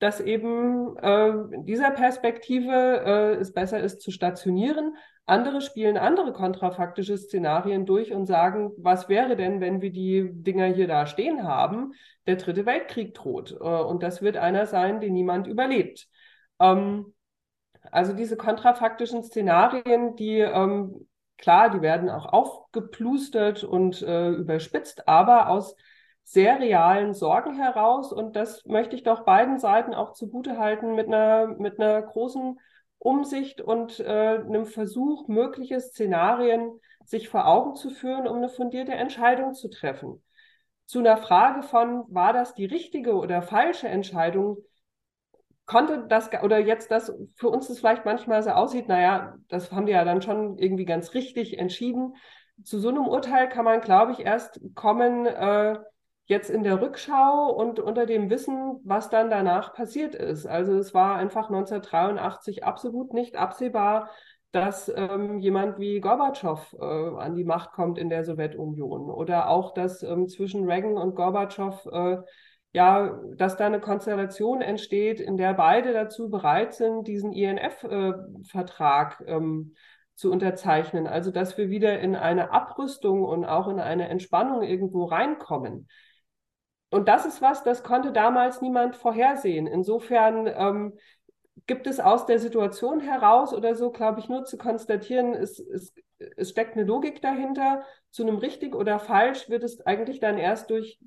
dass 0.00 0.20
eben 0.20 0.96
äh, 0.98 1.28
in 1.54 1.64
dieser 1.64 1.92
Perspektive 1.92 2.72
äh, 3.06 3.34
es 3.36 3.52
besser 3.52 3.78
ist 3.78 4.00
zu 4.00 4.10
stationieren, 4.10 4.96
andere 5.24 5.60
spielen 5.60 5.98
andere 5.98 6.32
kontrafaktische 6.32 7.16
Szenarien 7.16 7.86
durch 7.86 8.12
und 8.12 8.26
sagen, 8.26 8.72
was 8.76 9.08
wäre 9.08 9.36
denn, 9.36 9.60
wenn 9.60 9.82
wir 9.82 9.92
die 9.92 10.28
Dinger 10.32 10.66
hier 10.66 10.88
da 10.88 11.06
stehen 11.06 11.44
haben? 11.44 11.92
Der 12.26 12.36
dritte 12.36 12.66
Weltkrieg 12.66 13.14
droht. 13.14 13.52
Äh, 13.52 13.64
und 13.64 14.02
das 14.02 14.20
wird 14.20 14.36
einer 14.36 14.66
sein, 14.66 15.00
den 15.00 15.12
niemand 15.12 15.46
überlebt. 15.46 16.08
Ähm, 16.58 17.14
also 17.92 18.14
diese 18.14 18.36
kontrafaktischen 18.36 19.22
Szenarien, 19.22 20.16
die 20.16 20.38
ähm, 20.40 21.06
klar, 21.38 21.70
die 21.70 21.80
werden 21.80 22.10
auch 22.10 22.26
aufgeplustert 22.26 23.64
und 23.64 24.02
äh, 24.02 24.30
überspitzt, 24.30 25.08
aber 25.08 25.48
aus 25.48 25.74
sehr 26.24 26.60
realen 26.60 27.14
Sorgen 27.14 27.54
heraus. 27.54 28.12
Und 28.12 28.36
das 28.36 28.64
möchte 28.66 28.94
ich 28.96 29.02
doch 29.02 29.24
beiden 29.24 29.58
Seiten 29.58 29.94
auch 29.94 30.12
zugutehalten 30.12 30.94
mit 30.94 31.06
einer, 31.06 31.46
mit 31.46 31.80
einer 31.80 32.02
großen 32.02 32.58
Umsicht 32.98 33.60
und 33.60 34.00
äh, 34.00 34.38
einem 34.38 34.66
Versuch, 34.66 35.28
mögliche 35.28 35.80
Szenarien 35.80 36.80
sich 37.04 37.28
vor 37.28 37.46
Augen 37.46 37.76
zu 37.76 37.90
führen, 37.90 38.26
um 38.26 38.36
eine 38.36 38.50
fundierte 38.50 38.92
Entscheidung 38.92 39.54
zu 39.54 39.70
treffen. 39.70 40.22
Zu 40.84 40.98
einer 40.98 41.16
Frage 41.16 41.62
von, 41.62 42.04
war 42.08 42.32
das 42.32 42.54
die 42.54 42.66
richtige 42.66 43.14
oder 43.14 43.40
falsche 43.40 43.88
Entscheidung, 43.88 44.58
konnte 45.68 46.06
das 46.08 46.30
oder 46.42 46.58
jetzt 46.58 46.90
das 46.90 47.12
für 47.36 47.48
uns 47.48 47.68
das 47.68 47.78
vielleicht 47.78 48.04
manchmal 48.04 48.42
so 48.42 48.50
aussieht, 48.50 48.88
naja, 48.88 49.36
das 49.48 49.70
haben 49.70 49.86
die 49.86 49.92
ja 49.92 50.04
dann 50.04 50.22
schon 50.22 50.58
irgendwie 50.58 50.86
ganz 50.86 51.14
richtig 51.14 51.58
entschieden. 51.58 52.16
Zu 52.64 52.80
so 52.80 52.88
einem 52.88 53.06
Urteil 53.06 53.48
kann 53.48 53.64
man, 53.64 53.80
glaube 53.80 54.12
ich, 54.12 54.20
erst 54.20 54.60
kommen, 54.74 55.26
äh, 55.26 55.78
jetzt 56.24 56.50
in 56.50 56.62
der 56.62 56.80
Rückschau 56.80 57.50
und 57.54 57.80
unter 57.80 58.06
dem 58.06 58.30
Wissen, 58.30 58.80
was 58.84 59.10
dann 59.10 59.30
danach 59.30 59.72
passiert 59.74 60.14
ist. 60.14 60.46
Also 60.46 60.74
es 60.74 60.92
war 60.94 61.16
einfach 61.16 61.48
1983 61.48 62.64
absolut 62.64 63.14
nicht 63.14 63.36
absehbar, 63.36 64.10
dass 64.52 64.92
ähm, 64.94 65.38
jemand 65.40 65.78
wie 65.78 66.00
Gorbatschow 66.00 66.74
äh, 66.80 66.84
an 66.84 67.34
die 67.34 67.44
Macht 67.44 67.72
kommt 67.72 67.98
in 67.98 68.08
der 68.08 68.24
Sowjetunion 68.24 69.10
oder 69.10 69.48
auch, 69.48 69.72
dass 69.74 70.02
ähm, 70.02 70.28
zwischen 70.28 70.64
Reagan 70.64 70.96
und 70.96 71.14
Gorbatschow 71.14 71.86
äh, 71.92 72.18
ja, 72.72 73.18
dass 73.36 73.56
da 73.56 73.66
eine 73.66 73.80
Konstellation 73.80 74.60
entsteht, 74.60 75.20
in 75.20 75.36
der 75.36 75.54
beide 75.54 75.92
dazu 75.92 76.28
bereit 76.28 76.74
sind, 76.74 77.06
diesen 77.06 77.32
INF-Vertrag 77.32 79.20
äh, 79.26 79.32
ähm, 79.32 79.74
zu 80.14 80.30
unterzeichnen. 80.30 81.06
Also 81.06 81.30
dass 81.30 81.56
wir 81.56 81.70
wieder 81.70 82.00
in 82.00 82.14
eine 82.16 82.50
Abrüstung 82.50 83.24
und 83.24 83.44
auch 83.44 83.68
in 83.68 83.80
eine 83.80 84.08
Entspannung 84.08 84.62
irgendwo 84.62 85.04
reinkommen. 85.04 85.88
Und 86.90 87.06
das 87.08 87.26
ist 87.26 87.42
was, 87.42 87.64
das 87.64 87.82
konnte 87.82 88.12
damals 88.12 88.60
niemand 88.62 88.96
vorhersehen. 88.96 89.66
Insofern 89.66 90.46
ähm, 90.46 90.98
gibt 91.68 91.86
es 91.86 92.00
aus 92.00 92.26
der 92.26 92.40
Situation 92.40 92.98
heraus 92.98 93.54
oder 93.54 93.76
so, 93.76 93.92
glaube 93.92 94.18
ich, 94.20 94.28
nur 94.28 94.44
zu 94.44 94.56
konstatieren, 94.56 95.34
es, 95.34 95.60
es, 95.60 95.92
es 96.36 96.50
steckt 96.50 96.76
eine 96.76 96.84
Logik 96.84 97.22
dahinter. 97.22 97.84
Zu 98.10 98.22
einem 98.22 98.38
richtig 98.38 98.74
oder 98.74 98.98
falsch 98.98 99.48
wird 99.50 99.62
es 99.62 99.80
eigentlich 99.82 100.18
dann 100.18 100.38
erst 100.38 100.70
durch 100.70 100.98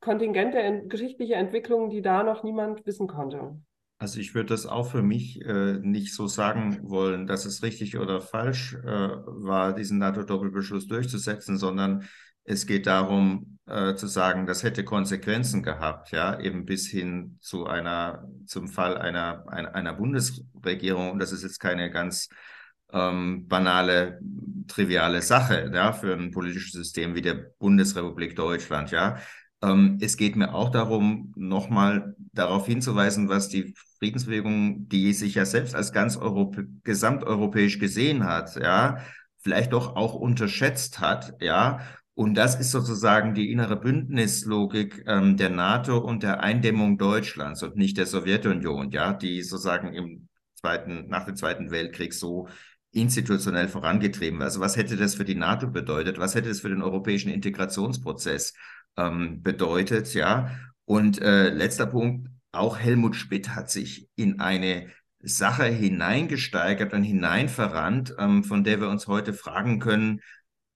kontingente 0.00 0.82
geschichtliche 0.88 1.36
Entwicklungen, 1.36 1.88
die 1.88 2.02
da 2.02 2.24
noch 2.24 2.42
niemand 2.42 2.84
wissen 2.84 3.06
konnte. 3.06 3.56
Also 4.00 4.20
ich 4.20 4.34
würde 4.34 4.50
das 4.50 4.66
auch 4.66 4.90
für 4.90 5.02
mich 5.02 5.40
äh, 5.44 5.78
nicht 5.80 6.14
so 6.14 6.26
sagen 6.26 6.80
wollen, 6.82 7.26
dass 7.26 7.46
es 7.46 7.62
richtig 7.62 7.96
oder 7.98 8.20
falsch 8.20 8.74
äh, 8.74 8.86
war, 8.86 9.72
diesen 9.72 9.98
NATO-Doppelbeschluss 9.98 10.86
durchzusetzen, 10.86 11.58
sondern 11.58 12.04
es 12.48 12.66
geht 12.66 12.86
darum 12.86 13.58
äh, 13.66 13.94
zu 13.94 14.06
sagen, 14.06 14.46
das 14.46 14.62
hätte 14.62 14.82
Konsequenzen 14.82 15.62
gehabt, 15.62 16.12
ja, 16.12 16.40
eben 16.40 16.64
bis 16.64 16.88
hin 16.88 17.36
zu 17.40 17.66
einer, 17.66 18.26
zum 18.46 18.68
Fall 18.68 18.96
einer, 18.96 19.44
einer, 19.48 19.74
einer 19.74 19.92
Bundesregierung. 19.92 21.10
Und 21.10 21.18
das 21.18 21.32
ist 21.32 21.42
jetzt 21.42 21.60
keine 21.60 21.90
ganz 21.90 22.28
ähm, 22.90 23.46
banale, 23.48 24.18
triviale 24.66 25.20
Sache, 25.20 25.70
ja, 25.74 25.92
für 25.92 26.14
ein 26.14 26.30
politisches 26.30 26.72
System 26.72 27.14
wie 27.14 27.22
der 27.22 27.52
Bundesrepublik 27.58 28.34
Deutschland, 28.34 28.90
ja. 28.90 29.18
Ähm, 29.60 29.98
es 30.00 30.16
geht 30.16 30.34
mir 30.36 30.54
auch 30.54 30.70
darum, 30.70 31.34
nochmal 31.36 32.14
darauf 32.32 32.66
hinzuweisen, 32.66 33.28
was 33.28 33.50
die 33.50 33.74
Friedensbewegung, 33.98 34.88
die 34.88 35.12
sich 35.12 35.34
ja 35.34 35.44
selbst 35.44 35.74
als 35.74 35.92
ganz 35.92 36.16
Europä 36.16 36.64
gesamteuropäisch 36.84 37.78
gesehen 37.78 38.24
hat, 38.24 38.56
ja, 38.56 38.98
vielleicht 39.40 39.72
doch 39.72 39.96
auch 39.96 40.14
unterschätzt 40.14 41.00
hat, 41.00 41.34
ja, 41.40 41.80
und 42.18 42.34
das 42.34 42.58
ist 42.58 42.72
sozusagen 42.72 43.32
die 43.32 43.52
innere 43.52 43.76
Bündnislogik 43.76 45.04
ähm, 45.06 45.36
der 45.36 45.50
NATO 45.50 45.98
und 45.98 46.24
der 46.24 46.40
Eindämmung 46.40 46.98
Deutschlands 46.98 47.62
und 47.62 47.76
nicht 47.76 47.96
der 47.96 48.06
Sowjetunion, 48.06 48.90
ja, 48.90 49.12
die 49.12 49.40
sozusagen 49.44 49.94
im 49.94 50.28
zweiten, 50.56 51.06
nach 51.06 51.26
dem 51.26 51.36
Zweiten 51.36 51.70
Weltkrieg 51.70 52.12
so 52.12 52.48
institutionell 52.90 53.68
vorangetrieben. 53.68 54.42
Also 54.42 54.58
was 54.58 54.76
hätte 54.76 54.96
das 54.96 55.14
für 55.14 55.24
die 55.24 55.36
NATO 55.36 55.68
bedeutet? 55.68 56.18
Was 56.18 56.34
hätte 56.34 56.50
es 56.50 56.60
für 56.60 56.70
den 56.70 56.82
europäischen 56.82 57.30
Integrationsprozess 57.30 58.52
ähm, 58.96 59.40
bedeutet? 59.40 60.12
Ja. 60.12 60.50
Und 60.86 61.22
äh, 61.22 61.50
letzter 61.50 61.86
Punkt, 61.86 62.30
auch 62.50 62.80
Helmut 62.80 63.14
Schmidt 63.14 63.50
hat 63.50 63.70
sich 63.70 64.08
in 64.16 64.40
eine 64.40 64.88
Sache 65.20 65.66
hineingesteigert 65.66 66.92
und 66.92 67.04
hineinverrannt, 67.04 68.16
ähm, 68.18 68.42
von 68.42 68.64
der 68.64 68.80
wir 68.80 68.88
uns 68.88 69.06
heute 69.06 69.34
fragen 69.34 69.78
können, 69.78 70.20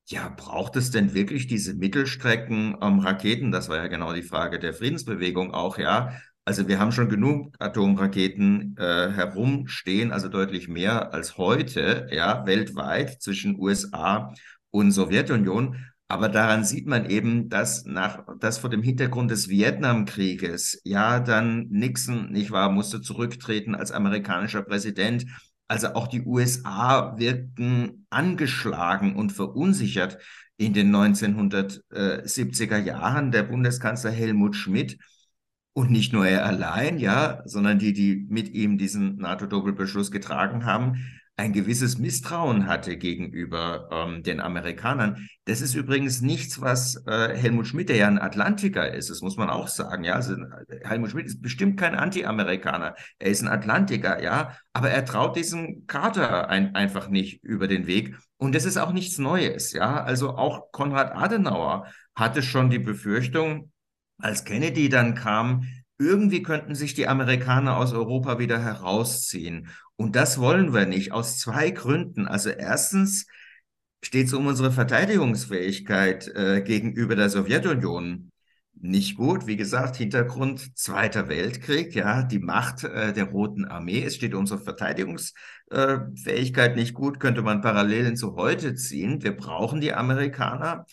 ja, 0.07 0.29
braucht 0.29 0.77
es 0.77 0.91
denn 0.91 1.15
wirklich 1.15 1.47
diese 1.47 1.75
Mittelstrecken 1.75 2.75
ähm? 2.75 3.53
Das 3.53 3.69
war 3.69 3.77
ja 3.79 3.87
genau 3.87 4.13
die 4.13 4.23
Frage 4.23 4.59
der 4.59 4.75
Friedensbewegung 4.75 5.53
auch, 5.55 5.79
ja. 5.79 6.13
Also 6.45 6.67
wir 6.67 6.81
haben 6.81 6.91
schon 6.91 7.09
genug 7.09 7.55
Atomraketen 7.61 8.75
äh, 8.77 9.11
herumstehen, 9.13 10.11
also 10.11 10.29
deutlich 10.29 10.69
mehr 10.69 11.15
als 11.15 11.39
heute, 11.39 12.09
ja, 12.11 12.45
weltweit 12.47 13.23
zwischen 13.23 13.59
USA 13.59 14.35
und 14.71 14.91
Sowjetunion. 14.91 15.77
Aber 16.09 16.29
daran 16.29 16.65
sieht 16.65 16.87
man 16.87 17.09
eben, 17.09 17.49
dass 17.49 17.87
nach, 17.87 18.25
dass 18.39 18.59
vor 18.59 18.69
dem 18.71 18.83
Hintergrund 18.83 19.31
des 19.31 19.49
Vietnamkrieges, 19.49 20.83
ja, 20.85 21.21
dann 21.21 21.69
Nixon, 21.71 22.31
nicht 22.33 22.51
wahr, 22.51 22.71
musste 22.71 23.01
zurücktreten 23.01 23.75
als 23.75 23.93
amerikanischer 23.93 24.63
Präsident. 24.63 25.25
Also 25.73 25.95
auch 25.95 26.07
die 26.07 26.21
USA 26.27 27.17
wirkten 27.17 28.05
angeschlagen 28.11 29.17
und 29.17 29.33
verunsichert 29.33 30.19
in 30.59 30.75
den 30.75 30.95
1970er 30.95 32.77
Jahren. 32.77 33.33
Der 33.33 33.45
Bundeskanzler 33.45 34.11
Helmut 34.11 34.55
Schmidt 34.55 34.99
und 35.73 35.91
nicht 35.91 36.13
nur 36.13 36.27
er 36.27 36.45
allein, 36.45 36.99
ja, 36.99 37.41
sondern 37.47 37.79
die, 37.79 37.95
die 37.95 38.27
mit 38.29 38.51
ihm 38.51 38.77
diesen 38.77 39.17
NATO-Doppelbeschluss 39.17 40.11
getragen 40.11 40.67
haben, 40.67 41.09
ein 41.37 41.53
gewisses 41.53 41.99
Misstrauen 41.99 42.67
hatte 42.67 42.97
gegenüber 42.97 43.89
ähm, 43.91 44.23
den 44.23 44.41
Amerikanern. 44.41 45.29
Das 45.47 45.61
ist 45.61 45.75
übrigens 45.75 46.21
nichts, 46.21 46.61
was 46.61 47.03
äh, 47.07 47.35
Helmut 47.37 47.67
Schmidt, 47.67 47.89
der 47.89 47.97
ja 47.97 48.07
ein 48.07 48.21
Atlantiker 48.21 48.93
ist, 48.93 49.09
das 49.09 49.23
muss 49.23 49.37
man 49.37 49.49
auch 49.49 49.69
sagen. 49.69 50.05
Ja, 50.05 50.15
also, 50.15 50.37
Helmut 50.83 51.11
Schmidt 51.11 51.27
ist 51.27 51.41
bestimmt 51.41 51.81
kein 51.81 51.95
Anti-Amerikaner. 51.95 52.95
Er 53.19 53.31
ist 53.31 53.43
ein 53.43 53.49
Atlantiker, 53.49 54.23
ja, 54.23 54.57
aber 54.73 54.91
er 54.91 55.05
traut 55.05 55.37
diesem 55.37 55.87
Carter 55.87 56.51
ein, 56.51 56.75
einfach 56.75 57.09
nicht 57.09 57.43
über 57.43 57.67
den 57.67 57.87
Weg. 57.87 58.15
Und 58.37 58.55
das 58.55 58.65
ist 58.65 58.77
auch 58.77 58.93
nichts 58.93 59.19
Neues, 59.19 59.73
ja. 59.73 60.03
Also 60.03 60.37
auch 60.37 60.71
Konrad 60.71 61.17
Adenauer 61.17 61.87
hatte 62.15 62.43
schon 62.43 62.69
die 62.69 62.79
Befürchtung, 62.79 63.73
als 64.19 64.45
Kennedy 64.45 64.89
dann 64.89 65.15
kam, 65.15 65.65
irgendwie 65.99 66.43
könnten 66.43 66.75
sich 66.75 66.95
die 66.95 67.09
Amerikaner 67.09 67.77
aus 67.77 67.93
Europa 67.93 68.39
wieder 68.39 68.61
herausziehen. 68.61 69.69
Und 69.97 70.17
das 70.17 70.39
wollen 70.39 70.75
wir 70.75 70.87
nicht 70.87 71.13
aus 71.13 71.39
zwei 71.39 71.71
Gründen. 71.71 72.27
Also 72.27 72.51
erstens 72.51 73.27
steht 74.03 74.27
es 74.27 74.35
um 74.35 74.47
unsere 74.47 74.73
Verteidigungsfähigkeit 74.73 76.29
äh, 76.29 76.63
gegenüber 76.63 77.15
der 77.15 77.31
Sowjetunion 77.31 78.33
nicht 78.75 79.17
gut. 79.17 79.47
Wie 79.47 79.57
gesagt, 79.57 79.97
Hintergrund 79.97 80.77
Zweiter 80.77 81.29
Weltkrieg, 81.29 81.95
ja, 81.95 82.23
die 82.23 82.41
Macht 82.41 82.85
äh, 82.85 83.13
der 83.13 83.27
Roten 83.27 83.65
Armee. 83.65 84.03
Es 84.03 84.17
steht 84.17 84.35
um 84.35 84.41
unsere 84.41 84.61
Verteidigungsfähigkeit 84.61 86.73
äh, 86.73 86.75
nicht 86.75 86.95
gut, 86.95 87.21
könnte 87.21 87.43
man 87.43 87.61
Parallelen 87.61 88.17
zu 88.17 88.35
heute 88.35 88.75
ziehen. 88.75 89.23
Wir 89.23 89.37
brauchen 89.37 89.81
die 89.81 89.95
Amerikaner. 89.95 90.85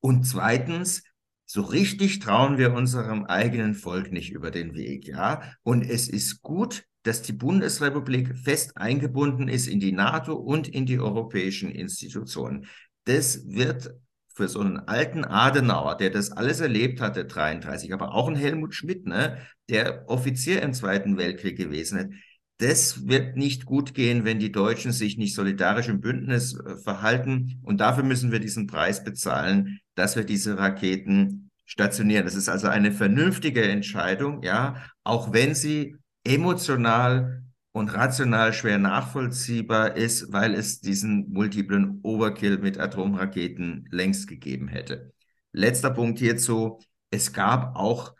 Und 0.00 0.24
zweitens, 0.24 1.04
so 1.46 1.62
richtig 1.62 2.18
trauen 2.18 2.58
wir 2.58 2.74
unserem 2.74 3.24
eigenen 3.24 3.74
Volk 3.74 4.12
nicht 4.12 4.32
über 4.32 4.50
den 4.50 4.74
Weg, 4.74 5.06
ja. 5.06 5.42
Und 5.62 5.82
es 5.82 6.08
ist 6.08 6.42
gut, 6.42 6.84
dass 7.04 7.22
die 7.22 7.32
Bundesrepublik 7.32 8.36
fest 8.36 8.76
eingebunden 8.76 9.48
ist 9.48 9.68
in 9.68 9.78
die 9.78 9.92
NATO 9.92 10.34
und 10.34 10.66
in 10.66 10.86
die 10.86 10.98
europäischen 10.98 11.70
Institutionen. 11.70 12.66
Das 13.04 13.46
wird 13.46 13.94
für 14.34 14.48
so 14.48 14.60
einen 14.60 14.80
alten 14.80 15.24
Adenauer, 15.24 15.96
der 15.96 16.10
das 16.10 16.32
alles 16.32 16.60
erlebt 16.60 17.00
hatte, 17.00 17.24
33, 17.24 17.94
aber 17.94 18.12
auch 18.12 18.28
ein 18.28 18.34
Helmut 18.34 18.74
Schmidt, 18.74 19.06
ne, 19.06 19.38
der 19.68 20.10
Offizier 20.10 20.60
im 20.62 20.74
Zweiten 20.74 21.16
Weltkrieg 21.16 21.56
gewesen 21.56 21.98
ist, 21.98 22.20
das 22.58 23.06
wird 23.06 23.36
nicht 23.36 23.66
gut 23.66 23.94
gehen, 23.94 24.24
wenn 24.24 24.38
die 24.38 24.52
Deutschen 24.52 24.92
sich 24.92 25.18
nicht 25.18 25.34
solidarisch 25.34 25.88
im 25.88 26.00
Bündnis 26.00 26.58
äh, 26.58 26.76
verhalten. 26.76 27.60
Und 27.62 27.80
dafür 27.80 28.04
müssen 28.04 28.32
wir 28.32 28.40
diesen 28.40 28.66
Preis 28.66 29.04
bezahlen, 29.04 29.80
dass 29.94 30.16
wir 30.16 30.24
diese 30.24 30.58
Raketen 30.58 31.50
stationieren. 31.66 32.24
Das 32.24 32.34
ist 32.34 32.48
also 32.48 32.68
eine 32.68 32.92
vernünftige 32.92 33.62
Entscheidung, 33.62 34.42
ja, 34.42 34.82
auch 35.04 35.32
wenn 35.32 35.54
sie 35.54 35.96
emotional 36.24 37.42
und 37.72 37.92
rational 37.92 38.54
schwer 38.54 38.78
nachvollziehbar 38.78 39.96
ist, 39.96 40.32
weil 40.32 40.54
es 40.54 40.80
diesen 40.80 41.30
multiplen 41.30 42.00
Overkill 42.02 42.58
mit 42.58 42.78
Atomraketen 42.78 43.86
längst 43.90 44.28
gegeben 44.28 44.68
hätte. 44.68 45.12
Letzter 45.52 45.90
Punkt 45.90 46.18
hierzu. 46.18 46.80
Es 47.10 47.32
gab 47.32 47.76
auch 47.76 48.15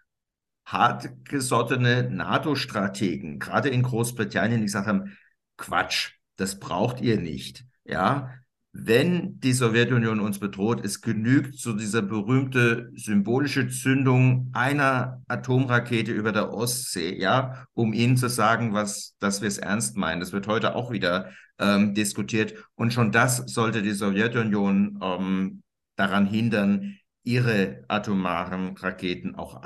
hartgesottene 0.67 2.11
NATO-Strategen, 2.11 3.39
gerade 3.39 3.69
in 3.69 3.83
Großbritannien, 3.83 4.61
die 4.61 4.67
gesagt 4.67 4.89
haben, 4.89 5.17
Quatsch, 5.57 6.13
das 6.37 6.59
braucht 6.59 7.01
ihr 7.01 7.19
nicht. 7.19 7.65
Ja, 7.85 8.35
wenn 8.79 9.41
die 9.41 9.55
Sowjetunion 9.55 10.21
uns 10.21 10.39
bedroht, 10.39 10.85
es 10.85 11.01
genügt 11.01 11.59
so 11.59 11.73
dieser 11.73 12.03
berühmte 12.03 12.91
symbolische 12.95 13.69
Zündung 13.69 14.51
einer 14.53 15.23
Atomrakete 15.29 16.13
über 16.13 16.31
der 16.31 16.53
Ostsee, 16.53 17.19
ja, 17.19 17.65
um 17.73 17.95
ihnen 17.95 18.19
zu 18.19 18.29
sagen, 18.29 18.75
was, 18.75 19.17
dass 19.19 19.41
wir 19.41 19.49
es 19.49 19.57
ernst 19.57 19.97
meinen. 19.97 20.21
Das 20.21 20.33
wird 20.33 20.47
heute 20.47 20.75
auch 20.75 20.91
wieder 20.91 21.31
ähm, 21.59 21.95
diskutiert. 21.95 22.55
Und 22.75 22.93
schon 22.93 23.13
das 23.13 23.37
sollte 23.47 23.81
die 23.81 23.93
Sowjetunion 23.93 24.99
ähm, 25.03 25.63
daran 25.97 26.27
hindern, 26.27 26.99
ihre 27.23 27.83
atomaren 27.89 28.77
Raketen 28.77 29.37
auch 29.37 29.63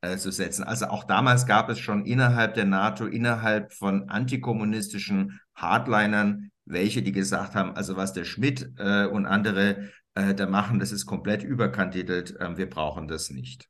einzusetzen. 0.00 0.64
Also 0.64 0.86
auch 0.86 1.04
damals 1.04 1.46
gab 1.46 1.68
es 1.68 1.78
schon 1.78 2.04
innerhalb 2.04 2.54
der 2.54 2.64
NATO, 2.64 3.06
innerhalb 3.06 3.72
von 3.72 4.08
antikommunistischen 4.08 5.40
Hardlinern 5.54 6.50
welche, 6.64 7.02
die 7.02 7.12
gesagt 7.12 7.54
haben, 7.54 7.76
also 7.76 7.96
was 7.96 8.12
der 8.12 8.24
Schmidt 8.24 8.72
äh, 8.78 9.06
und 9.06 9.26
andere 9.26 9.90
äh, 10.14 10.34
da 10.34 10.46
machen, 10.46 10.78
das 10.78 10.92
ist 10.92 11.06
komplett 11.06 11.42
überkandidelt, 11.42 12.38
äh, 12.38 12.56
wir 12.56 12.68
brauchen 12.68 13.08
das 13.08 13.30
nicht. 13.30 13.69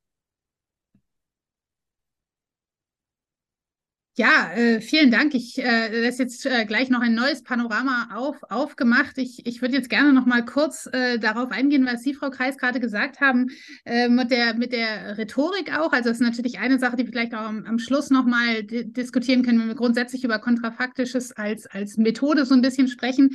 Ja, 4.16 4.50
äh, 4.54 4.80
vielen 4.80 5.10
Dank. 5.10 5.34
Ich 5.34 5.56
äh, 5.58 6.02
das 6.02 6.14
ist 6.14 6.18
jetzt 6.18 6.46
äh, 6.46 6.66
gleich 6.66 6.90
noch 6.90 7.00
ein 7.00 7.14
neues 7.14 7.42
Panorama 7.42 8.08
auf, 8.14 8.36
aufgemacht. 8.50 9.16
Ich, 9.18 9.46
ich 9.46 9.62
würde 9.62 9.74
jetzt 9.74 9.88
gerne 9.88 10.12
noch 10.12 10.26
mal 10.26 10.44
kurz 10.44 10.88
äh, 10.92 11.18
darauf 11.18 11.52
eingehen, 11.52 11.86
was 11.86 12.02
Sie, 12.02 12.12
Frau 12.12 12.28
Kreis, 12.28 12.58
gerade 12.58 12.80
gesagt 12.80 13.20
haben, 13.20 13.46
äh, 13.84 14.08
mit, 14.08 14.30
der, 14.30 14.54
mit 14.54 14.72
der 14.72 15.16
Rhetorik 15.16 15.72
auch. 15.78 15.92
Also 15.92 16.10
das 16.10 16.18
ist 16.20 16.26
natürlich 16.26 16.58
eine 16.58 16.78
Sache, 16.78 16.96
die 16.96 17.04
wir 17.04 17.12
vielleicht 17.12 17.34
auch 17.34 17.46
am, 17.46 17.64
am 17.64 17.78
Schluss 17.78 18.10
noch 18.10 18.26
mal 18.26 18.64
diskutieren 18.64 19.42
können, 19.44 19.60
wenn 19.60 19.68
wir 19.68 19.74
grundsätzlich 19.74 20.24
über 20.24 20.40
Kontrafaktisches 20.40 21.32
als, 21.32 21.66
als 21.66 21.96
Methode 21.96 22.44
so 22.44 22.54
ein 22.54 22.62
bisschen 22.62 22.88
sprechen. 22.88 23.30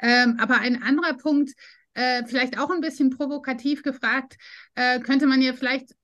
Ähm, 0.00 0.36
aber 0.38 0.60
ein 0.60 0.82
anderer 0.82 1.14
Punkt, 1.14 1.50
äh, 1.94 2.22
vielleicht 2.26 2.58
auch 2.58 2.70
ein 2.70 2.80
bisschen 2.80 3.10
provokativ 3.10 3.82
gefragt, 3.82 4.36
äh, 4.76 5.00
könnte 5.00 5.26
man 5.26 5.42
ja 5.42 5.52
vielleicht 5.52 5.94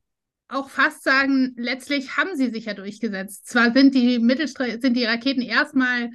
auch 0.48 0.70
fast 0.70 1.04
sagen, 1.04 1.54
letztlich 1.56 2.16
haben 2.16 2.34
sie 2.36 2.50
sich 2.50 2.64
ja 2.64 2.74
durchgesetzt. 2.74 3.46
Zwar 3.46 3.72
sind 3.72 3.94
die 3.94 4.18
Mittelstre 4.18 4.80
sind 4.80 4.94
die 4.94 5.04
Raketen 5.04 5.42
erstmal 5.42 6.10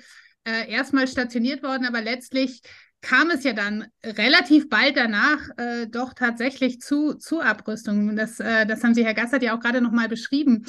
äh, 0.45 0.69
erstmal 0.69 1.07
stationiert 1.07 1.63
worden, 1.63 1.85
aber 1.85 2.01
letztlich 2.01 2.61
kam 3.01 3.29
es 3.29 3.43
ja 3.43 3.53
dann 3.53 3.85
relativ 4.03 4.69
bald 4.69 4.97
danach 4.97 5.39
äh, 5.57 5.87
doch 5.87 6.13
tatsächlich 6.13 6.79
zu, 6.79 7.13
zu 7.13 7.41
Abrüstungen. 7.41 8.15
Das, 8.15 8.39
äh, 8.39 8.65
das 8.65 8.83
haben 8.83 8.93
Sie, 8.93 9.05
Herr 9.05 9.13
Gassert, 9.13 9.43
ja 9.43 9.55
auch 9.55 9.59
gerade 9.59 9.81
nochmal 9.81 10.07
beschrieben. 10.07 10.65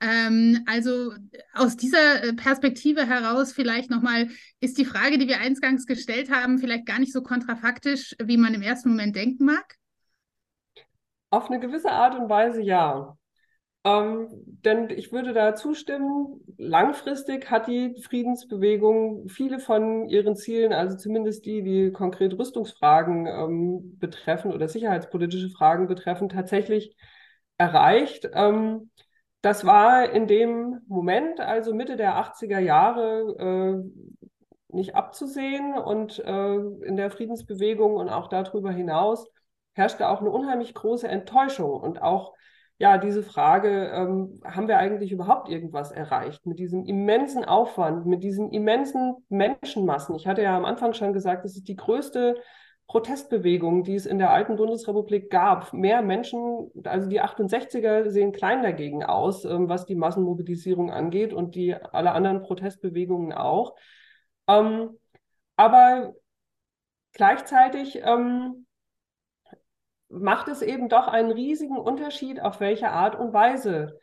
Ähm, 0.00 0.62
also 0.66 1.14
aus 1.54 1.76
dieser 1.76 2.34
Perspektive 2.36 3.06
heraus 3.06 3.52
vielleicht 3.52 3.90
nochmal, 3.90 4.28
ist 4.60 4.78
die 4.78 4.84
Frage, 4.84 5.18
die 5.18 5.28
wir 5.28 5.40
eingangs 5.40 5.86
gestellt 5.86 6.30
haben, 6.30 6.58
vielleicht 6.58 6.86
gar 6.86 6.98
nicht 6.98 7.12
so 7.12 7.22
kontrafaktisch, 7.22 8.14
wie 8.22 8.36
man 8.36 8.54
im 8.54 8.62
ersten 8.62 8.90
Moment 8.90 9.16
denken 9.16 9.46
mag? 9.46 9.77
Auf 11.30 11.46
eine 11.50 11.60
gewisse 11.60 11.90
Art 11.90 12.18
und 12.18 12.28
Weise 12.28 12.62
ja. 12.62 13.16
Ähm, 13.84 14.28
denn 14.32 14.90
ich 14.90 15.12
würde 15.12 15.32
da 15.32 15.54
zustimmen, 15.54 16.40
langfristig 16.56 17.50
hat 17.50 17.68
die 17.68 17.94
Friedensbewegung 18.02 19.28
viele 19.28 19.60
von 19.60 20.08
ihren 20.08 20.36
Zielen, 20.36 20.72
also 20.72 20.96
zumindest 20.96 21.46
die, 21.46 21.62
die 21.62 21.92
konkret 21.92 22.36
Rüstungsfragen 22.38 23.26
ähm, 23.26 23.98
betreffen 23.98 24.52
oder 24.52 24.68
sicherheitspolitische 24.68 25.50
Fragen 25.50 25.86
betreffen, 25.86 26.28
tatsächlich 26.28 26.96
erreicht. 27.56 28.28
Ähm, 28.32 28.90
das 29.42 29.64
war 29.64 30.10
in 30.10 30.26
dem 30.26 30.80
Moment, 30.88 31.40
also 31.40 31.72
Mitte 31.72 31.96
der 31.96 32.16
80er 32.16 32.58
Jahre, 32.58 33.36
äh, 33.38 34.74
nicht 34.74 34.96
abzusehen 34.96 35.78
und 35.78 36.18
äh, 36.18 36.54
in 36.56 36.96
der 36.96 37.10
Friedensbewegung 37.10 37.94
und 37.96 38.08
auch 38.08 38.28
darüber 38.28 38.70
hinaus 38.70 39.26
herrschte 39.78 40.08
auch 40.08 40.20
eine 40.20 40.30
unheimlich 40.30 40.74
große 40.74 41.08
Enttäuschung 41.08 41.80
und 41.80 42.02
auch 42.02 42.34
ja, 42.80 42.96
diese 42.96 43.24
Frage, 43.24 43.90
ähm, 43.92 44.40
haben 44.44 44.68
wir 44.68 44.78
eigentlich 44.78 45.10
überhaupt 45.10 45.48
irgendwas 45.48 45.90
erreicht 45.90 46.46
mit 46.46 46.60
diesem 46.60 46.84
immensen 46.84 47.44
Aufwand, 47.44 48.06
mit 48.06 48.22
diesen 48.22 48.52
immensen 48.52 49.16
Menschenmassen? 49.28 50.14
Ich 50.14 50.28
hatte 50.28 50.42
ja 50.42 50.56
am 50.56 50.64
Anfang 50.64 50.92
schon 50.92 51.12
gesagt, 51.12 51.44
es 51.44 51.56
ist 51.56 51.66
die 51.66 51.74
größte 51.74 52.36
Protestbewegung, 52.86 53.82
die 53.82 53.96
es 53.96 54.06
in 54.06 54.18
der 54.18 54.30
alten 54.30 54.56
Bundesrepublik 54.56 55.28
gab. 55.28 55.72
Mehr 55.72 56.02
Menschen, 56.02 56.70
also 56.84 57.08
die 57.08 57.20
68er 57.20 58.08
sehen 58.10 58.32
klein 58.32 58.62
dagegen 58.62 59.04
aus, 59.04 59.44
ähm, 59.44 59.68
was 59.68 59.84
die 59.84 59.96
Massenmobilisierung 59.96 60.92
angeht 60.92 61.32
und 61.32 61.56
die 61.56 61.74
alle 61.74 62.12
anderen 62.12 62.42
Protestbewegungen 62.42 63.32
auch. 63.32 63.74
Ähm, 64.46 64.98
aber 65.56 66.14
gleichzeitig 67.12 68.00
ähm, 68.04 68.66
macht 70.08 70.48
es 70.48 70.62
eben 70.62 70.88
doch 70.88 71.06
einen 71.08 71.30
riesigen 71.30 71.76
Unterschied, 71.76 72.40
auf 72.40 72.60
welche 72.60 72.90
Art 72.90 73.18
und 73.18 73.32
Weise 73.32 73.98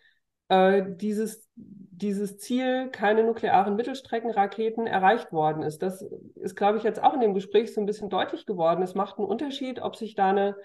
äh, 0.50 0.84
dieses, 0.88 1.50
dieses 1.56 2.38
Ziel, 2.38 2.90
keine 2.92 3.24
nuklearen 3.24 3.76
Mittelstreckenraketen, 3.76 4.86
erreicht 4.86 5.32
worden 5.32 5.64
ist. 5.64 5.82
Das 5.82 6.06
ist, 6.36 6.56
glaube 6.56 6.78
ich, 6.78 6.84
jetzt 6.84 7.02
auch 7.02 7.14
in 7.14 7.22
dem 7.22 7.34
Gespräch 7.34 7.74
so 7.74 7.82
ein 7.82 7.88
bisschen 7.88 8.10
deutlich 8.10 8.46
geworden. 8.46 8.84
Es 8.84 8.96
macht 8.96 9.18
einen 9.18 9.28
Unterschied, 9.28 9.82
ob 9.82 9.96
sich 9.96 10.16
da 10.16 10.30
eine 10.30 10.56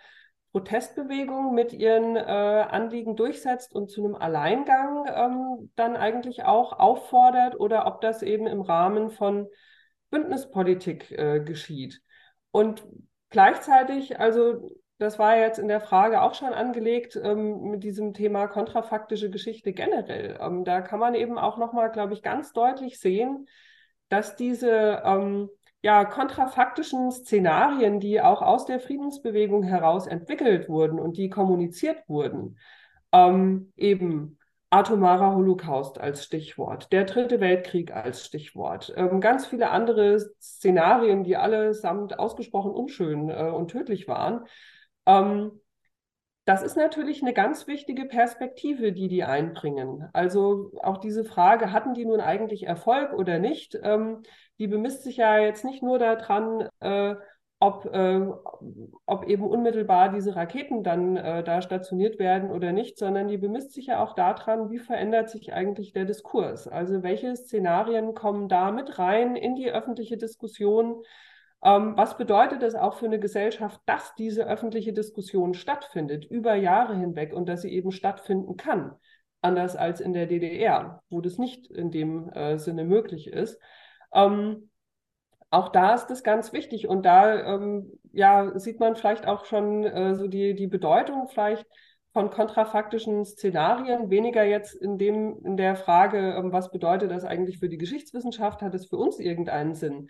Protestbewegung 0.52 1.54
mit 1.54 1.72
ihren 1.72 2.16
äh, 2.16 2.20
Anliegen 2.20 3.14
durchsetzt 3.14 3.72
und 3.74 3.88
zu 3.88 4.04
einem 4.04 4.16
Alleingang 4.16 5.06
ähm, 5.06 5.70
dann 5.76 5.96
eigentlich 5.96 6.42
auch 6.42 6.78
auffordert 6.78 7.58
oder 7.58 7.86
ob 7.86 8.00
das 8.00 8.22
eben 8.22 8.46
im 8.48 8.60
Rahmen 8.60 9.10
von 9.10 9.46
Bündnispolitik 10.10 11.12
äh, 11.12 11.40
geschieht. 11.40 12.02
Und 12.50 12.84
gleichzeitig, 13.28 14.18
also 14.18 14.68
das 15.00 15.18
war 15.18 15.36
jetzt 15.36 15.58
in 15.58 15.68
der 15.68 15.80
Frage 15.80 16.20
auch 16.20 16.34
schon 16.34 16.52
angelegt 16.52 17.18
ähm, 17.20 17.62
mit 17.70 17.82
diesem 17.82 18.12
Thema 18.12 18.46
kontrafaktische 18.46 19.30
Geschichte 19.30 19.72
generell. 19.72 20.38
Ähm, 20.40 20.64
da 20.64 20.82
kann 20.82 21.00
man 21.00 21.14
eben 21.14 21.38
auch 21.38 21.56
nochmal, 21.56 21.90
glaube 21.90 22.12
ich, 22.12 22.22
ganz 22.22 22.52
deutlich 22.52 23.00
sehen, 23.00 23.48
dass 24.10 24.36
diese 24.36 25.02
ähm, 25.04 25.48
ja, 25.82 26.04
kontrafaktischen 26.04 27.10
Szenarien, 27.10 27.98
die 27.98 28.20
auch 28.20 28.42
aus 28.42 28.66
der 28.66 28.78
Friedensbewegung 28.78 29.62
heraus 29.62 30.06
entwickelt 30.06 30.68
wurden 30.68 31.00
und 31.00 31.16
die 31.16 31.30
kommuniziert 31.30 32.06
wurden, 32.06 32.58
ähm, 33.12 33.72
eben 33.76 34.38
atomarer 34.68 35.34
Holocaust 35.34 35.98
als 35.98 36.24
Stichwort, 36.24 36.92
der 36.92 37.04
Dritte 37.04 37.40
Weltkrieg 37.40 37.92
als 37.92 38.24
Stichwort, 38.24 38.92
ähm, 38.96 39.20
ganz 39.20 39.46
viele 39.46 39.70
andere 39.70 40.20
Szenarien, 40.40 41.24
die 41.24 41.36
allesamt 41.36 42.18
ausgesprochen 42.18 42.70
unschön 42.70 43.30
äh, 43.30 43.50
und 43.50 43.68
tödlich 43.68 44.06
waren. 44.06 44.44
Ähm, 45.06 45.60
das 46.44 46.62
ist 46.62 46.76
natürlich 46.76 47.22
eine 47.22 47.32
ganz 47.32 47.66
wichtige 47.66 48.06
Perspektive, 48.06 48.92
die 48.92 49.08
die 49.08 49.22
einbringen. 49.22 50.08
Also 50.12 50.72
auch 50.82 50.98
diese 50.98 51.24
Frage, 51.24 51.72
hatten 51.72 51.94
die 51.94 52.04
nun 52.04 52.20
eigentlich 52.20 52.66
Erfolg 52.66 53.12
oder 53.12 53.38
nicht, 53.38 53.78
ähm, 53.82 54.22
die 54.58 54.66
bemisst 54.66 55.04
sich 55.04 55.18
ja 55.18 55.38
jetzt 55.38 55.64
nicht 55.64 55.82
nur 55.82 55.98
daran, 55.98 56.68
äh, 56.80 57.14
ob, 57.60 57.84
äh, 57.94 58.26
ob 59.04 59.28
eben 59.28 59.44
unmittelbar 59.44 60.08
diese 60.08 60.34
Raketen 60.34 60.82
dann 60.82 61.16
äh, 61.18 61.44
da 61.44 61.60
stationiert 61.60 62.18
werden 62.18 62.50
oder 62.50 62.72
nicht, 62.72 62.98
sondern 62.98 63.28
die 63.28 63.38
bemisst 63.38 63.72
sich 63.74 63.86
ja 63.86 64.02
auch 64.02 64.14
daran, 64.14 64.70
wie 64.70 64.78
verändert 64.78 65.28
sich 65.28 65.52
eigentlich 65.52 65.92
der 65.92 66.06
Diskurs. 66.06 66.66
Also 66.66 67.02
welche 67.02 67.36
Szenarien 67.36 68.14
kommen 68.14 68.48
da 68.48 68.72
mit 68.72 68.98
rein 68.98 69.36
in 69.36 69.56
die 69.56 69.70
öffentliche 69.70 70.16
Diskussion? 70.16 71.04
Ähm, 71.62 71.96
was 71.96 72.16
bedeutet 72.16 72.62
es 72.62 72.74
auch 72.74 72.94
für 72.94 73.06
eine 73.06 73.20
Gesellschaft, 73.20 73.80
dass 73.86 74.14
diese 74.14 74.46
öffentliche 74.46 74.92
Diskussion 74.92 75.54
stattfindet, 75.54 76.24
über 76.24 76.54
Jahre 76.54 76.96
hinweg 76.96 77.34
und 77.34 77.48
dass 77.48 77.62
sie 77.62 77.72
eben 77.72 77.92
stattfinden 77.92 78.56
kann? 78.56 78.94
Anders 79.42 79.76
als 79.76 80.00
in 80.00 80.12
der 80.12 80.26
DDR, 80.26 81.02
wo 81.10 81.20
das 81.20 81.38
nicht 81.38 81.70
in 81.70 81.90
dem 81.90 82.30
äh, 82.30 82.58
Sinne 82.58 82.84
möglich 82.84 83.28
ist. 83.28 83.58
Ähm, 84.12 84.70
auch 85.50 85.68
da 85.68 85.94
ist 85.94 86.10
es 86.10 86.22
ganz 86.22 86.52
wichtig 86.52 86.86
und 86.86 87.04
da 87.04 87.54
ähm, 87.54 87.90
ja, 88.12 88.58
sieht 88.58 88.80
man 88.80 88.96
vielleicht 88.96 89.26
auch 89.26 89.44
schon 89.44 89.84
äh, 89.84 90.14
so 90.14 90.28
die, 90.28 90.54
die 90.54 90.68
Bedeutung 90.68 91.28
vielleicht 91.28 91.66
von 92.12 92.30
kontrafaktischen 92.30 93.24
Szenarien, 93.24 94.10
weniger 94.10 94.44
jetzt 94.44 94.74
in 94.74 94.98
dem, 94.98 95.44
in 95.44 95.56
der 95.56 95.76
Frage, 95.76 96.34
ähm, 96.36 96.52
was 96.52 96.70
bedeutet 96.70 97.10
das 97.10 97.24
eigentlich 97.24 97.58
für 97.58 97.68
die 97.68 97.78
Geschichtswissenschaft, 97.78 98.62
hat 98.62 98.74
es 98.74 98.86
für 98.86 98.96
uns 98.96 99.18
irgendeinen 99.18 99.74
Sinn? 99.74 100.08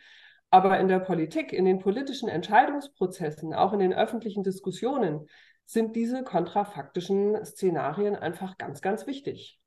Aber 0.50 0.78
in 0.80 0.88
der 0.88 0.98
Politik, 0.98 1.52
in 1.52 1.64
den 1.64 1.78
politischen 1.78 2.28
Entscheidungsprozessen, 2.28 3.54
auch 3.54 3.72
in 3.72 3.78
den 3.78 3.94
öffentlichen 3.94 4.42
Diskussionen, 4.42 5.28
sind 5.64 5.94
diese 5.94 6.24
kontrafaktischen 6.24 7.44
Szenarien 7.44 8.16
einfach 8.16 8.58
ganz, 8.58 8.80
ganz 8.80 9.06
wichtig. 9.06 9.60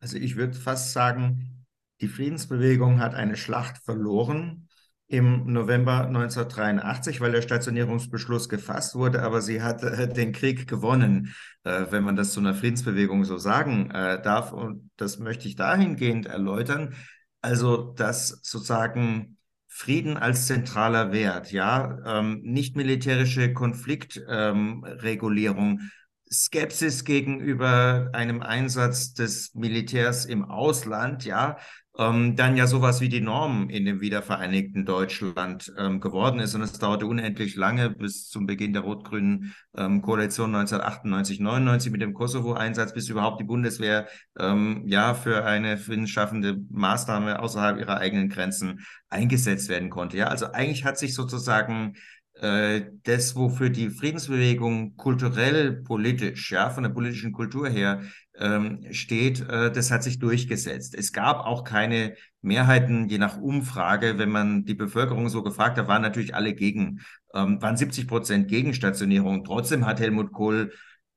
Also 0.00 0.16
ich 0.18 0.36
würde 0.36 0.54
fast 0.54 0.92
sagen, 0.92 1.64
die 2.00 2.08
Friedensbewegung 2.08 2.98
hat 3.00 3.14
eine 3.14 3.36
Schlacht 3.36 3.78
verloren 3.78 4.68
im 5.06 5.52
November 5.52 6.06
1983, 6.06 7.20
weil 7.20 7.30
der 7.30 7.42
Stationierungsbeschluss 7.42 8.48
gefasst 8.48 8.96
wurde, 8.96 9.22
aber 9.22 9.40
sie 9.42 9.62
hat 9.62 9.82
äh, 9.82 10.08
den 10.08 10.32
Krieg 10.32 10.66
gewonnen, 10.66 11.34
äh, 11.62 11.86
wenn 11.90 12.02
man 12.02 12.16
das 12.16 12.32
zu 12.32 12.40
einer 12.40 12.54
Friedensbewegung 12.54 13.24
so 13.24 13.38
sagen 13.38 13.90
äh, 13.92 14.20
darf. 14.20 14.52
Und 14.52 14.90
das 14.96 15.18
möchte 15.18 15.46
ich 15.46 15.54
dahingehend 15.54 16.26
erläutern. 16.26 16.94
Also, 17.42 17.92
dass 17.92 18.40
sozusagen 18.42 19.36
Frieden 19.76 20.16
als 20.16 20.46
zentraler 20.46 21.10
Wert, 21.10 21.50
ja, 21.50 21.98
ähm, 22.06 22.42
nicht 22.44 22.76
militärische 22.76 23.52
Konfliktregulierung, 23.52 25.80
ähm, 25.80 25.90
Skepsis 26.30 27.04
gegenüber 27.04 28.08
einem 28.12 28.40
Einsatz 28.40 29.14
des 29.14 29.52
Militärs 29.56 30.26
im 30.26 30.44
Ausland, 30.44 31.24
ja, 31.24 31.58
ähm, 31.96 32.34
dann 32.34 32.56
ja 32.56 32.66
sowas 32.66 33.00
wie 33.00 33.08
die 33.08 33.20
Norm 33.20 33.68
in 33.70 33.84
dem 33.84 34.00
wiedervereinigten 34.00 34.84
Deutschland 34.84 35.72
ähm, 35.78 36.00
geworden 36.00 36.40
ist. 36.40 36.54
Und 36.54 36.62
es 36.62 36.72
dauerte 36.72 37.06
unendlich 37.06 37.54
lange 37.54 37.90
bis 37.90 38.28
zum 38.28 38.46
Beginn 38.46 38.72
der 38.72 38.82
rot-grünen 38.82 39.54
ähm, 39.76 40.02
Koalition 40.02 40.54
1998, 40.54 41.38
99 41.38 41.92
mit 41.92 42.02
dem 42.02 42.14
Kosovo-Einsatz, 42.14 42.94
bis 42.94 43.08
überhaupt 43.08 43.40
die 43.40 43.44
Bundeswehr 43.44 44.08
ähm, 44.38 44.82
ja 44.86 45.14
für 45.14 45.44
eine 45.44 45.78
friedensschaffende 45.78 46.56
Maßnahme 46.70 47.38
außerhalb 47.40 47.78
ihrer 47.78 47.98
eigenen 47.98 48.28
Grenzen 48.28 48.80
eingesetzt 49.08 49.68
werden 49.68 49.90
konnte. 49.90 50.16
Ja, 50.16 50.28
also 50.28 50.46
eigentlich 50.46 50.84
hat 50.84 50.98
sich 50.98 51.14
sozusagen 51.14 51.94
äh, 52.40 52.82
das, 53.04 53.36
wofür 53.36 53.70
die 53.70 53.90
Friedensbewegung 53.90 54.96
kulturell, 54.96 55.82
politisch, 55.82 56.50
ja, 56.50 56.70
von 56.70 56.82
der 56.82 56.90
politischen 56.90 57.32
Kultur 57.32 57.68
her 57.68 58.02
ähm, 58.38 58.80
steht, 58.90 59.48
äh, 59.48 59.70
das 59.70 59.90
hat 59.90 60.02
sich 60.02 60.18
durchgesetzt. 60.18 60.94
Es 60.94 61.12
gab 61.12 61.46
auch 61.46 61.64
keine 61.64 62.14
Mehrheiten, 62.42 63.08
je 63.08 63.18
nach 63.18 63.38
Umfrage, 63.38 64.18
wenn 64.18 64.30
man 64.30 64.64
die 64.64 64.74
Bevölkerung 64.74 65.28
so 65.28 65.42
gefragt 65.42 65.78
hat, 65.78 65.88
waren 65.88 66.02
natürlich 66.02 66.34
alle 66.34 66.54
gegen, 66.54 67.00
ähm, 67.34 67.62
waren 67.62 67.76
70 67.76 68.08
Prozent 68.08 68.48
Gegenstationierung. 68.48 69.44
Trotzdem 69.44 69.86
hat 69.86 70.00
Helmut 70.00 70.32
Kohl 70.32 70.72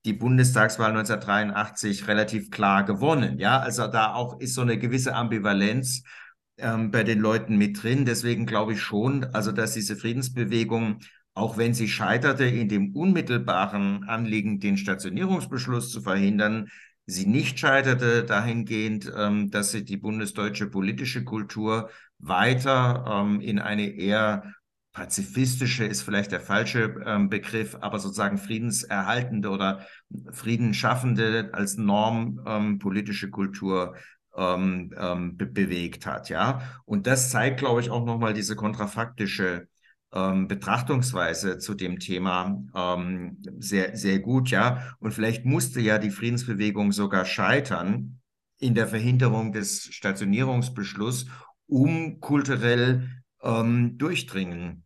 die 0.06 0.14
Bundestagswahl 0.14 0.92
1983 0.92 2.08
relativ 2.08 2.50
klar 2.50 2.86
gewonnen. 2.86 3.40
Ja, 3.40 3.60
also 3.60 3.88
da 3.88 4.14
auch 4.14 4.40
ist 4.40 4.54
so 4.54 4.62
eine 4.62 4.78
gewisse 4.78 5.14
Ambivalenz 5.16 6.04
ähm, 6.58 6.92
bei 6.92 7.04
den 7.04 7.20
Leuten 7.20 7.58
mit 7.58 7.84
drin. 7.84 8.06
Deswegen 8.06 8.46
glaube 8.46 8.74
ich 8.74 8.82
schon, 8.82 9.26
also 9.34 9.52
dass 9.52 9.74
diese 9.74 9.96
Friedensbewegung, 9.96 11.00
auch 11.34 11.58
wenn 11.58 11.74
sie 11.74 11.88
scheiterte, 11.88 12.46
in 12.46 12.70
dem 12.70 12.96
unmittelbaren 12.96 14.06
Anliegen, 14.06 14.60
den 14.60 14.78
Stationierungsbeschluss 14.78 15.92
zu 15.92 16.02
verhindern, 16.02 16.70
sie 17.08 17.26
nicht 17.26 17.58
scheiterte 17.58 18.24
dahingehend, 18.24 19.12
ähm, 19.18 19.50
dass 19.50 19.72
sie 19.72 19.84
die 19.84 19.98
bundesdeutsche 19.98 20.68
politische 20.68 21.24
Kultur 21.24 21.90
weiter 22.20 23.06
ähm, 23.08 23.42
in 23.42 23.60
eine 23.60 23.88
eher 23.88 24.54
pazifistische 24.92 25.86
ist 25.86 26.02
vielleicht 26.02 26.32
der 26.32 26.42
falsche 26.42 26.96
ähm, 27.06 27.30
Begriff, 27.30 27.78
aber 27.82 28.00
sozusagen 28.00 28.38
friedenserhaltende 28.38 29.50
oder 29.50 29.86
friedenschaffende 30.32 31.52
als 31.54 31.78
Norm 31.78 32.42
ähm, 32.48 32.80
politische 32.80 33.30
Kultur 33.30 33.96
ähm, 34.36 34.94
ähm, 34.98 35.38
be 35.38 35.46
bewegt 35.46 36.06
hat, 36.08 36.30
ja. 36.30 36.62
Und 36.86 37.08
das 37.08 37.30
zeigt, 37.30 37.60
glaube 37.60 37.82
ich, 37.82 37.92
auch 37.92 38.06
nochmal 38.06 38.34
diese 38.34 38.56
kontrafaktische 38.56 39.68
ähm, 40.14 40.48
Betrachtungsweise 40.48 41.58
zu 41.58 41.74
dem 41.74 42.00
Thema 42.00 42.64
ähm, 42.74 43.38
sehr, 43.60 43.96
sehr 43.98 44.20
gut, 44.20 44.50
ja. 44.50 44.96
Und 45.00 45.14
vielleicht 45.14 45.46
musste 45.46 45.82
ja 45.82 45.98
die 45.98 46.12
Friedensbewegung 46.12 46.92
sogar 46.92 47.26
scheitern 47.26 48.20
in 48.60 48.74
der 48.74 48.88
Verhinderung 48.88 49.52
des 49.52 49.84
Stationierungsbeschlusses, 49.94 51.28
um 51.68 52.20
kulturell 52.20 53.10
ähm, 53.44 53.98
durchdringen 53.98 54.86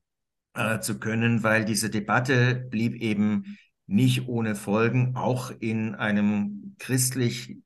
äh, 0.54 0.80
zu 0.80 1.00
können, 1.00 1.44
weil 1.44 1.66
diese 1.66 1.90
Debatte 1.90 2.56
blieb 2.70 2.96
eben 2.96 3.58
nicht 3.88 4.28
ohne 4.28 4.56
Folgen, 4.56 5.16
auch 5.16 5.52
in 5.60 5.96
einem 5.96 6.76
christlich 6.80 7.58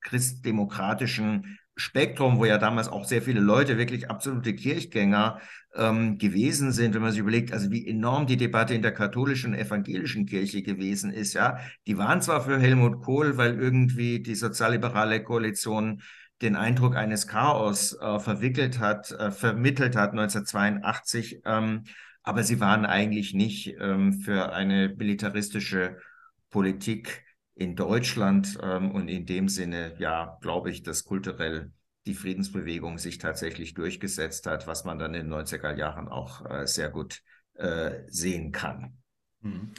christdemokratischen 0.00 1.58
Spektrum, 1.76 2.38
wo 2.38 2.44
ja 2.44 2.58
damals 2.58 2.88
auch 2.88 3.04
sehr 3.04 3.22
viele 3.22 3.40
Leute 3.40 3.78
wirklich 3.78 4.10
absolute 4.10 4.54
Kirchgänger 4.54 5.40
ähm, 5.74 6.18
gewesen 6.18 6.72
sind, 6.72 6.94
wenn 6.94 7.02
man 7.02 7.12
sich 7.12 7.20
überlegt, 7.20 7.52
also 7.52 7.70
wie 7.70 7.86
enorm 7.88 8.26
die 8.26 8.36
Debatte 8.36 8.74
in 8.74 8.82
der 8.82 8.92
katholischen 8.92 9.52
und 9.52 9.58
evangelischen 9.58 10.26
Kirche 10.26 10.62
gewesen 10.62 11.12
ist, 11.12 11.34
ja. 11.34 11.58
Die 11.86 11.96
waren 11.96 12.20
zwar 12.20 12.42
für 12.42 12.58
Helmut 12.58 13.02
Kohl, 13.02 13.38
weil 13.38 13.58
irgendwie 13.58 14.20
die 14.20 14.34
sozialliberale 14.34 15.22
Koalition 15.22 16.02
den 16.42 16.56
Eindruck 16.56 16.96
eines 16.96 17.26
Chaos 17.26 17.96
äh, 17.98 18.18
verwickelt 18.18 18.78
hat, 18.78 19.10
äh, 19.12 19.30
vermittelt 19.30 19.96
hat 19.96 20.10
1982, 20.10 21.40
ähm, 21.44 21.84
aber 22.22 22.42
sie 22.42 22.60
waren 22.60 22.84
eigentlich 22.84 23.32
nicht 23.32 23.74
ähm, 23.80 24.12
für 24.12 24.52
eine 24.52 24.94
militaristische 24.96 25.96
Politik 26.50 27.21
in 27.54 27.76
Deutschland 27.76 28.58
ähm, 28.62 28.90
und 28.90 29.08
in 29.08 29.26
dem 29.26 29.48
Sinne, 29.48 29.94
ja, 29.98 30.38
glaube 30.40 30.70
ich, 30.70 30.82
dass 30.82 31.04
kulturell 31.04 31.72
die 32.06 32.14
Friedensbewegung 32.14 32.98
sich 32.98 33.18
tatsächlich 33.18 33.74
durchgesetzt 33.74 34.46
hat, 34.46 34.66
was 34.66 34.84
man 34.84 34.98
dann 34.98 35.14
in 35.14 35.28
den 35.28 35.32
90er 35.32 35.76
Jahren 35.76 36.08
auch 36.08 36.44
äh, 36.46 36.66
sehr 36.66 36.90
gut 36.90 37.22
äh, 37.54 38.00
sehen 38.08 38.52
kann. 38.52 38.98
Mhm. 39.40 39.72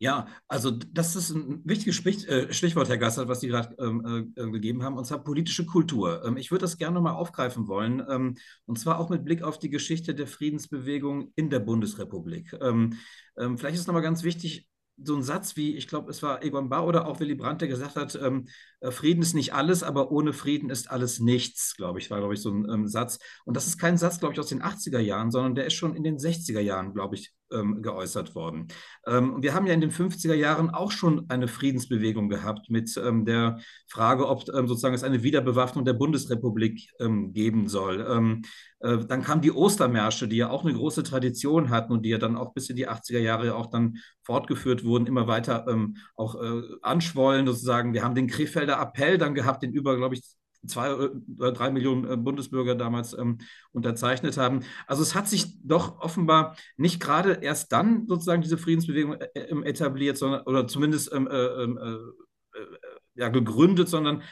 Ja, 0.00 0.28
also 0.46 0.70
das 0.70 1.16
ist 1.16 1.30
ein 1.30 1.60
wichtiges 1.64 2.04
äh, 2.06 2.52
Stichwort, 2.52 2.88
Herr 2.88 2.98
Gassert, 2.98 3.26
was 3.26 3.40
Sie 3.40 3.48
gerade 3.48 3.74
ähm, 3.80 4.32
äh, 4.36 4.50
gegeben 4.50 4.84
haben, 4.84 4.96
und 4.96 5.04
zwar 5.04 5.24
politische 5.24 5.66
Kultur. 5.66 6.24
Ähm, 6.24 6.36
ich 6.36 6.52
würde 6.52 6.62
das 6.62 6.78
gerne 6.78 6.94
nochmal 6.94 7.14
aufgreifen 7.14 7.66
wollen, 7.66 8.04
ähm, 8.08 8.36
und 8.66 8.78
zwar 8.78 9.00
auch 9.00 9.08
mit 9.08 9.24
Blick 9.24 9.42
auf 9.42 9.58
die 9.58 9.70
Geschichte 9.70 10.14
der 10.14 10.28
Friedensbewegung 10.28 11.32
in 11.34 11.50
der 11.50 11.58
Bundesrepublik. 11.58 12.56
Ähm, 12.60 12.94
ähm, 13.36 13.58
vielleicht 13.58 13.76
ist 13.76 13.88
nochmal 13.88 14.04
ganz 14.04 14.22
wichtig, 14.22 14.68
so 15.02 15.14
ein 15.16 15.22
Satz 15.22 15.56
wie, 15.56 15.76
ich 15.76 15.88
glaube, 15.88 16.10
es 16.10 16.22
war 16.22 16.42
Egon 16.42 16.68
Bahr 16.68 16.86
oder 16.86 17.06
auch 17.06 17.20
Willy 17.20 17.34
Brandt, 17.34 17.60
der 17.60 17.68
gesagt 17.68 17.96
hat, 17.96 18.14
ähm, 18.16 18.46
äh, 18.77 18.77
Frieden 18.90 19.22
ist 19.22 19.34
nicht 19.34 19.54
alles, 19.54 19.82
aber 19.82 20.10
ohne 20.12 20.32
Frieden 20.32 20.70
ist 20.70 20.90
alles 20.90 21.18
nichts, 21.20 21.76
glaube 21.76 21.98
ich, 21.98 22.10
war, 22.10 22.18
glaube 22.18 22.34
ich, 22.34 22.40
so 22.40 22.50
ein 22.50 22.68
ähm, 22.70 22.86
Satz. 22.86 23.18
Und 23.44 23.56
das 23.56 23.66
ist 23.66 23.78
kein 23.78 23.98
Satz, 23.98 24.20
glaube 24.20 24.34
ich, 24.34 24.40
aus 24.40 24.48
den 24.48 24.62
80er 24.62 25.00
Jahren, 25.00 25.30
sondern 25.30 25.54
der 25.54 25.66
ist 25.66 25.74
schon 25.74 25.94
in 25.96 26.04
den 26.04 26.18
60er 26.18 26.60
Jahren, 26.60 26.94
glaube 26.94 27.16
ich, 27.16 27.32
ähm, 27.52 27.82
geäußert 27.82 28.34
worden. 28.34 28.68
Ähm, 29.06 29.36
wir 29.40 29.54
haben 29.54 29.66
ja 29.66 29.74
in 29.74 29.80
den 29.80 29.90
50er 29.90 30.34
Jahren 30.34 30.70
auch 30.70 30.92
schon 30.92 31.28
eine 31.30 31.48
Friedensbewegung 31.48 32.28
gehabt 32.28 32.70
mit 32.70 32.96
ähm, 32.96 33.24
der 33.24 33.58
Frage, 33.86 34.28
ob 34.28 34.48
ähm, 34.54 34.68
sozusagen 34.68 34.94
es 34.94 35.04
eine 35.04 35.22
Wiederbewaffnung 35.22 35.84
der 35.84 35.94
Bundesrepublik 35.94 36.90
ähm, 37.00 37.32
geben 37.32 37.68
soll. 37.68 38.34
Äh, 38.80 38.98
dann 39.06 39.22
kamen 39.22 39.42
die 39.42 39.52
Ostermärsche, 39.52 40.28
die 40.28 40.36
ja 40.36 40.50
auch 40.50 40.64
eine 40.64 40.74
große 40.74 41.02
Tradition 41.02 41.70
hatten 41.70 41.92
und 41.92 42.04
die 42.04 42.10
ja 42.10 42.18
dann 42.18 42.36
auch 42.36 42.52
bis 42.54 42.70
in 42.70 42.76
die 42.76 42.88
80er 42.88 43.18
Jahre 43.18 43.54
auch 43.54 43.66
dann 43.66 43.98
fortgeführt 44.22 44.84
wurden, 44.84 45.06
immer 45.06 45.26
weiter 45.26 45.66
auch 46.14 46.40
äh, 46.40 46.62
anschwollen 46.82 47.46
sozusagen. 47.46 47.94
Wir 47.94 48.04
haben 48.04 48.14
den 48.14 48.28
Krefelder 48.68 48.80
Appell 48.80 49.18
dann 49.18 49.34
gehabt, 49.34 49.62
den 49.62 49.72
über, 49.72 49.96
glaube 49.96 50.14
ich, 50.14 50.22
zwei 50.66 50.92
oder 50.92 51.52
drei 51.52 51.70
Millionen 51.70 52.10
äh, 52.10 52.16
Bundesbürger 52.16 52.74
damals 52.74 53.16
ähm, 53.16 53.38
unterzeichnet 53.72 54.36
haben. 54.36 54.60
Also 54.86 55.02
es 55.02 55.14
hat 55.14 55.28
sich 55.28 55.56
doch 55.62 56.00
offenbar 56.00 56.56
nicht 56.76 57.00
gerade 57.00 57.38
erst 57.42 57.72
dann 57.72 58.06
sozusagen 58.08 58.42
diese 58.42 58.58
Friedensbewegung 58.58 59.14
äh, 59.14 59.26
äh 59.34 59.62
etabliert, 59.64 60.18
sondern 60.18 60.42
oder 60.42 60.66
zumindest 60.66 61.12
ähm, 61.12 61.28
äh, 61.28 61.36
ähm, 61.36 61.78
äh, 61.78 62.60
ja, 63.14 63.28
gegründet, 63.28 63.88
sondern 63.88 64.22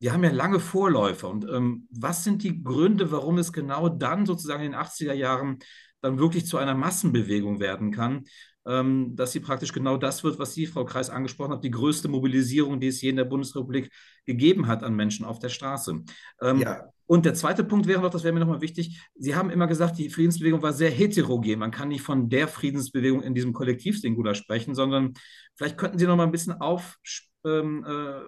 die 0.00 0.10
haben 0.10 0.24
ja 0.24 0.30
lange 0.30 0.60
Vorläufer. 0.60 1.28
Und 1.28 1.46
ähm, 1.48 1.86
was 1.90 2.24
sind 2.24 2.42
die 2.42 2.62
Gründe, 2.62 3.12
warum 3.12 3.38
es 3.38 3.52
genau 3.52 3.88
dann 3.88 4.26
sozusagen 4.26 4.62
in 4.64 4.72
den 4.72 4.80
80er 4.80 5.14
Jahren 5.14 5.58
dann 6.00 6.18
wirklich 6.18 6.46
zu 6.46 6.56
einer 6.56 6.74
Massenbewegung 6.74 7.60
werden 7.60 7.92
kann? 7.92 8.24
Ähm, 8.66 9.14
dass 9.14 9.32
sie 9.32 9.40
praktisch 9.40 9.72
genau 9.72 9.96
das 9.96 10.24
wird, 10.24 10.38
was 10.38 10.54
Sie, 10.54 10.66
Frau 10.66 10.84
Kreis, 10.84 11.10
angesprochen 11.10 11.52
haben, 11.52 11.62
die 11.62 11.70
größte 11.70 12.08
Mobilisierung, 12.08 12.80
die 12.80 12.88
es 12.88 13.00
je 13.00 13.10
in 13.10 13.16
der 13.16 13.24
Bundesrepublik 13.24 13.90
gegeben 14.24 14.66
hat 14.66 14.82
an 14.82 14.94
Menschen 14.94 15.24
auf 15.24 15.38
der 15.38 15.48
Straße. 15.48 16.02
Ähm, 16.42 16.58
ja. 16.60 16.88
Und 17.06 17.24
der 17.24 17.34
zweite 17.34 17.62
Punkt 17.62 17.86
wäre 17.86 18.02
noch, 18.02 18.10
das 18.10 18.24
wäre 18.24 18.34
mir 18.34 18.40
nochmal 18.40 18.60
wichtig, 18.60 19.00
Sie 19.14 19.36
haben 19.36 19.50
immer 19.50 19.68
gesagt, 19.68 19.96
die 19.98 20.10
Friedensbewegung 20.10 20.60
war 20.62 20.72
sehr 20.72 20.90
heterogen. 20.90 21.60
Man 21.60 21.70
kann 21.70 21.88
nicht 21.88 22.02
von 22.02 22.28
der 22.28 22.48
Friedensbewegung 22.48 23.22
in 23.22 23.34
diesem 23.34 23.52
Kollektivsingular 23.52 24.34
sprechen, 24.34 24.74
sondern 24.74 25.14
vielleicht 25.54 25.78
könnten 25.78 25.98
Sie 25.98 26.06
noch 26.06 26.16
mal 26.16 26.24
ein 26.24 26.32
bisschen 26.32 26.60
aufsprechen 26.60 27.35
ähm, 27.46 27.84
äh, 27.84 28.20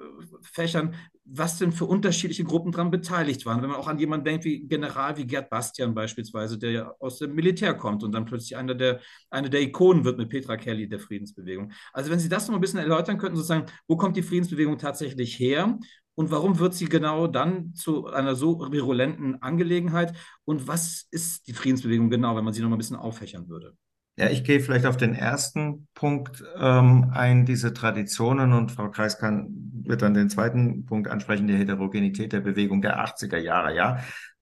Fächern, 0.42 0.94
was 1.24 1.58
denn 1.58 1.72
für 1.72 1.84
unterschiedliche 1.84 2.44
Gruppen 2.44 2.72
daran 2.72 2.90
beteiligt 2.90 3.44
waren. 3.44 3.60
Wenn 3.60 3.70
man 3.70 3.78
auch 3.78 3.88
an 3.88 3.98
jemanden 3.98 4.24
denkt 4.24 4.44
wie 4.44 4.60
General 4.60 5.16
wie 5.16 5.26
Gerd 5.26 5.50
Bastian 5.50 5.94
beispielsweise, 5.94 6.58
der 6.58 6.70
ja 6.70 6.94
aus 7.00 7.18
dem 7.18 7.34
Militär 7.34 7.74
kommt 7.74 8.02
und 8.02 8.12
dann 8.12 8.24
plötzlich 8.24 8.56
einer 8.56 8.74
der, 8.74 9.00
eine 9.30 9.50
der 9.50 9.60
Ikonen 9.60 10.04
wird 10.04 10.18
mit 10.18 10.30
Petra 10.30 10.56
Kelly 10.56 10.88
der 10.88 11.00
Friedensbewegung. 11.00 11.72
Also 11.92 12.10
wenn 12.10 12.18
Sie 12.18 12.28
das 12.28 12.48
noch 12.48 12.54
ein 12.54 12.60
bisschen 12.60 12.78
erläutern 12.78 13.18
könnten, 13.18 13.36
sozusagen, 13.36 13.66
wo 13.86 13.96
kommt 13.96 14.16
die 14.16 14.22
Friedensbewegung 14.22 14.78
tatsächlich 14.78 15.38
her? 15.38 15.78
Und 16.14 16.32
warum 16.32 16.58
wird 16.58 16.74
sie 16.74 16.86
genau 16.86 17.28
dann 17.28 17.74
zu 17.74 18.08
einer 18.08 18.34
so 18.34 18.72
virulenten 18.72 19.40
Angelegenheit? 19.40 20.14
Und 20.44 20.66
was 20.66 21.06
ist 21.12 21.46
die 21.46 21.52
Friedensbewegung 21.52 22.10
genau, 22.10 22.34
wenn 22.36 22.44
man 22.44 22.52
sie 22.52 22.60
noch 22.60 22.68
mal 22.68 22.74
ein 22.74 22.78
bisschen 22.78 22.96
auffächern 22.96 23.48
würde? 23.48 23.76
Ja, 24.18 24.28
ich 24.28 24.42
gehe 24.42 24.58
vielleicht 24.58 24.84
auf 24.84 24.96
den 24.96 25.14
ersten 25.14 25.86
Punkt 25.94 26.42
ähm, 26.58 27.12
ein, 27.14 27.46
diese 27.46 27.72
Traditionen 27.72 28.52
und 28.52 28.72
Frau 28.72 28.90
Kreis 28.90 29.16
kann, 29.16 29.46
wird 29.84 30.02
dann 30.02 30.12
den 30.12 30.28
zweiten 30.28 30.84
Punkt 30.86 31.06
ansprechen, 31.06 31.46
die 31.46 31.54
Heterogenität 31.54 32.32
der 32.32 32.40
Bewegung 32.40 32.82
der 32.82 32.98
80er 32.98 33.38
Jahre, 33.38 33.76
ja. 33.76 33.98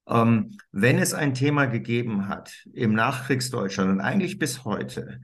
Ähm, 0.08 0.56
wenn 0.72 0.98
es 0.98 1.12
ein 1.12 1.34
Thema 1.34 1.66
gegeben 1.66 2.26
hat 2.26 2.64
im 2.72 2.94
Nachkriegsdeutschland 2.94 3.90
und 3.90 4.00
eigentlich 4.00 4.38
bis 4.38 4.64
heute, 4.64 5.20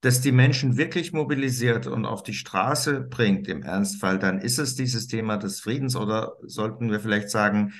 das 0.00 0.22
die 0.22 0.32
Menschen 0.32 0.78
wirklich 0.78 1.12
mobilisiert 1.12 1.86
und 1.86 2.06
auf 2.06 2.22
die 2.22 2.32
Straße 2.32 3.02
bringt 3.02 3.48
im 3.48 3.62
Ernstfall, 3.62 4.18
dann 4.18 4.38
ist 4.38 4.58
es 4.58 4.76
dieses 4.76 5.08
Thema 5.08 5.36
des 5.36 5.60
Friedens 5.60 5.94
oder 5.94 6.36
sollten 6.46 6.90
wir 6.90 7.00
vielleicht 7.00 7.28
sagen, 7.28 7.74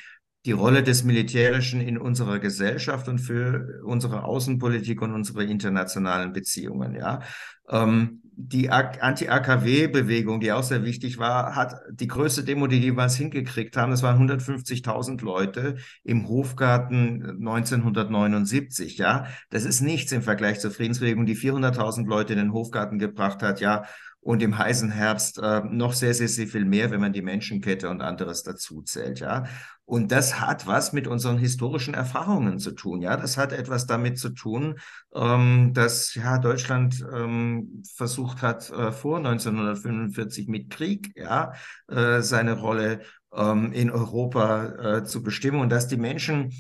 die 0.46 0.52
Rolle 0.52 0.82
des 0.82 1.04
Militärischen 1.04 1.80
in 1.80 1.98
unserer 1.98 2.38
Gesellschaft 2.38 3.08
und 3.08 3.18
für 3.18 3.82
unsere 3.84 4.24
Außenpolitik 4.24 5.02
und 5.02 5.12
unsere 5.12 5.44
internationalen 5.44 6.32
Beziehungen. 6.32 6.94
Ja, 6.94 7.20
ähm, 7.68 8.22
die 8.42 8.70
Anti-AKW-Bewegung, 8.70 10.40
die 10.40 10.50
auch 10.52 10.62
sehr 10.62 10.82
wichtig 10.82 11.18
war, 11.18 11.54
hat 11.54 11.74
die 11.90 12.06
größte 12.06 12.42
Demo, 12.42 12.66
die 12.68 12.78
jemals 12.78 13.16
hingekriegt 13.16 13.76
haben. 13.76 13.90
Das 13.90 14.02
waren 14.02 14.16
150.000 14.16 15.22
Leute 15.22 15.76
im 16.04 16.26
Hofgarten 16.26 17.22
1979. 17.22 18.96
Ja, 18.96 19.26
das 19.50 19.66
ist 19.66 19.82
nichts 19.82 20.10
im 20.12 20.22
Vergleich 20.22 20.58
zur 20.58 20.70
Friedensbewegung, 20.70 21.26
die 21.26 21.36
400.000 21.36 22.06
Leute 22.06 22.32
in 22.32 22.38
den 22.38 22.52
Hofgarten 22.54 22.98
gebracht 22.98 23.42
hat. 23.42 23.60
Ja, 23.60 23.84
und 24.20 24.42
im 24.42 24.58
heißen 24.58 24.90
Herbst 24.90 25.38
äh, 25.38 25.62
noch 25.64 25.94
sehr, 25.94 26.14
sehr, 26.14 26.28
sehr 26.28 26.46
viel 26.46 26.64
mehr, 26.64 26.90
wenn 26.90 27.00
man 27.00 27.12
die 27.12 27.22
Menschenkette 27.22 27.88
und 27.88 28.02
anderes 28.02 28.42
dazu 28.42 28.82
zählt, 28.82 29.20
ja. 29.20 29.44
Und 29.86 30.12
das 30.12 30.40
hat 30.40 30.68
was 30.68 30.92
mit 30.92 31.08
unseren 31.08 31.36
historischen 31.36 31.94
Erfahrungen 31.94 32.60
zu 32.60 32.70
tun. 32.70 33.02
Ja, 33.02 33.16
das 33.16 33.36
hat 33.36 33.52
etwas 33.52 33.86
damit 33.86 34.20
zu 34.20 34.30
tun, 34.30 34.76
ähm, 35.12 35.72
dass 35.74 36.14
ja 36.14 36.38
Deutschland 36.38 37.04
ähm, 37.12 37.82
versucht 37.96 38.40
hat, 38.40 38.70
äh, 38.70 38.92
vor 38.92 39.16
1945 39.18 40.46
mit 40.46 40.70
Krieg 40.70 41.10
ja 41.16 41.54
äh, 41.88 42.20
seine 42.20 42.60
Rolle 42.60 43.00
ähm, 43.34 43.72
in 43.72 43.90
Europa 43.90 44.98
äh, 44.98 45.04
zu 45.04 45.22
bestimmen 45.24 45.60
und 45.60 45.70
dass 45.70 45.88
die 45.88 45.96
Menschen 45.96 46.52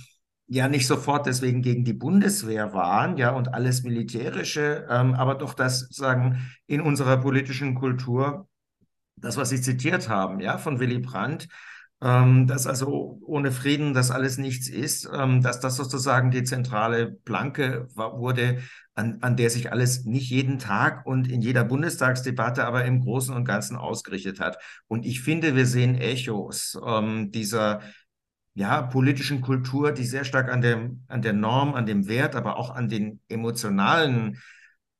ja 0.50 0.68
nicht 0.68 0.88
sofort 0.88 1.26
deswegen 1.26 1.62
gegen 1.62 1.84
die 1.84 1.92
Bundeswehr 1.92 2.74
waren, 2.74 3.16
ja, 3.16 3.30
und 3.30 3.54
alles 3.54 3.84
Militärische, 3.84 4.84
ähm, 4.90 5.14
aber 5.14 5.36
doch 5.36 5.54
das 5.54 5.86
sagen 5.90 6.50
in 6.66 6.80
unserer 6.80 7.18
politischen 7.18 7.76
Kultur, 7.76 8.48
das, 9.14 9.36
was 9.36 9.50
Sie 9.50 9.60
zitiert 9.60 10.08
haben, 10.08 10.40
ja, 10.40 10.58
von 10.58 10.80
Willy 10.80 10.98
Brandt, 10.98 11.46
ähm, 12.02 12.48
dass 12.48 12.66
also 12.66 13.20
ohne 13.22 13.52
Frieden 13.52 13.94
das 13.94 14.10
alles 14.10 14.38
nichts 14.38 14.68
ist, 14.68 15.08
ähm, 15.14 15.40
dass 15.40 15.60
das 15.60 15.76
sozusagen 15.76 16.32
die 16.32 16.42
zentrale 16.42 17.12
Planke 17.12 17.86
wurde, 17.94 18.58
an, 18.94 19.18
an 19.20 19.36
der 19.36 19.50
sich 19.50 19.70
alles 19.70 20.04
nicht 20.04 20.30
jeden 20.30 20.58
Tag 20.58 21.06
und 21.06 21.30
in 21.30 21.42
jeder 21.42 21.62
Bundestagsdebatte, 21.62 22.64
aber 22.64 22.86
im 22.86 23.02
Großen 23.02 23.32
und 23.36 23.44
Ganzen 23.44 23.76
ausgerichtet 23.76 24.40
hat. 24.40 24.58
Und 24.88 25.06
ich 25.06 25.20
finde, 25.20 25.54
wir 25.54 25.66
sehen 25.66 25.94
Echos 25.94 26.76
ähm, 26.84 27.30
dieser 27.30 27.82
ja, 28.54 28.82
politischen 28.82 29.40
Kultur, 29.40 29.92
die 29.92 30.04
sehr 30.04 30.24
stark 30.24 30.50
an 30.50 30.60
der, 30.60 30.90
an 31.08 31.22
der 31.22 31.32
Norm, 31.32 31.74
an 31.74 31.86
dem 31.86 32.08
Wert, 32.08 32.34
aber 32.34 32.56
auch 32.56 32.70
an 32.70 32.88
den 32.88 33.20
emotionalen 33.28 34.38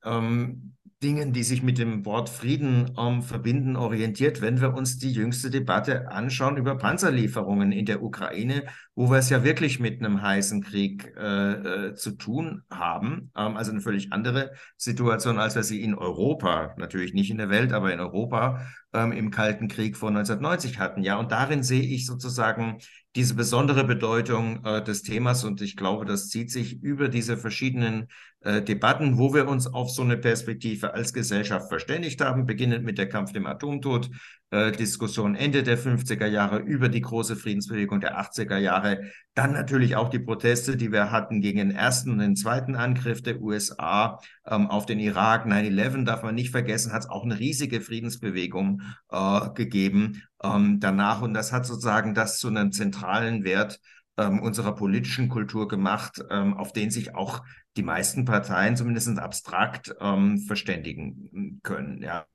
ähm, 0.04 0.76
Dingen, 1.02 1.32
die 1.32 1.44
sich 1.44 1.62
mit 1.62 1.78
dem 1.78 2.04
Wort 2.04 2.28
Frieden 2.28 2.94
ähm, 2.98 3.22
verbinden, 3.22 3.74
orientiert, 3.76 4.42
wenn 4.42 4.60
wir 4.60 4.74
uns 4.74 4.98
die 4.98 5.12
jüngste 5.12 5.48
Debatte 5.48 6.10
anschauen 6.10 6.58
über 6.58 6.76
Panzerlieferungen 6.76 7.72
in 7.72 7.86
der 7.86 8.02
Ukraine, 8.02 8.64
wo 8.94 9.10
wir 9.10 9.16
es 9.16 9.30
ja 9.30 9.42
wirklich 9.42 9.80
mit 9.80 10.00
einem 10.00 10.20
heißen 10.20 10.62
Krieg 10.62 11.14
äh, 11.16 11.52
äh, 11.52 11.94
zu 11.94 12.12
tun 12.12 12.64
haben. 12.70 13.30
Ähm, 13.34 13.56
also 13.56 13.70
eine 13.70 13.80
völlig 13.80 14.12
andere 14.12 14.52
Situation, 14.76 15.38
als 15.38 15.54
wir 15.54 15.62
sie 15.62 15.82
in 15.82 15.94
Europa, 15.94 16.74
natürlich 16.76 17.14
nicht 17.14 17.30
in 17.30 17.38
der 17.38 17.48
Welt, 17.48 17.72
aber 17.72 17.94
in 17.94 18.00
Europa 18.00 18.66
ähm, 18.92 19.12
im 19.12 19.30
Kalten 19.30 19.68
Krieg 19.68 19.96
vor 19.96 20.10
1990 20.10 20.78
hatten. 20.78 21.02
Ja, 21.02 21.16
und 21.16 21.32
darin 21.32 21.62
sehe 21.62 21.82
ich 21.82 22.04
sozusagen 22.04 22.76
diese 23.16 23.34
besondere 23.34 23.84
Bedeutung 23.84 24.64
äh, 24.64 24.82
des 24.82 25.02
Themas 25.02 25.44
und 25.44 25.60
ich 25.62 25.76
glaube, 25.76 26.04
das 26.04 26.28
zieht 26.28 26.50
sich 26.50 26.82
über 26.82 27.08
diese 27.08 27.36
verschiedenen 27.36 28.08
äh, 28.42 28.62
Debatten, 28.62 29.18
wo 29.18 29.34
wir 29.34 29.46
uns 29.48 29.66
auf 29.66 29.90
so 29.90 30.02
eine 30.02 30.16
Perspektive 30.16 30.94
als 30.94 31.12
Gesellschaft 31.12 31.68
verständigt 31.68 32.20
haben, 32.22 32.46
beginnend 32.46 32.84
mit 32.84 32.96
der 32.96 33.08
Kampf 33.08 33.32
dem 33.32 33.46
Atomtod, 33.46 34.10
äh, 34.50 34.72
Diskussion 34.72 35.34
Ende 35.34 35.62
der 35.62 35.78
50er 35.78 36.26
Jahre 36.26 36.58
über 36.58 36.88
die 36.88 37.02
große 37.02 37.36
Friedensbewegung 37.36 38.00
der 38.00 38.18
80er 38.18 38.56
Jahre. 38.56 39.02
Dann 39.34 39.52
natürlich 39.52 39.96
auch 39.96 40.08
die 40.08 40.18
Proteste, 40.18 40.76
die 40.76 40.90
wir 40.90 41.10
hatten 41.10 41.40
gegen 41.42 41.58
den 41.58 41.70
ersten 41.70 42.10
und 42.12 42.18
den 42.18 42.34
zweiten 42.34 42.76
Angriff 42.76 43.22
der 43.22 43.40
USA 43.42 44.18
ähm, 44.46 44.68
auf 44.68 44.86
den 44.86 45.00
Irak. 45.00 45.46
9-11 45.46 46.04
darf 46.04 46.22
man 46.22 46.34
nicht 46.34 46.50
vergessen, 46.50 46.92
hat 46.92 47.02
es 47.02 47.10
auch 47.10 47.24
eine 47.24 47.38
riesige 47.38 47.80
Friedensbewegung 47.80 48.80
äh, 49.10 49.50
gegeben 49.54 50.22
ähm, 50.42 50.80
danach. 50.80 51.20
Und 51.20 51.34
das 51.34 51.52
hat 51.52 51.66
sozusagen 51.66 52.14
das 52.14 52.38
zu 52.38 52.48
einem 52.48 52.72
zentralen 52.72 53.44
Wert 53.44 53.80
ähm, 54.20 54.40
unserer 54.40 54.74
politischen 54.74 55.28
Kultur 55.28 55.66
gemacht, 55.66 56.22
ähm, 56.30 56.54
auf 56.54 56.72
den 56.72 56.90
sich 56.90 57.14
auch 57.14 57.42
die 57.76 57.82
meisten 57.82 58.24
Parteien 58.24 58.76
zumindest 58.76 59.18
abstrakt 59.18 59.94
ähm, 60.00 60.38
verständigen 60.40 61.60
können. 61.62 62.02
Ja. 62.02 62.26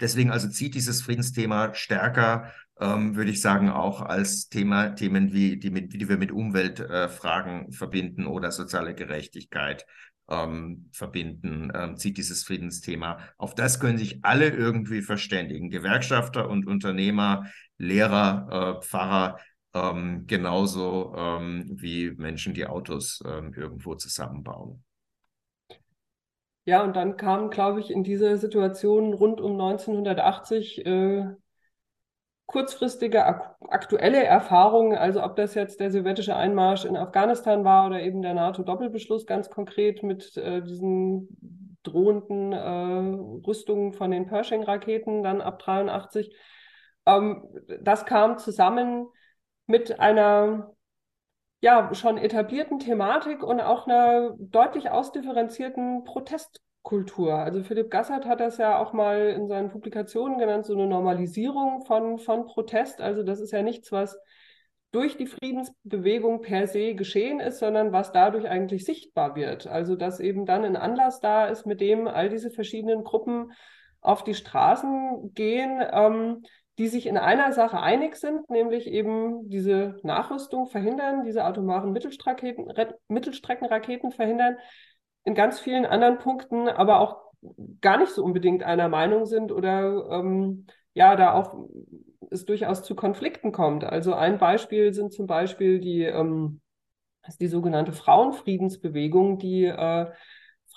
Deswegen 0.00 0.30
also 0.30 0.48
zieht 0.48 0.76
dieses 0.76 1.02
Friedensthema 1.02 1.74
stärker, 1.74 2.52
ähm, 2.78 3.16
würde 3.16 3.32
ich 3.32 3.40
sagen, 3.40 3.68
auch 3.68 4.00
als 4.00 4.48
Thema, 4.48 4.90
Themen 4.90 5.32
wie 5.32 5.58
die, 5.58 5.70
mit, 5.70 5.92
die 5.92 6.08
wir 6.08 6.18
mit 6.18 6.30
Umweltfragen 6.30 7.68
äh, 7.68 7.72
verbinden 7.72 8.26
oder 8.26 8.52
soziale 8.52 8.94
Gerechtigkeit 8.94 9.86
ähm, 10.30 10.88
verbinden, 10.92 11.72
ähm, 11.74 11.96
zieht 11.96 12.16
dieses 12.16 12.44
Friedensthema. 12.44 13.18
Auf 13.36 13.54
das 13.54 13.80
können 13.80 13.98
sich 13.98 14.24
alle 14.24 14.48
irgendwie 14.48 15.02
verständigen. 15.02 15.68
Gewerkschafter 15.70 16.48
und 16.48 16.66
Unternehmer, 16.66 17.46
Lehrer, 17.76 18.78
äh, 18.78 18.86
Pfarrer, 18.86 19.38
ähm, 19.74 20.24
genauso 20.26 21.14
ähm, 21.16 21.64
wie 21.70 22.10
Menschen, 22.10 22.54
die 22.54 22.66
Autos 22.66 23.22
ähm, 23.26 23.52
irgendwo 23.54 23.94
zusammenbauen. 23.94 24.82
Ja, 26.64 26.84
und 26.84 26.94
dann 26.94 27.16
kam, 27.16 27.50
glaube 27.50 27.80
ich, 27.80 27.90
in 27.90 28.04
diese 28.04 28.36
Situation 28.36 29.14
rund 29.14 29.40
um 29.40 29.52
1980 29.52 30.86
äh, 30.86 31.24
kurzfristige 32.46 33.24
ak 33.24 33.56
aktuelle 33.68 34.24
Erfahrungen, 34.24 34.98
also 34.98 35.22
ob 35.22 35.36
das 35.36 35.54
jetzt 35.54 35.78
der 35.78 35.90
sowjetische 35.92 36.34
Einmarsch 36.34 36.84
in 36.84 36.96
Afghanistan 36.96 37.64
war 37.64 37.86
oder 37.86 38.02
eben 38.02 38.22
der 38.22 38.34
NATO-Doppelbeschluss 38.34 39.24
ganz 39.24 39.50
konkret 39.50 40.02
mit 40.02 40.36
äh, 40.36 40.60
diesen 40.60 41.28
drohenden 41.84 42.52
äh, 42.52 43.46
Rüstungen 43.46 43.92
von 43.92 44.10
den 44.10 44.26
Pershing-Raketen 44.26 45.22
dann 45.22 45.40
ab 45.40 45.60
83. 45.60 46.34
Ähm, 47.06 47.48
das 47.82 48.04
kam 48.04 48.38
zusammen 48.38 49.06
mit 49.70 50.00
einer 50.00 50.74
ja 51.60 51.94
schon 51.94 52.18
etablierten 52.18 52.78
Thematik 52.78 53.42
und 53.42 53.60
auch 53.60 53.86
einer 53.86 54.34
deutlich 54.38 54.90
ausdifferenzierten 54.90 56.04
Protestkultur. 56.04 57.34
Also 57.34 57.62
Philipp 57.62 57.90
Gassert 57.90 58.26
hat 58.26 58.40
das 58.40 58.58
ja 58.58 58.78
auch 58.78 58.92
mal 58.92 59.28
in 59.28 59.46
seinen 59.46 59.70
Publikationen 59.70 60.38
genannt, 60.38 60.66
so 60.66 60.74
eine 60.74 60.86
Normalisierung 60.86 61.84
von, 61.84 62.18
von 62.18 62.46
Protest. 62.46 63.00
Also 63.00 63.22
das 63.22 63.40
ist 63.40 63.52
ja 63.52 63.62
nichts, 63.62 63.92
was 63.92 64.18
durch 64.92 65.16
die 65.16 65.26
Friedensbewegung 65.26 66.40
per 66.40 66.66
se 66.66 66.94
geschehen 66.94 67.38
ist, 67.38 67.58
sondern 67.58 67.92
was 67.92 68.10
dadurch 68.10 68.48
eigentlich 68.48 68.84
sichtbar 68.84 69.36
wird. 69.36 69.66
Also 69.66 69.96
dass 69.96 70.18
eben 70.18 70.46
dann 70.46 70.64
ein 70.64 70.76
Anlass 70.76 71.20
da 71.20 71.46
ist, 71.46 71.66
mit 71.66 71.80
dem 71.80 72.08
all 72.08 72.28
diese 72.28 72.50
verschiedenen 72.50 73.04
Gruppen 73.04 73.52
auf 74.00 74.24
die 74.24 74.34
Straßen 74.34 75.32
gehen, 75.34 75.82
ähm, 75.92 76.42
die 76.80 76.88
sich 76.88 77.06
in 77.06 77.18
einer 77.18 77.52
Sache 77.52 77.78
einig 77.78 78.16
sind, 78.16 78.48
nämlich 78.48 78.86
eben 78.86 79.50
diese 79.50 80.00
Nachrüstung 80.02 80.66
verhindern, 80.66 81.24
diese 81.24 81.44
atomaren 81.44 81.92
Mittelstreckenraketen 81.92 84.12
verhindern, 84.12 84.56
in 85.24 85.34
ganz 85.34 85.60
vielen 85.60 85.84
anderen 85.84 86.16
Punkten 86.16 86.68
aber 86.68 87.00
auch 87.00 87.18
gar 87.82 87.98
nicht 87.98 88.12
so 88.12 88.24
unbedingt 88.24 88.62
einer 88.62 88.88
Meinung 88.88 89.26
sind 89.26 89.52
oder 89.52 90.08
ähm, 90.10 90.64
ja, 90.94 91.16
da 91.16 91.34
auch 91.34 91.68
es 92.30 92.46
durchaus 92.46 92.82
zu 92.82 92.94
Konflikten 92.94 93.52
kommt. 93.52 93.84
Also 93.84 94.14
ein 94.14 94.38
Beispiel 94.38 94.94
sind 94.94 95.12
zum 95.12 95.26
Beispiel 95.26 95.80
die, 95.80 96.04
ähm, 96.04 96.62
die 97.40 97.48
sogenannte 97.48 97.92
Frauenfriedensbewegung, 97.92 99.38
die 99.38 99.66
äh, 99.66 100.06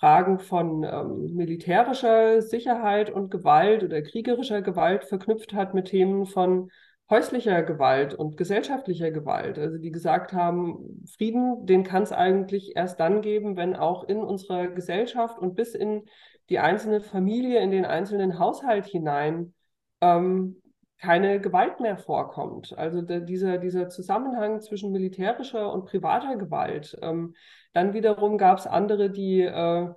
Fragen 0.03 0.39
von 0.39 0.83
ähm, 0.83 1.33
militärischer 1.33 2.41
Sicherheit 2.41 3.09
und 3.09 3.31
Gewalt 3.31 3.85
oder 3.85 4.01
kriegerischer 4.01 4.61
Gewalt 4.61 5.05
verknüpft 5.05 5.53
hat 5.53 5.73
mit 5.73 5.85
Themen 5.85 6.25
von 6.25 6.69
häuslicher 7.09 7.63
Gewalt 7.63 8.13
und 8.13 8.35
gesellschaftlicher 8.35 9.11
Gewalt. 9.11 9.57
Also 9.57 9.77
die 9.77 9.91
gesagt 9.91 10.33
haben, 10.33 11.05
Frieden, 11.15 11.65
den 11.65 11.85
kann 11.85 12.03
es 12.03 12.11
eigentlich 12.11 12.75
erst 12.75 12.99
dann 12.99 13.21
geben, 13.21 13.55
wenn 13.55 13.77
auch 13.77 14.03
in 14.03 14.17
unserer 14.17 14.67
Gesellschaft 14.67 15.39
und 15.39 15.55
bis 15.55 15.73
in 15.73 16.03
die 16.49 16.59
einzelne 16.59 16.99
Familie, 16.99 17.61
in 17.61 17.71
den 17.71 17.85
einzelnen 17.85 18.39
Haushalt 18.39 18.85
hinein 18.85 19.53
ähm, 20.01 20.61
keine 21.03 21.41
Gewalt 21.41 21.81
mehr 21.81 21.97
vorkommt. 21.97 22.77
Also 22.77 23.01
der, 23.01 23.19
dieser, 23.19 23.57
dieser 23.57 23.89
Zusammenhang 23.89 24.61
zwischen 24.61 24.93
militärischer 24.93 25.73
und 25.73 25.83
privater 25.85 26.37
Gewalt. 26.37 26.97
Ähm, 27.01 27.35
dann 27.73 27.93
wiederum 27.93 28.37
gab 28.37 28.59
es 28.59 28.67
andere, 28.67 29.09
die, 29.09 29.41
äh, 29.41 29.89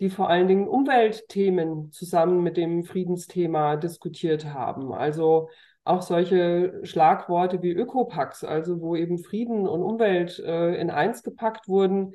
die 0.00 0.10
vor 0.10 0.28
allen 0.28 0.48
Dingen 0.48 0.66
Umweltthemen 0.66 1.92
zusammen 1.92 2.42
mit 2.42 2.56
dem 2.56 2.82
Friedensthema 2.82 3.76
diskutiert 3.76 4.52
haben. 4.52 4.92
Also 4.92 5.48
auch 5.84 6.02
solche 6.02 6.80
Schlagworte 6.82 7.62
wie 7.62 7.70
Ökopax, 7.70 8.42
also 8.42 8.80
wo 8.80 8.96
eben 8.96 9.18
Frieden 9.18 9.68
und 9.68 9.82
Umwelt 9.84 10.40
äh, 10.40 10.74
in 10.74 10.90
eins 10.90 11.22
gepackt 11.22 11.68
wurden. 11.68 12.14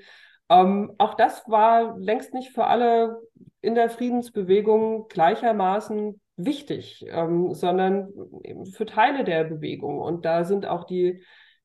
Ähm, 0.49 0.93
auch 0.97 1.13
das 1.13 1.47
war 1.47 1.97
längst 1.97 2.33
nicht 2.33 2.51
für 2.51 2.65
alle 2.65 3.21
in 3.61 3.73
der 3.73 3.89
Friedensbewegung 3.89 5.07
gleichermaßen 5.07 6.19
wichtig, 6.37 7.05
ähm, 7.09 7.53
sondern 7.53 8.13
für 8.71 8.85
Teile 8.85 9.23
der 9.23 9.43
Bewegung. 9.43 9.99
Und 9.99 10.23
da 10.23 10.43
sind 10.45 10.65
auch 10.65 10.85
die, 10.85 11.23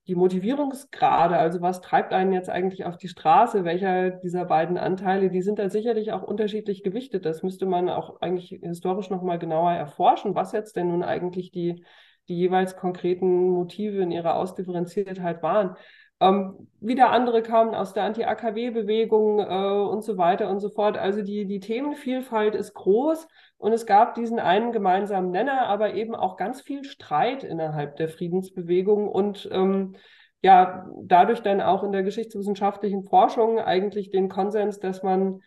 die 0.09 0.17
Motivierungsgrade, 0.17 1.37
also 1.37 1.61
was 1.61 1.81
treibt 1.81 2.13
einen 2.13 2.33
jetzt 2.33 2.51
eigentlich 2.51 2.85
auf 2.85 2.97
die 2.97 3.09
Straße, 3.09 3.65
welcher 3.65 4.11
dieser 4.11 4.47
beiden 4.47 4.77
Anteile, 4.79 5.31
die 5.31 5.43
sind 5.43 5.59
da 5.61 5.69
sicherlich 5.69 6.13
auch 6.13 6.23
unterschiedlich 6.23 6.83
gewichtet. 6.83 7.25
Das 7.25 7.43
müsste 7.43 7.67
man 7.67 7.89
auch 7.89 8.21
eigentlich 8.21 8.59
historisch 8.63 9.11
nochmal 9.11 9.39
genauer 9.39 9.73
erforschen, 9.73 10.35
was 10.35 10.53
jetzt 10.53 10.75
denn 10.75 10.89
nun 10.89 11.05
eigentlich 11.05 11.53
die, 11.53 11.85
die 12.29 12.37
jeweils 12.37 12.77
konkreten 12.77 13.51
Motive 13.51 14.03
in 14.03 14.11
ihrer 14.11 14.37
Ausdifferenziertheit 14.37 15.43
waren. 15.43 15.77
Ähm, 16.23 16.69
wieder 16.81 17.11
andere 17.11 17.43
kamen 17.43 17.75
aus 17.75 17.95
der 17.95 18.05
Anti-AKW-Bewegung 18.05 19.41
äh, 19.41 19.89
und 19.91 20.05
so 20.05 20.19
weiter 20.19 20.49
und 20.49 20.61
so 20.61 20.69
fort. 20.69 20.97
Also 20.97 21.23
die, 21.23 21.47
die 21.47 21.59
Themenvielfalt 21.59 22.55
ist 22.55 22.75
groß 22.75 23.27
und 23.59 23.73
es 23.73 23.87
gab 23.87 24.15
diesen 24.15 24.39
einen 24.39 24.71
gemeinsamen 24.71 25.31
Nenner, 25.33 25.67
aber 25.67 25.95
eben 25.95 26.15
auch 26.15 26.37
ganz 26.37 26.61
viel 26.61 26.85
Streit 26.85 27.43
innerhalb 27.43 27.97
der 27.97 28.09
Friedensbewegung 28.09 29.09
und 29.09 29.49
ähm, 29.53 29.97
ja, 30.43 30.89
dadurch 31.03 31.41
dann 31.41 31.61
auch 31.61 31.83
in 31.83 31.93
der 31.93 32.05
geschichtswissenschaftlichen 32.05 33.03
Forschung 33.05 33.59
eigentlich 33.59 34.11
den 34.11 34.29
Konsens, 34.29 34.79
dass 34.79 35.03
man 35.03 35.41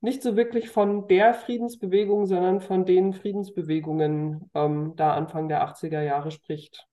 nicht 0.00 0.22
so 0.22 0.36
wirklich 0.36 0.70
von 0.70 1.08
der 1.08 1.34
Friedensbewegung, 1.34 2.26
sondern 2.26 2.60
von 2.60 2.86
den 2.86 3.12
Friedensbewegungen 3.12 4.50
ähm, 4.54 4.94
da 4.96 5.14
Anfang 5.14 5.48
der 5.48 5.66
80er 5.66 6.02
Jahre 6.02 6.30
spricht. 6.30 6.86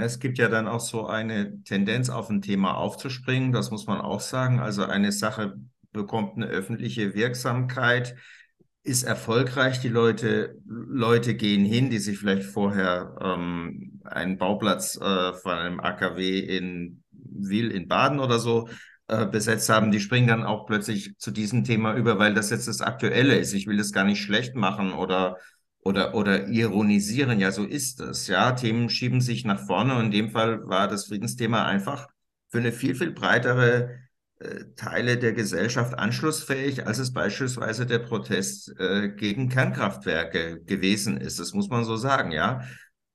Es 0.00 0.18
gibt 0.18 0.38
ja 0.38 0.48
dann 0.48 0.68
auch 0.68 0.80
so 0.80 1.06
eine 1.06 1.62
Tendenz, 1.64 2.10
auf 2.10 2.30
ein 2.30 2.42
Thema 2.42 2.76
aufzuspringen, 2.76 3.52
das 3.52 3.70
muss 3.70 3.86
man 3.86 4.00
auch 4.00 4.20
sagen. 4.20 4.60
Also 4.60 4.84
eine 4.84 5.12
Sache 5.12 5.56
bekommt 5.92 6.36
eine 6.36 6.46
öffentliche 6.46 7.14
Wirksamkeit, 7.14 8.16
ist 8.82 9.02
erfolgreich, 9.02 9.80
die 9.80 9.88
Leute, 9.88 10.56
Leute 10.66 11.34
gehen 11.34 11.64
hin, 11.64 11.90
die 11.90 11.98
sich 11.98 12.18
vielleicht 12.18 12.44
vorher 12.44 13.16
ähm, 13.20 14.00
einen 14.04 14.38
Bauplatz 14.38 14.96
äh, 14.96 15.32
von 15.34 15.52
einem 15.52 15.80
AKW 15.80 16.38
in 16.40 17.02
Wil 17.12 17.70
in 17.70 17.88
Baden 17.88 18.20
oder 18.20 18.38
so 18.38 18.68
äh, 19.08 19.26
besetzt 19.26 19.68
haben, 19.68 19.90
die 19.90 20.00
springen 20.00 20.28
dann 20.28 20.44
auch 20.44 20.66
plötzlich 20.66 21.16
zu 21.18 21.30
diesem 21.30 21.64
Thema 21.64 21.94
über, 21.94 22.18
weil 22.18 22.32
das 22.32 22.50
jetzt 22.50 22.68
das 22.68 22.80
Aktuelle 22.80 23.36
ist. 23.36 23.52
Ich 23.52 23.66
will 23.66 23.76
das 23.76 23.92
gar 23.92 24.04
nicht 24.04 24.22
schlecht 24.22 24.54
machen 24.54 24.92
oder 24.92 25.36
oder, 25.82 26.14
oder 26.14 26.48
ironisieren. 26.48 27.38
Ja, 27.40 27.52
so 27.52 27.64
ist 27.64 28.00
es. 28.00 28.26
Ja, 28.26 28.52
Themen 28.52 28.88
schieben 28.88 29.20
sich 29.20 29.44
nach 29.44 29.60
vorne 29.66 29.96
und 29.96 30.06
in 30.06 30.10
dem 30.10 30.30
Fall 30.30 30.66
war 30.68 30.88
das 30.88 31.06
Friedensthema 31.06 31.64
einfach 31.66 32.08
für 32.50 32.58
eine 32.58 32.72
viel, 32.72 32.94
viel 32.94 33.12
breitere 33.12 33.98
äh, 34.38 34.64
Teile 34.76 35.18
der 35.18 35.32
Gesellschaft 35.32 35.98
anschlussfähig, 35.98 36.86
als 36.86 36.98
es 36.98 37.12
beispielsweise 37.12 37.86
der 37.86 38.00
Protest 38.00 38.74
äh, 38.78 39.10
gegen 39.10 39.48
Kernkraftwerke 39.48 40.62
gewesen 40.64 41.16
ist. 41.16 41.38
Das 41.38 41.54
muss 41.54 41.68
man 41.68 41.84
so 41.84 41.96
sagen, 41.96 42.32
ja. 42.32 42.62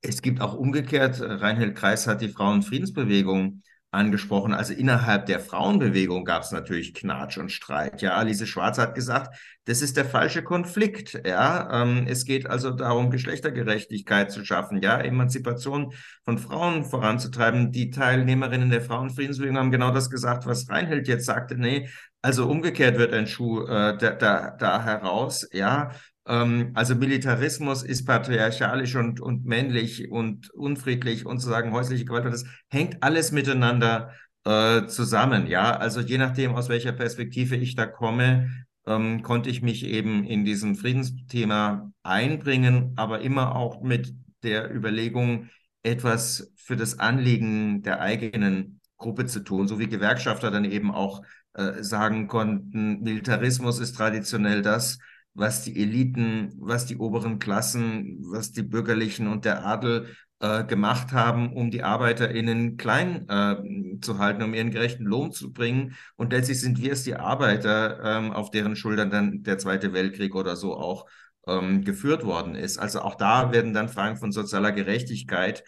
Es 0.01 0.21
gibt 0.21 0.39
auch 0.39 0.53
umgekehrt, 0.53 1.19
Reinhold 1.19 1.75
Kreis 1.75 2.05
hat 2.05 2.21
die 2.21 2.29
Frauenfriedensbewegung 2.29 3.63
angesprochen. 3.95 4.53
Also 4.53 4.73
innerhalb 4.73 5.25
der 5.25 5.39
Frauenbewegung 5.39 6.25
gab 6.25 6.43
es 6.43 6.51
natürlich 6.51 6.93
Knatsch 6.93 7.37
und 7.37 7.51
Streit. 7.51 8.01
Ja, 8.01 8.13
Alice 8.13 8.47
Schwarz 8.47 8.77
hat 8.77 8.93
gesagt, 8.93 9.35
das 9.65 9.81
ist 9.81 9.97
der 9.97 10.05
falsche 10.05 10.43
Konflikt. 10.43 11.19
Ja, 11.25 11.81
ähm, 11.81 12.05
es 12.07 12.25
geht 12.25 12.47
also 12.47 12.71
darum, 12.71 13.09
Geschlechtergerechtigkeit 13.09 14.31
zu 14.31 14.45
schaffen, 14.45 14.81
ja, 14.81 14.99
Emanzipation 14.99 15.93
von 16.23 16.37
Frauen 16.37 16.83
voranzutreiben. 16.83 17.71
Die 17.71 17.89
Teilnehmerinnen 17.89 18.69
der 18.69 18.81
Frauenfriedensbewegung 18.81 19.57
haben 19.57 19.71
genau 19.71 19.91
das 19.91 20.09
gesagt, 20.09 20.45
was 20.45 20.69
Reinhold 20.69 21.07
jetzt 21.07 21.25
sagte. 21.25 21.55
Nee, 21.55 21.89
also 22.21 22.47
umgekehrt 22.47 22.97
wird 22.97 23.13
ein 23.13 23.27
Schuh 23.27 23.63
äh, 23.65 23.97
da, 23.97 24.11
da, 24.11 24.51
da 24.51 24.83
heraus. 24.83 25.47
Ja, 25.51 25.91
also 26.27 26.95
Militarismus 26.95 27.83
ist 27.83 28.05
patriarchalisch 28.05 28.95
und, 28.95 29.21
und 29.21 29.45
männlich 29.45 30.09
und 30.09 30.49
unfriedlich 30.51 31.25
und 31.25 31.39
sozusagen 31.39 31.71
häusliche 31.71 32.05
Gewalt. 32.05 32.25
Das 32.25 32.45
hängt 32.69 33.03
alles 33.03 33.31
miteinander 33.31 34.11
äh, 34.43 34.87
zusammen. 34.87 35.47
Ja, 35.47 35.77
also 35.77 36.01
je 36.01 36.17
nachdem, 36.17 36.55
aus 36.55 36.69
welcher 36.69 36.93
Perspektive 36.93 37.55
ich 37.55 37.75
da 37.75 37.85
komme, 37.85 38.49
ähm, 38.87 39.21
konnte 39.21 39.49
ich 39.49 39.61
mich 39.61 39.85
eben 39.85 40.23
in 40.23 40.45
diesem 40.45 40.75
Friedensthema 40.75 41.91
einbringen, 42.03 42.93
aber 42.95 43.21
immer 43.21 43.55
auch 43.55 43.81
mit 43.81 44.13
der 44.43 44.73
Überlegung, 44.73 45.49
etwas 45.83 46.51
für 46.55 46.75
das 46.75 46.99
Anliegen 46.99 47.83
der 47.83 48.01
eigenen 48.01 48.79
Gruppe 48.97 49.25
zu 49.25 49.41
tun, 49.41 49.67
so 49.67 49.77
wie 49.77 49.87
Gewerkschafter 49.87 50.49
dann 50.49 50.65
eben 50.65 50.91
auch 50.91 51.21
äh, 51.53 51.83
sagen 51.83 52.27
konnten, 52.27 53.01
Militarismus 53.01 53.79
ist 53.79 53.95
traditionell 53.95 54.61
das, 54.61 54.97
was 55.35 55.63
die 55.63 55.79
Eliten, 55.79 56.53
was 56.57 56.85
die 56.85 56.97
oberen 56.97 57.39
Klassen, 57.39 58.17
was 58.31 58.51
die 58.53 58.63
Bürgerlichen 58.63 59.27
und 59.27 59.45
der 59.45 59.65
Adel 59.65 60.15
äh, 60.39 60.63
gemacht 60.63 61.11
haben, 61.11 61.53
um 61.53 61.71
die 61.71 61.83
ArbeiterInnen 61.83 62.77
klein 62.77 63.27
äh, 63.29 63.99
zu 64.01 64.17
halten, 64.17 64.41
um 64.43 64.53
ihren 64.53 64.71
gerechten 64.71 65.03
Lohn 65.03 65.31
zu 65.31 65.51
bringen. 65.51 65.95
Und 66.15 66.31
letztlich 66.31 66.59
sind 66.61 66.81
wir 66.81 66.93
es, 66.93 67.03
die 67.03 67.15
Arbeiter, 67.15 67.99
ähm, 68.03 68.31
auf 68.31 68.49
deren 68.49 68.75
Schultern 68.77 69.09
dann 69.09 69.43
der 69.43 69.57
Zweite 69.57 69.93
Weltkrieg 69.93 70.35
oder 70.35 70.55
so 70.55 70.75
auch 70.75 71.05
ähm, 71.47 71.83
geführt 71.83 72.25
worden 72.25 72.55
ist. 72.55 72.77
Also 72.77 73.01
auch 73.01 73.15
da 73.15 73.51
werden 73.51 73.73
dann 73.73 73.89
Fragen 73.89 74.17
von 74.17 74.31
sozialer 74.31 74.71
Gerechtigkeit 74.71 75.63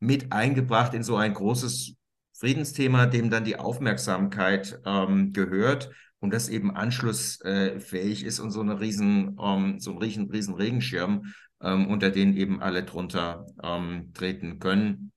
mit 0.00 0.32
eingebracht 0.32 0.94
in 0.94 1.04
so 1.04 1.16
ein 1.16 1.32
großes 1.32 1.94
Friedensthema, 2.34 3.06
dem 3.06 3.30
dann 3.30 3.44
die 3.44 3.58
Aufmerksamkeit 3.58 4.80
ähm, 4.84 5.32
gehört 5.32 5.90
und 6.22 6.32
das 6.32 6.48
eben 6.48 6.70
anschlussfähig 6.74 8.24
ist 8.24 8.38
und 8.38 8.52
so 8.52 8.60
eine 8.60 8.80
riesen, 8.80 9.36
ähm, 9.42 9.80
so 9.80 9.90
ein 9.90 9.98
riesen, 9.98 10.30
riesen 10.30 10.54
Regenschirm, 10.54 11.32
ähm, 11.60 11.88
unter 11.88 12.10
den 12.10 12.36
eben 12.36 12.62
alle 12.62 12.84
drunter 12.84 13.44
ähm, 13.62 14.12
treten 14.14 14.60
können. 14.60 15.10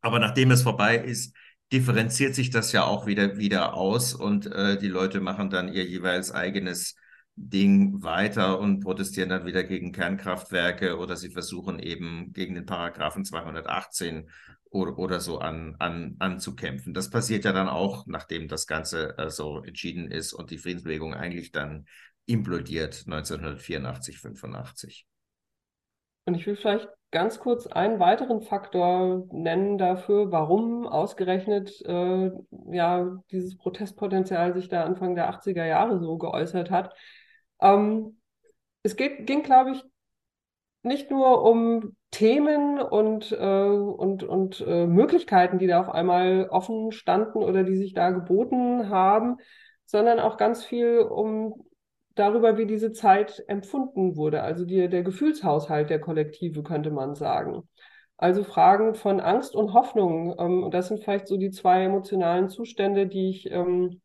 Aber 0.00 0.18
nachdem 0.18 0.50
es 0.50 0.62
vorbei 0.62 0.98
ist, 0.98 1.34
differenziert 1.72 2.34
sich 2.34 2.50
das 2.50 2.72
ja 2.72 2.84
auch 2.84 3.06
wieder, 3.06 3.38
wieder 3.38 3.74
aus 3.74 4.14
und 4.14 4.46
äh, 4.46 4.76
die 4.76 4.88
Leute 4.88 5.20
machen 5.20 5.48
dann 5.48 5.72
ihr 5.72 5.84
jeweils 5.84 6.32
eigenes 6.32 6.96
Ding 7.36 8.02
weiter 8.02 8.58
und 8.58 8.80
protestieren 8.80 9.28
dann 9.28 9.46
wieder 9.46 9.62
gegen 9.62 9.92
Kernkraftwerke 9.92 10.98
oder 10.98 11.16
sie 11.16 11.30
versuchen 11.30 11.78
eben 11.78 12.32
gegen 12.32 12.56
den 12.56 12.66
Paragraphen 12.66 13.24
218 13.24 14.28
oder, 14.78 14.98
oder 14.98 15.20
so 15.20 15.38
an, 15.38 15.76
an, 15.78 16.16
anzukämpfen. 16.18 16.94
Das 16.94 17.10
passiert 17.10 17.44
ja 17.44 17.52
dann 17.52 17.68
auch, 17.68 18.06
nachdem 18.06 18.48
das 18.48 18.66
Ganze 18.66 19.18
äh, 19.18 19.30
so 19.30 19.62
entschieden 19.62 20.10
ist 20.10 20.32
und 20.32 20.50
die 20.50 20.58
Friedensbewegung 20.58 21.14
eigentlich 21.14 21.52
dann 21.52 21.86
implodiert 22.26 23.04
1984, 23.06 24.18
85. 24.18 25.06
Und 26.26 26.34
ich 26.34 26.46
will 26.46 26.56
vielleicht 26.56 26.88
ganz 27.10 27.40
kurz 27.40 27.66
einen 27.66 27.98
weiteren 28.00 28.42
Faktor 28.42 29.26
nennen 29.32 29.78
dafür, 29.78 30.30
warum 30.30 30.86
ausgerechnet 30.86 31.80
äh, 31.86 32.30
ja, 32.70 33.18
dieses 33.30 33.56
Protestpotenzial 33.56 34.52
sich 34.54 34.68
da 34.68 34.84
Anfang 34.84 35.14
der 35.14 35.32
80er 35.32 35.64
Jahre 35.64 35.98
so 35.98 36.18
geäußert 36.18 36.70
hat. 36.70 36.94
Ähm, 37.60 38.20
es 38.82 38.94
geht, 38.96 39.26
ging, 39.26 39.42
glaube 39.42 39.72
ich, 39.72 39.82
nicht 40.82 41.10
nur 41.10 41.42
um 41.42 41.96
Themen 42.10 42.80
und, 42.80 43.32
äh, 43.32 43.36
und, 43.36 44.22
und 44.22 44.60
äh, 44.66 44.86
Möglichkeiten, 44.86 45.58
die 45.58 45.66
da 45.66 45.80
auf 45.80 45.90
einmal 45.90 46.48
offen 46.50 46.92
standen 46.92 47.38
oder 47.38 47.64
die 47.64 47.76
sich 47.76 47.94
da 47.94 48.10
geboten 48.10 48.88
haben, 48.88 49.36
sondern 49.84 50.20
auch 50.20 50.36
ganz 50.36 50.64
viel 50.64 50.98
um 51.00 51.64
darüber, 52.14 52.58
wie 52.58 52.66
diese 52.66 52.92
Zeit 52.92 53.44
empfunden 53.46 54.16
wurde, 54.16 54.42
also 54.42 54.64
die, 54.64 54.88
der 54.88 55.02
Gefühlshaushalt 55.02 55.90
der 55.90 56.00
Kollektive, 56.00 56.62
könnte 56.62 56.90
man 56.90 57.14
sagen. 57.14 57.68
Also 58.16 58.42
Fragen 58.42 58.94
von 58.94 59.20
Angst 59.20 59.54
und 59.54 59.72
Hoffnung. 59.74 60.34
Ähm, 60.38 60.70
das 60.72 60.88
sind 60.88 61.02
vielleicht 61.02 61.28
so 61.28 61.36
die 61.36 61.50
zwei 61.50 61.84
emotionalen 61.84 62.48
Zustände, 62.48 63.06
die 63.06 63.30
ich 63.30 63.50
ähm, 63.50 64.00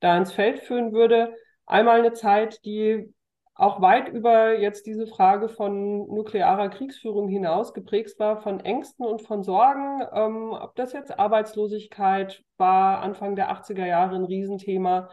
da 0.00 0.16
ins 0.16 0.32
Feld 0.32 0.60
führen 0.60 0.92
würde. 0.92 1.34
Einmal 1.66 1.98
eine 1.98 2.12
Zeit, 2.12 2.64
die 2.64 3.12
auch 3.58 3.80
weit 3.80 4.08
über 4.08 4.58
jetzt 4.58 4.84
diese 4.84 5.06
Frage 5.06 5.48
von 5.48 6.06
nuklearer 6.08 6.68
Kriegsführung 6.68 7.26
hinaus 7.26 7.72
geprägt 7.72 8.18
war 8.18 8.42
von 8.42 8.60
Ängsten 8.60 9.06
und 9.06 9.22
von 9.22 9.42
Sorgen. 9.42 10.02
Ähm, 10.12 10.52
ob 10.52 10.74
das 10.76 10.92
jetzt 10.92 11.18
Arbeitslosigkeit 11.18 12.42
war, 12.58 13.00
Anfang 13.00 13.34
der 13.34 13.50
80er 13.50 13.86
Jahre 13.86 14.14
ein 14.16 14.24
Riesenthema. 14.24 15.08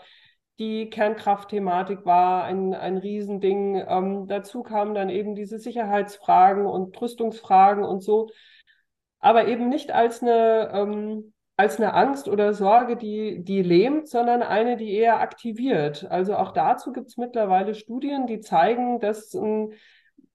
Die 0.60 0.90
Kernkraftthematik 0.90 2.06
war 2.06 2.44
ein, 2.44 2.74
ein 2.74 2.98
Riesending. 2.98 3.82
Ähm, 3.88 4.28
dazu 4.28 4.62
kamen 4.62 4.94
dann 4.94 5.10
eben 5.10 5.36
diese 5.36 5.58
Sicherheitsfragen 5.58 6.66
und 6.66 7.00
Rüstungsfragen 7.02 7.86
und 7.86 8.04
so. 8.04 8.30
Aber 9.20 9.48
eben 9.48 9.70
nicht 9.70 9.92
als 9.92 10.22
eine, 10.22 10.70
ähm, 10.74 11.33
als 11.56 11.78
eine 11.78 11.94
Angst 11.94 12.28
oder 12.28 12.54
Sorge, 12.54 12.98
die, 12.98 13.44
die 13.44 13.62
lähmt, 13.62 14.08
sondern 14.08 14.42
eine, 14.42 14.76
die 14.76 14.92
eher 14.94 15.20
aktiviert. 15.20 16.08
Also 16.10 16.36
auch 16.36 16.52
dazu 16.52 16.92
gibt 16.92 17.10
es 17.10 17.18
mittlerweile 17.18 17.76
Studien, 17.76 18.26
die 18.26 18.40
zeigen, 18.40 19.00
dass 19.00 19.36
ähm, 19.36 19.74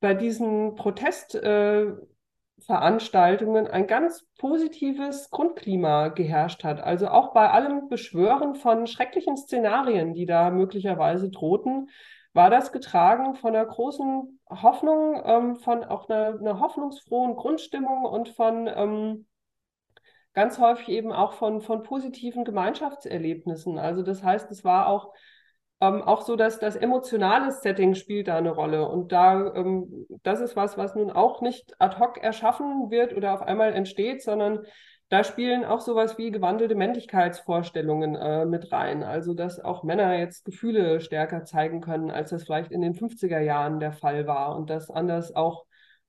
bei 0.00 0.14
diesen 0.14 0.76
Protestveranstaltungen 0.76 3.66
äh, 3.66 3.70
ein 3.70 3.88
ganz 3.88 4.28
positives 4.38 5.30
Grundklima 5.30 6.06
geherrscht 6.08 6.62
hat. 6.62 6.80
Also 6.80 7.08
auch 7.08 7.32
bei 7.32 7.50
allem 7.50 7.88
Beschwören 7.88 8.54
von 8.54 8.86
schrecklichen 8.86 9.36
Szenarien, 9.36 10.14
die 10.14 10.26
da 10.26 10.50
möglicherweise 10.50 11.30
drohten, 11.30 11.90
war 12.32 12.50
das 12.50 12.70
getragen 12.70 13.34
von 13.34 13.56
einer 13.56 13.66
großen 13.66 14.38
Hoffnung, 14.48 15.20
ähm, 15.24 15.56
von 15.56 15.82
auch 15.82 16.08
einer, 16.08 16.38
einer, 16.38 16.60
hoffnungsfrohen 16.60 17.34
Grundstimmung 17.34 18.04
und 18.04 18.28
von 18.28 18.70
ähm, 18.72 19.26
ganz 20.34 20.58
häufig 20.58 20.88
eben 20.88 21.12
auch 21.12 21.32
von, 21.32 21.60
von 21.60 21.82
positiven 21.82 22.44
Gemeinschaftserlebnissen. 22.44 23.78
Also 23.78 24.02
das 24.02 24.22
heißt, 24.22 24.50
es 24.50 24.64
war 24.64 24.88
auch, 24.88 25.12
ähm, 25.80 26.02
auch 26.02 26.22
so, 26.22 26.36
dass 26.36 26.58
das 26.58 26.76
emotionale 26.76 27.52
Setting 27.52 27.94
spielt 27.94 28.28
da 28.28 28.36
eine 28.36 28.50
Rolle. 28.50 28.88
Und 28.88 29.12
da, 29.12 29.54
ähm, 29.54 30.06
das 30.22 30.40
ist 30.40 30.56
was, 30.56 30.76
was 30.76 30.94
nun 30.94 31.10
auch 31.10 31.40
nicht 31.40 31.74
ad 31.80 31.98
hoc 31.98 32.18
erschaffen 32.18 32.90
wird 32.90 33.16
oder 33.16 33.34
auf 33.34 33.42
einmal 33.42 33.72
entsteht, 33.72 34.22
sondern 34.22 34.64
da 35.08 35.24
spielen 35.24 35.64
auch 35.64 35.80
sowas 35.80 36.18
wie 36.18 36.30
gewandelte 36.30 36.74
Männlichkeitsvorstellungen 36.74 38.14
äh, 38.14 38.44
mit 38.44 38.70
rein. 38.72 39.02
Also, 39.02 39.32
dass 39.32 39.58
auch 39.58 39.82
Männer 39.82 40.18
jetzt 40.18 40.44
Gefühle 40.44 41.00
stärker 41.00 41.44
zeigen 41.44 41.80
können, 41.80 42.10
als 42.10 42.30
das 42.30 42.44
vielleicht 42.44 42.72
in 42.72 42.82
den 42.82 42.94
50er 42.94 43.40
Jahren 43.40 43.80
der 43.80 43.92
Fall 43.92 44.26
war 44.26 44.54
und 44.56 44.68
das 44.68 44.90
anders 44.90 45.34
auch 45.34 45.64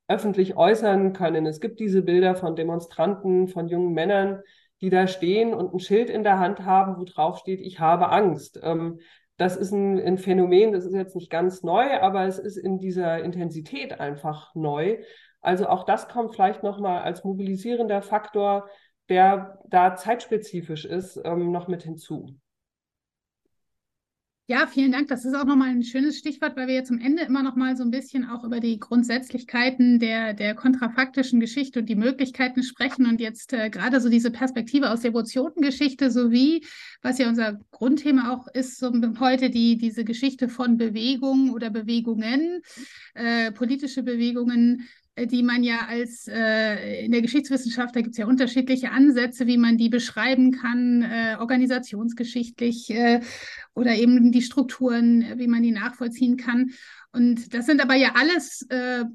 öffentlich 0.10 0.58
äußern 0.58 1.14
können. 1.14 1.46
Es 1.46 1.62
gibt 1.62 1.80
diese 1.80 2.02
Bilder 2.02 2.36
von 2.36 2.56
Demonstranten, 2.56 3.48
von 3.48 3.70
jungen 3.70 3.94
Männern, 3.94 4.42
die 4.82 4.90
da 4.90 5.08
stehen 5.08 5.54
und 5.54 5.74
ein 5.74 5.80
Schild 5.80 6.10
in 6.10 6.24
der 6.24 6.40
Hand 6.40 6.66
haben, 6.66 6.98
wo 6.98 7.04
drauf 7.06 7.38
steht, 7.38 7.62
ich 7.62 7.80
habe 7.80 8.10
Angst. 8.10 8.60
Ähm, 8.64 9.00
das 9.38 9.56
ist 9.56 9.72
ein, 9.72 10.00
ein, 10.00 10.18
Phänomen, 10.18 10.74
das 10.74 10.86
ist 10.86 10.96
jetzt 10.96 11.16
nicht 11.16 11.30
ganz 11.30 11.64
neu, 11.64 12.00
aber 12.02 12.26
es 12.26 12.40
ist 12.40 12.58
in 12.58 12.80
dieser 12.80 13.24
Intensität 13.24 14.00
einfach 14.00 14.54
neu. 14.56 14.98
Also 15.42 15.70
auch 15.70 15.86
das 15.86 16.10
kommt 16.10 16.34
vielleicht 16.34 16.64
nochmal 16.64 17.04
als 17.04 17.24
mobilisierender 17.24 18.02
Faktor, 18.02 18.68
der 19.10 19.60
da 19.68 19.96
zeitspezifisch 19.96 20.86
ist, 20.86 21.22
ähm, 21.24 21.52
noch 21.52 21.68
mit 21.68 21.84
hinzu. 21.84 22.36
Ja, 24.50 24.66
vielen 24.66 24.92
Dank. 24.92 25.10
Das 25.10 25.26
ist 25.26 25.36
auch 25.36 25.46
nochmal 25.46 25.70
ein 25.70 25.84
schönes 25.84 26.18
Stichwort, 26.18 26.58
weil 26.58 26.66
wir 26.68 26.74
jetzt 26.74 26.90
am 26.90 26.98
Ende 26.98 27.22
immer 27.22 27.44
noch 27.44 27.56
mal 27.56 27.78
so 27.78 27.84
ein 27.84 27.92
bisschen 27.92 28.28
auch 28.28 28.44
über 28.44 28.60
die 28.60 28.80
Grundsätzlichkeiten 28.80 30.00
der, 30.00 30.34
der 30.34 30.56
kontrafaktischen 30.56 31.40
Geschichte 31.40 31.82
und 31.82 31.86
die 31.86 31.96
Möglichkeiten 31.96 32.64
sprechen 32.64 33.06
und 33.06 33.22
jetzt 33.22 33.54
äh, 33.54 33.70
gerade 33.70 34.02
so 34.02 34.10
diese 34.10 34.32
Perspektive 34.32 34.90
aus 34.90 35.02
der 35.02 35.14
Votionengeschichte 35.14 36.10
sowie, 36.10 36.66
was 37.04 37.20
ja 37.20 37.30
unser 37.30 37.60
Grundthema 37.70 38.34
auch 38.34 38.48
ist, 38.48 38.80
so 38.80 38.92
heute 39.20 39.52
die, 39.52 39.78
diese 39.78 40.04
Geschichte 40.04 40.50
von 40.50 40.78
Bewegungen 40.78 41.52
oder 41.52 41.70
Bewegungen, 41.70 42.64
äh, 43.14 43.52
politische 43.52 44.02
Bewegungen, 44.02 44.90
die 45.26 45.44
man 45.44 45.64
ja 45.64 45.88
als 45.88 46.28
äh, 46.28 47.06
in 47.06 47.12
der 47.12 47.22
Geschichtswissenschaft, 47.22 47.96
da 47.96 48.02
gibt 48.02 48.14
es 48.14 48.18
ja 48.18 48.28
unterschiedliche 48.28 48.92
Ansätze, 48.92 49.48
wie 49.48 49.58
man 49.58 49.78
die 49.78 49.90
beschreiben 49.90 50.52
kann, 50.52 51.02
äh, 51.02 51.38
organisationsgeschichtlich 51.40 52.90
äh, 52.90 53.22
oder 53.74 53.96
eben 53.96 54.32
die 54.32 54.42
Strukturen, 54.42 55.26
wie 55.38 55.48
man 55.48 55.64
die 55.64 55.72
nachvollziehen 55.72 56.38
kann. 56.38 56.72
Und 57.12 57.54
das 57.54 57.66
sind 57.66 57.82
aber 57.82 57.96
ja 57.96 58.14
alles 58.16 58.66
äh, 58.70 59.06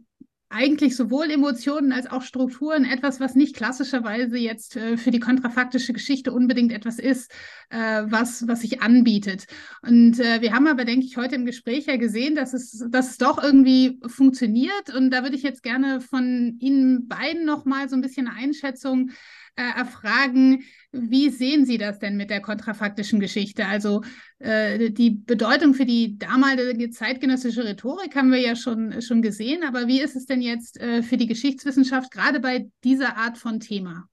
eigentlich 0.54 0.94
sowohl 0.94 1.30
Emotionen 1.30 1.92
als 1.92 2.06
auch 2.06 2.22
Strukturen 2.22 2.84
etwas, 2.84 3.18
was 3.18 3.34
nicht 3.34 3.56
klassischerweise 3.56 4.38
jetzt 4.38 4.76
äh, 4.76 4.96
für 4.96 5.10
die 5.10 5.18
kontrafaktische 5.18 5.92
Geschichte 5.92 6.32
unbedingt 6.32 6.72
etwas 6.72 7.00
ist, 7.00 7.32
äh, 7.70 8.04
was, 8.06 8.46
was 8.46 8.60
sich 8.60 8.80
anbietet. 8.80 9.46
Und 9.82 10.20
äh, 10.20 10.40
wir 10.40 10.52
haben 10.52 10.68
aber, 10.68 10.84
denke 10.84 11.06
ich, 11.06 11.16
heute 11.16 11.34
im 11.34 11.44
Gespräch 11.44 11.86
ja 11.86 11.96
gesehen, 11.96 12.36
dass 12.36 12.54
es, 12.54 12.84
dass 12.88 13.10
es 13.10 13.18
doch 13.18 13.42
irgendwie 13.42 14.00
funktioniert. 14.06 14.94
Und 14.94 15.10
da 15.10 15.24
würde 15.24 15.36
ich 15.36 15.42
jetzt 15.42 15.64
gerne 15.64 16.00
von 16.00 16.56
Ihnen 16.60 17.08
beiden 17.08 17.44
nochmal 17.44 17.88
so 17.88 17.96
ein 17.96 18.02
bisschen 18.02 18.28
eine 18.28 18.36
Einschätzung 18.36 19.10
äh, 19.56 19.62
erfragen, 19.78 20.64
wie 20.92 21.30
sehen 21.30 21.64
Sie 21.64 21.78
das 21.78 21.98
denn 21.98 22.16
mit 22.16 22.30
der 22.30 22.40
kontrafaktischen 22.40 23.20
Geschichte? 23.20 23.66
Also 23.66 24.02
äh, 24.38 24.90
die 24.90 25.10
Bedeutung 25.10 25.74
für 25.74 25.86
die 25.86 26.18
damalige 26.18 26.90
zeitgenössische 26.90 27.64
Rhetorik 27.64 28.16
haben 28.16 28.32
wir 28.32 28.40
ja 28.40 28.56
schon, 28.56 29.00
schon 29.00 29.22
gesehen, 29.22 29.64
aber 29.64 29.86
wie 29.86 30.00
ist 30.00 30.16
es 30.16 30.26
denn 30.26 30.40
jetzt 30.42 30.80
äh, 30.80 31.02
für 31.02 31.16
die 31.16 31.26
Geschichtswissenschaft, 31.26 32.10
gerade 32.10 32.40
bei 32.40 32.68
dieser 32.82 33.16
Art 33.16 33.38
von 33.38 33.60
Thema? 33.60 34.08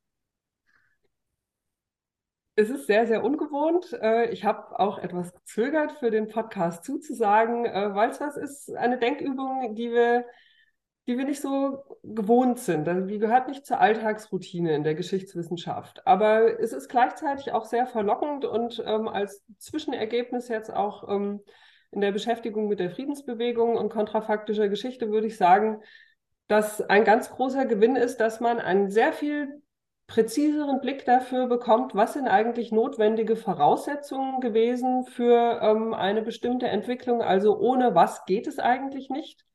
Es 2.56 2.70
ist 2.70 2.86
sehr, 2.86 3.08
sehr 3.08 3.24
ungewohnt. 3.24 3.94
Äh, 4.02 4.30
ich 4.32 4.44
habe 4.44 4.80
auch 4.80 5.00
etwas 5.00 5.34
gezögert, 5.34 5.94
für 5.94 6.12
den 6.12 6.28
Podcast 6.28 6.84
zuzusagen, 6.84 7.66
äh, 7.66 7.96
weil 7.96 8.10
es 8.10 8.20
was 8.20 8.38
ist, 8.38 8.76
eine 8.76 9.00
Denkübung, 9.00 9.74
die 9.74 9.92
wir 9.92 10.26
die 11.08 11.18
wir 11.18 11.26
nicht 11.26 11.42
so 11.42 11.84
gewohnt 12.04 12.60
sind. 12.60 12.88
Also 12.88 13.08
die 13.08 13.18
gehört 13.18 13.48
nicht 13.48 13.66
zur 13.66 13.80
Alltagsroutine 13.80 14.76
in 14.76 14.84
der 14.84 14.96
Geschichtswissenschaft. 14.96 16.06
Aber 16.06 16.60
es 16.60 16.74
ist 16.74 16.90
gleichzeitig 16.90 17.52
auch 17.52 17.66
sehr 17.66 17.88
verlockend 17.88 18.46
und 18.46 18.82
ähm, 18.86 19.08
als 19.08 19.44
Zwischenergebnis 19.58 20.48
jetzt 20.48 20.72
auch 20.72 21.10
ähm, 21.10 21.42
in 21.92 22.02
der 22.02 22.12
Beschäftigung 22.12 22.68
mit 22.68 22.80
der 22.80 22.92
Friedensbewegung 22.92 23.76
und 23.76 23.90
kontrafaktischer 23.90 24.70
Geschichte 24.70 25.12
würde 25.12 25.28
ich 25.28 25.38
sagen, 25.38 25.82
dass 26.48 26.82
ein 26.82 27.04
ganz 27.04 27.32
großer 27.32 27.66
Gewinn 27.66 27.96
ist, 27.96 28.18
dass 28.18 28.40
man 28.40 28.60
einen 28.60 28.90
sehr 28.90 29.14
viel 29.14 29.62
präziseren 30.08 30.82
Blick 30.82 31.06
dafür 31.06 31.48
bekommt, 31.48 31.96
was 31.96 32.14
sind 32.14 32.28
eigentlich 32.28 32.72
notwendige 32.72 33.38
Voraussetzungen 33.38 34.42
gewesen 34.42 35.06
für 35.06 35.62
ähm, 35.62 35.94
eine 35.94 36.22
bestimmte 36.22 36.68
Entwicklung. 36.68 37.22
Also 37.22 37.58
ohne 37.58 37.96
was 37.96 38.26
geht 38.26 38.48
es 38.48 38.60
eigentlich 38.60 39.10
nicht. 39.10 39.46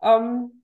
Ähm, 0.00 0.62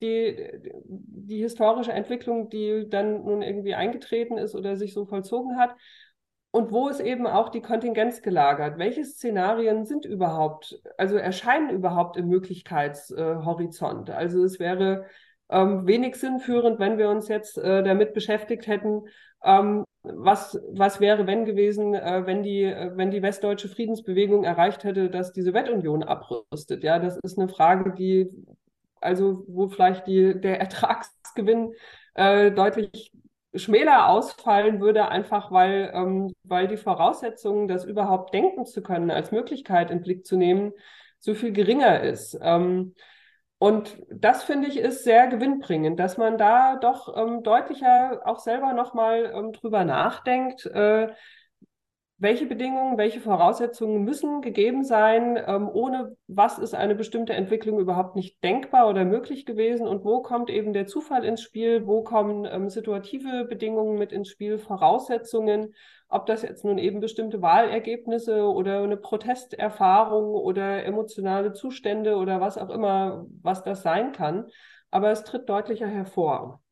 die, 0.00 0.50
die 0.84 1.42
historische 1.42 1.92
Entwicklung, 1.92 2.48
die 2.50 2.88
dann 2.88 3.24
nun 3.24 3.42
irgendwie 3.42 3.74
eingetreten 3.74 4.38
ist 4.38 4.54
oder 4.54 4.76
sich 4.76 4.92
so 4.92 5.06
vollzogen 5.06 5.58
hat. 5.58 5.74
Und 6.50 6.70
wo 6.70 6.88
ist 6.88 7.00
eben 7.00 7.26
auch 7.26 7.50
die 7.50 7.60
Kontingenz 7.60 8.22
gelagert? 8.22 8.78
Welche 8.78 9.04
Szenarien 9.04 9.84
sind 9.84 10.06
überhaupt, 10.06 10.80
also 10.96 11.16
erscheinen 11.16 11.70
überhaupt 11.70 12.16
im 12.16 12.28
Möglichkeitshorizont? 12.28 14.10
Also 14.10 14.42
es 14.42 14.58
wäre 14.58 15.04
ähm, 15.50 15.86
wenig 15.86 16.16
sinnführend, 16.16 16.78
wenn 16.78 16.98
wir 16.98 17.10
uns 17.10 17.28
jetzt 17.28 17.58
äh, 17.58 17.82
damit 17.82 18.14
beschäftigt 18.14 18.66
hätten, 18.66 19.02
ähm, 19.44 19.84
was, 20.02 20.58
was 20.72 21.00
wäre, 21.00 21.26
wenn 21.26 21.44
gewesen, 21.44 21.94
äh, 21.94 22.22
wenn, 22.26 22.42
die, 22.42 22.62
äh, 22.62 22.92
wenn 22.94 23.10
die 23.10 23.22
westdeutsche 23.22 23.68
Friedensbewegung 23.68 24.44
erreicht 24.44 24.84
hätte, 24.84 25.10
dass 25.10 25.32
die 25.32 25.42
Sowjetunion 25.42 26.02
abrüstet. 26.02 26.82
Ja, 26.84 26.98
das 26.98 27.18
ist 27.22 27.38
eine 27.38 27.48
Frage, 27.48 27.92
die, 27.92 28.30
also 29.00 29.44
wo 29.48 29.68
vielleicht 29.68 30.06
die, 30.06 30.40
der 30.40 30.60
Ertragsgewinn 30.60 31.74
äh, 32.14 32.50
deutlich 32.50 33.12
schmäler 33.54 34.08
ausfallen 34.08 34.80
würde, 34.80 35.08
einfach 35.08 35.50
weil, 35.50 35.90
ähm, 35.94 36.34
weil 36.42 36.68
die 36.68 36.76
Voraussetzungen, 36.76 37.68
das 37.68 37.84
überhaupt 37.84 38.34
denken 38.34 38.66
zu 38.66 38.82
können, 38.82 39.10
als 39.10 39.32
Möglichkeit 39.32 39.90
in 39.90 40.02
Blick 40.02 40.26
zu 40.26 40.36
nehmen, 40.36 40.72
so 41.18 41.34
viel 41.34 41.52
geringer 41.52 42.00
ist. 42.02 42.38
Ähm, 42.42 42.94
und 43.58 43.98
das 44.10 44.44
finde 44.44 44.68
ich 44.68 44.76
ist 44.76 45.04
sehr 45.04 45.28
gewinnbringend, 45.28 45.98
dass 45.98 46.18
man 46.18 46.36
da 46.36 46.76
doch 46.76 47.16
ähm, 47.16 47.42
deutlicher 47.42 48.20
auch 48.26 48.38
selber 48.38 48.74
nochmal 48.74 49.32
ähm, 49.34 49.52
drüber 49.52 49.84
nachdenkt, 49.84 50.66
äh, 50.66 51.08
welche 52.18 52.46
Bedingungen, 52.46 52.96
welche 52.96 53.20
Voraussetzungen 53.20 54.02
müssen 54.02 54.40
gegeben 54.40 54.84
sein, 54.84 55.38
ähm, 55.46 55.68
ohne 55.68 56.16
was 56.26 56.58
ist 56.58 56.74
eine 56.74 56.94
bestimmte 56.94 57.34
Entwicklung 57.34 57.78
überhaupt 57.78 58.16
nicht 58.16 58.42
denkbar 58.42 58.88
oder 58.88 59.04
möglich 59.04 59.44
gewesen 59.44 59.86
und 59.86 60.02
wo 60.02 60.22
kommt 60.22 60.48
eben 60.48 60.72
der 60.72 60.86
Zufall 60.86 61.24
ins 61.26 61.42
Spiel, 61.42 61.86
wo 61.86 62.02
kommen 62.02 62.46
ähm, 62.50 62.70
situative 62.70 63.44
Bedingungen 63.44 63.98
mit 63.98 64.12
ins 64.12 64.30
Spiel, 64.30 64.58
Voraussetzungen, 64.58 65.74
ob 66.08 66.24
das 66.24 66.40
jetzt 66.40 66.64
nun 66.64 66.78
eben 66.78 67.00
bestimmte 67.00 67.42
Wahlergebnisse 67.42 68.44
oder 68.44 68.82
eine 68.82 68.96
Protesterfahrung 68.96 70.30
oder 70.30 70.84
emotionale 70.84 71.52
Zustände 71.52 72.16
oder 72.16 72.40
was 72.40 72.56
auch 72.56 72.70
immer, 72.70 73.26
was 73.42 73.62
das 73.62 73.82
sein 73.82 74.12
kann. 74.12 74.46
Aber 74.90 75.10
es 75.10 75.24
tritt 75.24 75.48
deutlicher 75.50 75.88
hervor. 75.88 76.62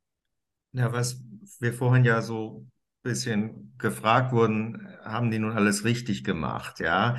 Ja, 0.73 0.91
was 0.93 1.23
wir 1.61 1.75
vorhin 1.75 2.05
ja 2.05 2.23
so 2.23 2.65
bisschen 3.05 3.75
gefragt 3.79 4.33
wurden, 4.33 4.89
haben 5.05 5.31
die 5.31 5.39
nun 5.39 5.53
alles 5.53 5.85
richtig 5.85 6.25
gemacht, 6.25 6.81
ja? 6.81 7.17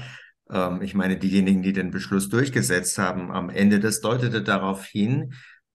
Ähm, 0.49 0.81
ich 0.81 0.95
meine, 0.95 1.17
diejenigen, 1.17 1.61
die 1.61 1.73
den 1.73 1.91
Beschluss 1.91 2.27
durchgesetzt 2.27 2.97
haben 2.97 3.31
am 3.31 3.49
Ende, 3.49 3.79
das 3.79 4.01
deutete 4.01 4.41
darauf 4.41 4.83
hin, 4.86 5.33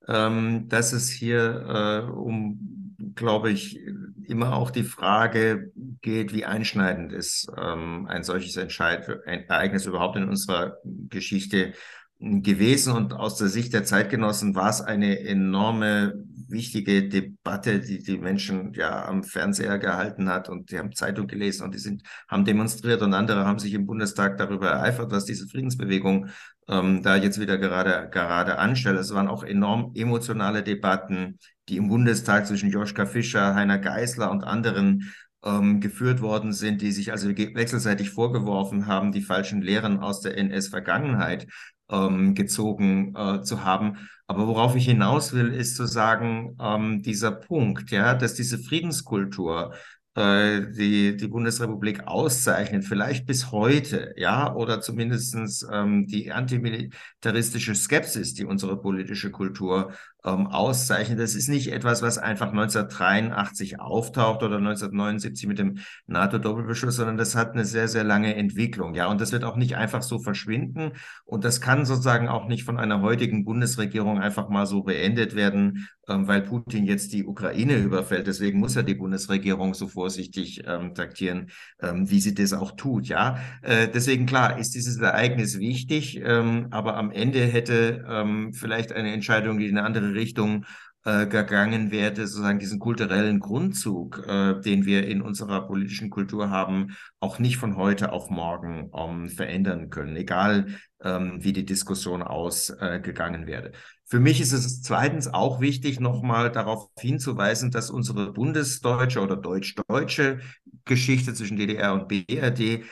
ähm, 0.09 0.69
dass 0.69 0.93
es 0.93 1.09
hier 1.09 2.05
äh, 2.07 2.11
um, 2.11 2.97
glaube 3.15 3.51
ich, 3.51 3.79
immer 4.27 4.55
auch 4.55 4.71
die 4.71 4.85
Frage 4.85 5.73
geht, 6.03 6.35
wie 6.35 6.45
einschneidend 6.45 7.13
ist 7.13 7.49
ähm, 7.57 8.07
ein 8.09 8.23
solches 8.23 8.57
Entscheid 8.57 9.09
ein 9.27 9.45
Ereignis 9.49 9.87
überhaupt 9.87 10.17
in 10.17 10.29
unserer 10.29 10.77
Geschichte 10.85 11.73
gewesen. 12.21 12.93
Und 12.95 13.15
aus 13.15 13.37
der 13.37 13.49
Sicht 13.49 13.73
der 13.73 13.85
Zeitgenossen 13.85 14.55
war 14.55 14.69
es 14.69 14.81
eine 14.81 15.21
enorme 15.21 16.15
wichtige 16.49 17.09
Debatte, 17.09 17.81
die 17.81 18.03
die 18.03 18.19
Menschen 18.19 18.73
ja 18.75 19.07
am 19.07 19.23
Fernseher 19.23 19.79
gehalten 19.79 20.29
hat 20.29 20.49
und 20.49 20.71
die 20.71 20.79
haben 20.79 20.93
Zeitung 20.93 21.29
gelesen 21.29 21.65
und 21.65 21.75
die 21.75 21.79
sind, 21.79 22.03
haben 22.29 22.45
demonstriert 22.45 23.03
und 23.03 23.15
andere 23.15 23.47
haben 23.47 23.59
sich 23.59 23.73
im 23.73 23.87
Bundestag 23.87 24.37
darüber 24.37 24.69
ereifert, 24.69 25.13
was 25.13 25.25
diese 25.25 25.47
Friedensbewegung 25.47 26.29
ähm, 26.69 27.03
da 27.03 27.17
jetzt 27.17 27.41
wieder 27.41 27.57
gerade, 27.57 28.09
gerade 28.11 28.59
anstellt. 28.59 28.99
Es 28.99 29.15
waren 29.15 29.29
auch 29.29 29.45
enorm 29.45 29.93
emotionale 29.95 30.63
Debatten, 30.63 31.39
die 31.69 31.77
im 31.77 31.89
Bundestag 31.89 32.47
zwischen 32.47 32.71
Joschka 32.71 33.07
Fischer, 33.07 33.55
Heiner 33.55 33.79
Geisler 33.79 34.31
und 34.31 34.43
anderen 34.43 35.13
ähm, 35.45 35.81
geführt 35.81 36.21
worden 36.21 36.53
sind, 36.53 36.83
die 36.83 36.93
sich 36.93 37.13
also 37.13 37.29
wechselseitig 37.29 38.11
vorgeworfen 38.11 38.87
haben, 38.87 39.13
die 39.13 39.23
falschen 39.23 39.63
Lehren 39.63 39.99
aus 39.99 40.21
der 40.21 40.37
NS-Vergangenheit 40.37 41.47
ähm, 41.91 42.35
gezogen 42.35 43.15
äh, 43.17 43.43
zu 43.43 43.65
haben. 43.65 44.09
Aber 44.27 44.47
worauf 44.47 44.77
ich 44.77 44.85
hinaus 44.85 45.33
will, 45.33 45.53
ist 45.53 45.77
zu 45.77 45.87
sagen, 45.87 46.57
ähm, 46.61 47.03
dieser 47.03 47.33
Punkt, 47.33 47.91
ja, 47.91 48.15
dass 48.15 48.35
diese 48.35 48.59
Friedenskultur 48.59 49.75
äh, 50.15 50.63
die, 50.73 51.17
die 51.17 51.29
Bundesrepublik 51.29 52.07
auszeichnet, 52.07 52.85
vielleicht 52.85 53.27
bis 53.27 53.53
heute, 53.53 54.13
ja, 54.17 54.55
oder 54.55 54.81
zumindestens 54.81 55.67
ähm, 55.71 56.07
die 56.07 56.33
antimilitaristische 56.33 57.75
Skepsis, 57.75 58.35
die 58.35 58.45
unsere 58.45 58.81
politische 58.81 59.31
Kultur 59.31 59.93
ähm, 60.25 60.47
auszeichnet. 60.47 61.19
Das 61.19 61.35
ist 61.35 61.49
nicht 61.49 61.73
etwas, 61.73 62.03
was 62.03 62.19
einfach 62.19 62.49
1983 62.49 63.81
auftaucht 63.81 64.43
oder 64.43 64.57
1979 64.57 65.47
mit 65.47 65.59
dem 65.59 65.79
NATO-Doppelbeschluss, 66.07 66.97
sondern 66.97 67.17
das 67.17 67.35
hat 67.35 67.53
eine 67.53 67.65
sehr, 67.65 67.89
sehr 67.89 68.05
lange 68.05 68.35
Entwicklung. 68.35 68.95
Ja, 68.95 69.07
und 69.09 69.21
das 69.21 69.33
wird 69.33 69.45
auch 69.45 69.57
nicht 69.57 69.77
einfach 69.77 70.03
so 70.03 70.19
verschwinden. 70.19 70.93
Und 71.25 71.45
das 71.45 71.61
kann 71.61 71.85
sozusagen 71.85 72.29
auch 72.29 72.47
nicht 72.49 72.65
von 72.65 72.79
einer 72.79 73.01
heutigen 73.01 73.45
Bundesregierung 73.45 74.19
einfach 74.19 74.49
mal 74.49 74.67
so 74.67 74.83
beendet 74.83 75.35
werden, 75.35 75.89
ähm, 76.09 76.27
weil 76.29 76.43
Putin 76.43 76.85
jetzt 76.85 77.13
die 77.13 77.25
Ukraine 77.25 77.77
überfällt. 77.77 78.27
Deswegen 78.27 78.59
muss 78.59 78.75
ja 78.75 78.83
die 78.83 78.95
Bundesregierung 78.95 79.75
so 79.75 79.89
vorsichtig 79.89 80.63
ähm, 80.67 80.95
taktieren, 80.95 81.51
ähm, 81.81 82.11
wie 82.11 82.21
sie 82.21 82.35
das 82.35 82.53
auch 82.53 82.73
tut. 82.73 83.07
Ja, 83.07 83.39
äh, 83.63 83.89
deswegen 83.89 84.27
klar 84.27 84.59
ist 84.59 84.75
dieses 84.75 84.99
Ereignis 84.99 85.59
wichtig, 85.59 86.21
ähm, 86.23 86.67
aber 86.71 86.97
am 86.97 87.11
Ende 87.11 87.41
hätte 87.41 88.05
ähm, 88.09 88.53
vielleicht 88.53 88.93
eine 88.93 89.13
Entscheidung, 89.13 89.59
die 89.59 89.69
eine 89.69 89.85
andere 89.85 90.10
Richtung 90.11 90.65
äh, 91.05 91.27
gegangen 91.27 91.91
wäre, 91.91 92.15
sozusagen 92.15 92.59
diesen 92.59 92.79
kulturellen 92.79 93.41
Grundzug, 93.41 94.23
äh, 94.27 94.61
den 94.61 94.85
wir 94.85 95.07
in 95.07 95.23
unserer 95.23 95.67
politischen 95.67 96.11
Kultur 96.11 96.51
haben, 96.51 96.95
auch 97.21 97.39
nicht 97.39 97.57
von 97.57 97.77
heute 97.77 98.13
auf 98.13 98.29
morgen 98.29 98.91
ähm, 98.95 99.31
verändern 99.31 99.89
können, 99.89 100.15
egal 100.17 100.67
ähm, 101.03 101.43
wie 101.43 101.55
die 101.55 101.65
Diskussion 101.65 102.23
ausgegangen 102.23 103.45
äh, 103.45 103.47
wäre. 103.47 103.73
Für 104.05 104.21
mich 104.21 104.43
ist 104.43 104.53
es 104.53 104.83
zweitens 104.83 105.29
auch 105.29 105.63
wichtig, 105.63 106.01
nochmal 106.01 106.53
darauf 106.53 106.91
hinzuweisen, 106.99 107.71
dass 107.71 107.91
unsere 107.91 108.33
bundesdeutsche 108.35 109.21
oder 109.21 109.37
deutsch-deutsche 109.37 110.41
Geschichte 110.85 111.33
zwischen 111.33 111.57
DDR 111.57 111.95
und 111.95 112.09
BRD 112.09 112.85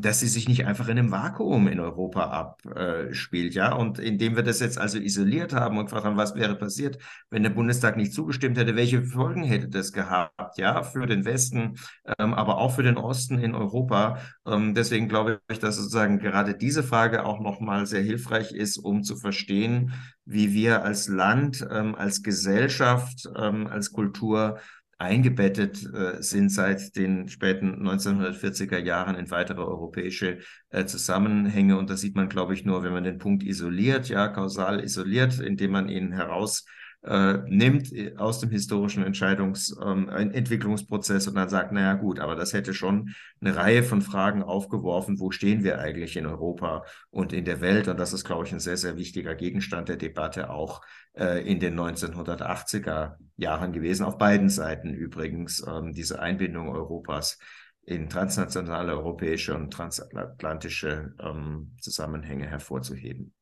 dass 0.00 0.20
sie 0.20 0.28
sich 0.28 0.48
nicht 0.48 0.66
einfach 0.66 0.88
in 0.88 0.98
einem 0.98 1.10
Vakuum 1.10 1.68
in 1.68 1.80
Europa 1.80 2.54
abspielt, 2.80 3.54
ja. 3.54 3.72
Und 3.72 3.98
indem 3.98 4.36
wir 4.36 4.42
das 4.42 4.60
jetzt 4.60 4.78
also 4.78 4.98
isoliert 4.98 5.52
haben 5.52 5.78
und 5.78 5.86
gefragt 5.86 6.04
haben, 6.04 6.16
was 6.16 6.34
wäre 6.34 6.56
passiert, 6.56 6.98
wenn 7.30 7.42
der 7.42 7.50
Bundestag 7.50 7.96
nicht 7.96 8.12
zugestimmt 8.12 8.58
hätte, 8.58 8.76
welche 8.76 9.02
Folgen 9.02 9.42
hätte 9.42 9.68
das 9.68 9.92
gehabt, 9.92 10.58
ja, 10.58 10.82
für 10.82 11.06
den 11.06 11.24
Westen, 11.24 11.76
ähm, 12.18 12.34
aber 12.34 12.58
auch 12.58 12.74
für 12.74 12.82
den 12.82 12.96
Osten 12.96 13.38
in 13.38 13.54
Europa. 13.54 14.18
Ähm, 14.46 14.74
deswegen 14.74 15.08
glaube 15.08 15.40
ich, 15.50 15.58
dass 15.58 15.76
sozusagen 15.76 16.18
gerade 16.18 16.54
diese 16.54 16.82
Frage 16.82 17.24
auch 17.24 17.40
nochmal 17.40 17.86
sehr 17.86 18.02
hilfreich 18.02 18.52
ist, 18.52 18.78
um 18.78 19.02
zu 19.02 19.16
verstehen, 19.16 19.92
wie 20.24 20.52
wir 20.52 20.84
als 20.84 21.08
Land, 21.08 21.68
als 21.68 22.22
Gesellschaft, 22.22 23.26
als 23.34 23.90
Kultur 23.90 24.58
eingebettet 25.00 25.82
äh, 25.94 26.22
sind 26.22 26.50
seit 26.50 26.94
den 26.94 27.28
späten 27.28 27.86
1940er 27.86 28.78
Jahren 28.78 29.14
in 29.16 29.30
weitere 29.30 29.62
europäische 29.62 30.38
äh, 30.68 30.84
Zusammenhänge. 30.84 31.78
Und 31.78 31.88
das 31.88 32.02
sieht 32.02 32.16
man, 32.16 32.28
glaube 32.28 32.54
ich, 32.54 32.64
nur, 32.64 32.82
wenn 32.82 32.92
man 32.92 33.04
den 33.04 33.18
Punkt 33.18 33.42
isoliert, 33.42 34.08
ja, 34.08 34.28
kausal 34.28 34.84
isoliert, 34.84 35.40
indem 35.40 35.72
man 35.72 35.88
ihn 35.88 36.12
heraus 36.12 36.66
äh, 37.02 37.38
nimmt 37.46 37.92
äh, 37.92 38.14
aus 38.16 38.40
dem 38.40 38.50
historischen 38.50 39.02
Entscheidungs-, 39.02 39.74
ähm, 39.82 40.10
Entwicklungsprozess 40.10 41.26
und 41.28 41.34
dann 41.34 41.48
sagt, 41.48 41.72
naja 41.72 41.94
gut, 41.94 42.20
aber 42.20 42.36
das 42.36 42.52
hätte 42.52 42.74
schon 42.74 43.14
eine 43.40 43.56
Reihe 43.56 43.82
von 43.82 44.02
Fragen 44.02 44.42
aufgeworfen, 44.42 45.18
wo 45.18 45.30
stehen 45.30 45.64
wir 45.64 45.78
eigentlich 45.78 46.16
in 46.16 46.26
Europa 46.26 46.84
und 47.10 47.32
in 47.32 47.46
der 47.46 47.62
Welt? 47.62 47.88
Und 47.88 47.98
das 47.98 48.12
ist, 48.12 48.24
glaube 48.24 48.44
ich, 48.46 48.52
ein 48.52 48.60
sehr, 48.60 48.76
sehr 48.76 48.98
wichtiger 48.98 49.34
Gegenstand 49.34 49.88
der 49.88 49.96
Debatte 49.96 50.50
auch 50.50 50.82
in 51.20 51.60
den 51.60 51.78
1980er 51.78 53.16
Jahren 53.36 53.72
gewesen, 53.72 54.04
auf 54.04 54.16
beiden 54.16 54.48
Seiten 54.48 54.94
übrigens, 54.94 55.62
ähm, 55.66 55.92
diese 55.92 56.20
Einbindung 56.20 56.70
Europas 56.70 57.38
in 57.82 58.08
transnationale 58.08 58.92
europäische 58.92 59.54
und 59.54 59.72
transatlantische 59.72 61.14
ähm, 61.20 61.76
Zusammenhänge 61.80 62.46
hervorzuheben. 62.46 63.34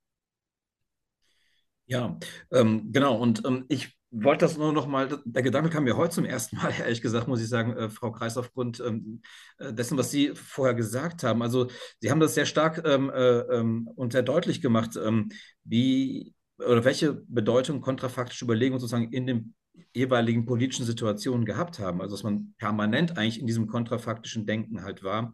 Ja, 1.86 2.18
ähm, 2.52 2.92
genau. 2.92 3.16
Und 3.16 3.44
ähm, 3.46 3.64
ich 3.68 3.98
wollte 4.10 4.44
das 4.44 4.56
nur 4.56 4.72
noch 4.72 4.86
mal, 4.86 5.20
der 5.24 5.42
Gedanke 5.42 5.70
kam 5.70 5.84
mir 5.84 5.96
heute 5.96 6.14
zum 6.14 6.24
ersten 6.24 6.56
Mal, 6.56 6.72
ehrlich 6.78 7.02
gesagt, 7.02 7.28
muss 7.28 7.40
ich 7.40 7.48
sagen, 7.48 7.76
äh, 7.76 7.90
Frau 7.90 8.12
Kreis, 8.12 8.36
aufgrund 8.36 8.80
ähm, 8.80 9.22
äh, 9.58 9.72
dessen, 9.72 9.98
was 9.98 10.10
Sie 10.10 10.32
vorher 10.34 10.74
gesagt 10.74 11.22
haben. 11.24 11.42
Also 11.42 11.68
Sie 12.00 12.10
haben 12.10 12.20
das 12.20 12.34
sehr 12.34 12.46
stark 12.46 12.82
ähm, 12.86 13.10
äh, 13.10 13.38
ähm, 13.40 13.88
und 13.96 14.12
sehr 14.12 14.22
deutlich 14.22 14.60
gemacht, 14.60 14.98
wie 15.64 16.34
oder 16.58 16.84
welche 16.84 17.14
Bedeutung 17.28 17.80
kontrafaktische 17.80 18.44
Überlegungen 18.44 18.80
sozusagen 18.80 19.12
in 19.12 19.26
den 19.26 19.54
jeweiligen 19.94 20.44
politischen 20.44 20.84
Situationen 20.84 21.44
gehabt 21.44 21.78
haben. 21.78 22.00
Also 22.00 22.16
dass 22.16 22.24
man 22.24 22.54
permanent 22.58 23.16
eigentlich 23.16 23.40
in 23.40 23.46
diesem 23.46 23.66
kontrafaktischen 23.66 24.46
Denken 24.46 24.82
halt 24.82 25.02
war. 25.02 25.32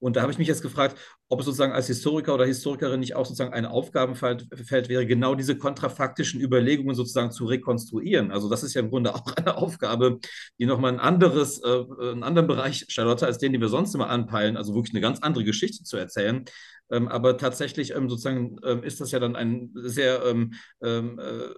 Und 0.00 0.16
da 0.16 0.22
habe 0.22 0.32
ich 0.32 0.38
mich 0.38 0.48
jetzt 0.48 0.62
gefragt, 0.62 0.96
ob 1.28 1.40
es 1.40 1.46
sozusagen 1.46 1.72
als 1.72 1.86
Historiker 1.86 2.34
oder 2.34 2.46
Historikerin 2.46 3.00
nicht 3.00 3.14
auch 3.14 3.26
sozusagen 3.26 3.52
ein 3.52 3.66
Aufgabenfeld 3.66 4.88
wäre, 4.88 5.06
genau 5.06 5.34
diese 5.34 5.58
kontrafaktischen 5.58 6.40
Überlegungen 6.40 6.94
sozusagen 6.94 7.30
zu 7.32 7.44
rekonstruieren. 7.44 8.30
Also 8.32 8.48
das 8.48 8.62
ist 8.62 8.72
ja 8.72 8.80
im 8.80 8.88
Grunde 8.88 9.14
auch 9.14 9.36
eine 9.36 9.56
Aufgabe, 9.58 10.18
die 10.58 10.64
nochmal 10.64 10.94
ein 10.94 11.00
anderes, 11.00 11.62
äh, 11.62 11.84
einen 12.00 12.22
anderen 12.22 12.48
Bereich, 12.48 12.86
Charlotte, 12.88 13.26
als 13.26 13.36
den, 13.36 13.52
den 13.52 13.60
wir 13.60 13.68
sonst 13.68 13.94
immer 13.94 14.08
anpeilen, 14.08 14.56
also 14.56 14.74
wirklich 14.74 14.94
eine 14.94 15.02
ganz 15.02 15.20
andere 15.20 15.44
Geschichte 15.44 15.84
zu 15.84 15.98
erzählen, 15.98 16.46
Ähm, 16.90 17.08
aber 17.08 17.36
tatsächlich 17.38 17.94
ähm, 17.94 18.08
sozusagen 18.08 18.56
ähm, 18.64 18.82
ist 18.82 19.00
das 19.00 19.12
ja 19.12 19.18
dann 19.18 19.36
ein 19.36 19.70
sehr 19.74 20.24
ähm, 20.24 20.52
ähm, 20.82 21.18
äh, 21.18 21.48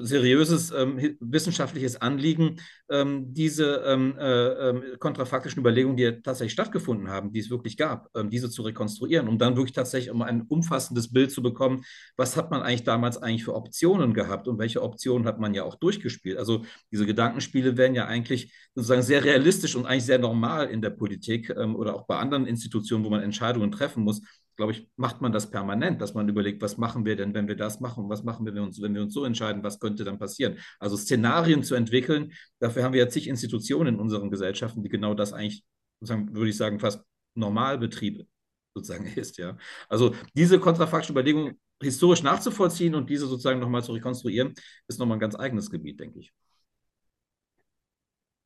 seriöses 0.00 0.70
ähm, 0.72 1.16
wissenschaftliches 1.20 2.00
Anliegen, 2.00 2.60
diese 2.90 3.82
äh, 3.84 4.96
kontrafaktischen 4.98 5.60
Überlegungen, 5.60 5.96
die 5.96 6.02
ja 6.02 6.12
tatsächlich 6.12 6.52
stattgefunden 6.52 7.08
haben, 7.08 7.32
die 7.32 7.38
es 7.38 7.48
wirklich 7.48 7.76
gab, 7.76 8.10
diese 8.28 8.50
zu 8.50 8.62
rekonstruieren, 8.62 9.28
um 9.28 9.38
dann 9.38 9.56
wirklich 9.56 9.72
tatsächlich 9.72 10.10
um 10.10 10.22
ein 10.22 10.42
umfassendes 10.42 11.12
Bild 11.12 11.30
zu 11.30 11.42
bekommen, 11.42 11.84
was 12.16 12.36
hat 12.36 12.50
man 12.50 12.62
eigentlich 12.62 12.84
damals 12.84 13.18
eigentlich 13.18 13.44
für 13.44 13.54
Optionen 13.54 14.14
gehabt 14.14 14.48
und 14.48 14.58
welche 14.58 14.82
Optionen 14.82 15.26
hat 15.26 15.38
man 15.38 15.54
ja 15.54 15.62
auch 15.64 15.76
durchgespielt. 15.76 16.38
Also 16.38 16.64
diese 16.90 17.06
Gedankenspiele 17.06 17.76
werden 17.76 17.94
ja 17.94 18.06
eigentlich 18.06 18.52
sozusagen 18.74 19.02
sehr 19.02 19.24
realistisch 19.24 19.76
und 19.76 19.86
eigentlich 19.86 20.04
sehr 20.04 20.18
normal 20.18 20.68
in 20.68 20.82
der 20.82 20.90
Politik 20.90 21.50
oder 21.50 21.94
auch 21.94 22.06
bei 22.06 22.16
anderen 22.16 22.46
Institutionen, 22.46 23.04
wo 23.04 23.10
man 23.10 23.22
Entscheidungen 23.22 23.70
treffen 23.70 24.02
muss 24.02 24.22
glaube 24.56 24.72
ich, 24.72 24.88
macht 24.96 25.20
man 25.20 25.32
das 25.32 25.50
permanent, 25.50 26.00
dass 26.00 26.14
man 26.14 26.28
überlegt, 26.28 26.62
was 26.62 26.76
machen 26.76 27.04
wir 27.04 27.16
denn, 27.16 27.34
wenn 27.34 27.48
wir 27.48 27.56
das 27.56 27.80
machen, 27.80 28.08
was 28.08 28.24
machen 28.24 28.46
wir, 28.46 28.52
wenn 28.52 28.62
wir 28.62 28.66
uns, 28.66 28.80
wenn 28.80 28.94
wir 28.94 29.02
uns 29.02 29.14
so 29.14 29.24
entscheiden, 29.24 29.62
was 29.62 29.80
könnte 29.80 30.04
dann 30.04 30.18
passieren. 30.18 30.58
Also 30.78 30.96
Szenarien 30.96 31.62
zu 31.62 31.74
entwickeln, 31.74 32.32
dafür 32.60 32.84
haben 32.84 32.92
wir 32.92 33.00
ja 33.00 33.08
zig 33.08 33.28
Institutionen 33.28 33.94
in 33.94 34.00
unseren 34.00 34.30
Gesellschaften, 34.30 34.82
die 34.82 34.88
genau 34.88 35.14
das 35.14 35.32
eigentlich, 35.32 35.64
würde 36.00 36.48
ich 36.48 36.56
sagen, 36.56 36.80
fast 36.80 37.02
Normalbetrieb 37.34 38.26
sozusagen 38.74 39.06
ist, 39.16 39.38
ja. 39.38 39.56
Also 39.88 40.14
diese 40.34 40.58
kontrafaktische 40.58 41.12
Überlegung 41.12 41.58
historisch 41.82 42.22
nachzuvollziehen 42.22 42.94
und 42.94 43.10
diese 43.10 43.26
sozusagen 43.26 43.60
nochmal 43.60 43.82
zu 43.82 43.92
rekonstruieren, 43.92 44.54
ist 44.88 44.98
nochmal 44.98 45.16
ein 45.16 45.20
ganz 45.20 45.36
eigenes 45.36 45.70
Gebiet, 45.70 46.00
denke 46.00 46.20
ich. 46.20 46.32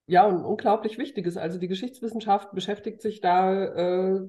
Ja, 0.07 0.27
und 0.27 0.43
unglaublich 0.43 0.97
wichtiges. 0.97 1.37
Also 1.37 1.59
die 1.59 1.69
Geschichtswissenschaft 1.69 2.53
beschäftigt 2.53 3.03
sich 3.03 3.21
da 3.21 3.65
äh, 3.65 4.29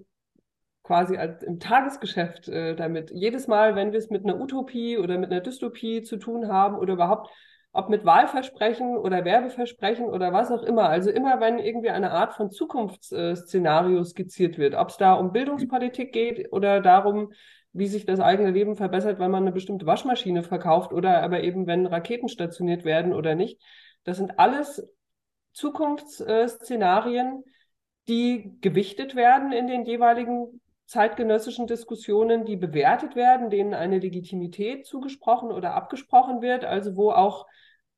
quasi 0.90 1.18
als 1.18 1.44
im 1.44 1.60
Tagesgeschäft 1.60 2.50
äh, 2.50 2.76
damit. 2.76 3.12
Jedes 3.12 3.46
Mal, 3.46 3.76
wenn 3.76 3.92
wir 3.92 4.00
es 4.00 4.10
mit 4.10 4.24
einer 4.24 4.42
Utopie 4.42 4.98
oder 4.98 5.20
mit 5.20 5.32
einer 5.32 5.40
Dystopie 5.40 6.02
zu 6.02 6.18
tun 6.18 6.48
haben 6.48 6.80
oder 6.80 6.94
überhaupt, 6.94 7.30
ob 7.72 7.90
mit 7.90 8.06
Wahlversprechen 8.06 8.98
oder 8.98 9.24
Werbeversprechen 9.24 10.08
oder 10.08 10.34
was 10.34 10.50
auch 10.50 10.64
immer. 10.64 10.90
Also 10.90 11.12
immer, 11.12 11.40
wenn 11.40 11.60
irgendwie 11.60 11.92
eine 11.92 12.10
Art 12.10 12.34
von 12.34 12.50
Zukunftsszenario 12.50 14.04
skizziert 14.04 14.58
wird, 14.58 14.74
ob 14.74 14.90
es 14.90 14.98
da 14.98 15.14
um 15.14 15.32
Bildungspolitik 15.32 16.12
geht 16.12 16.52
oder 16.52 16.82
darum, 16.82 17.34
wie 17.72 17.86
sich 17.86 18.08
das 18.08 18.20
eigene 18.20 18.50
Leben 18.50 18.76
verbessert, 18.76 19.20
wenn 19.20 19.30
man 19.30 19.44
eine 19.44 19.52
bestimmte 19.52 19.86
Waschmaschine 19.86 20.42
verkauft 20.42 20.92
oder 20.92 21.22
aber 21.22 21.44
eben, 21.44 21.68
wenn 21.68 21.86
Raketen 21.86 22.30
stationiert 22.30 22.84
werden 22.84 23.14
oder 23.14 23.36
nicht. 23.36 23.62
Das 24.06 24.18
sind 24.18 24.40
alles 24.40 24.90
Zukunftsszenarien, 25.54 27.44
die 28.08 28.58
gewichtet 28.60 29.16
werden 29.16 29.52
in 29.52 29.68
den 29.68 29.86
jeweiligen 29.86 30.60
zeitgenössischen 30.90 31.68
Diskussionen, 31.68 32.46
die 32.46 32.56
bewertet 32.56 33.16
werden, 33.16 33.52
denen 33.52 33.76
eine 33.76 34.00
Legitimität 34.00 34.88
zugesprochen 34.88 35.52
oder 35.52 35.76
abgesprochen 35.76 36.42
wird, 36.42 36.66
also 36.66 36.96
wo 36.96 37.12
auch 37.12 37.46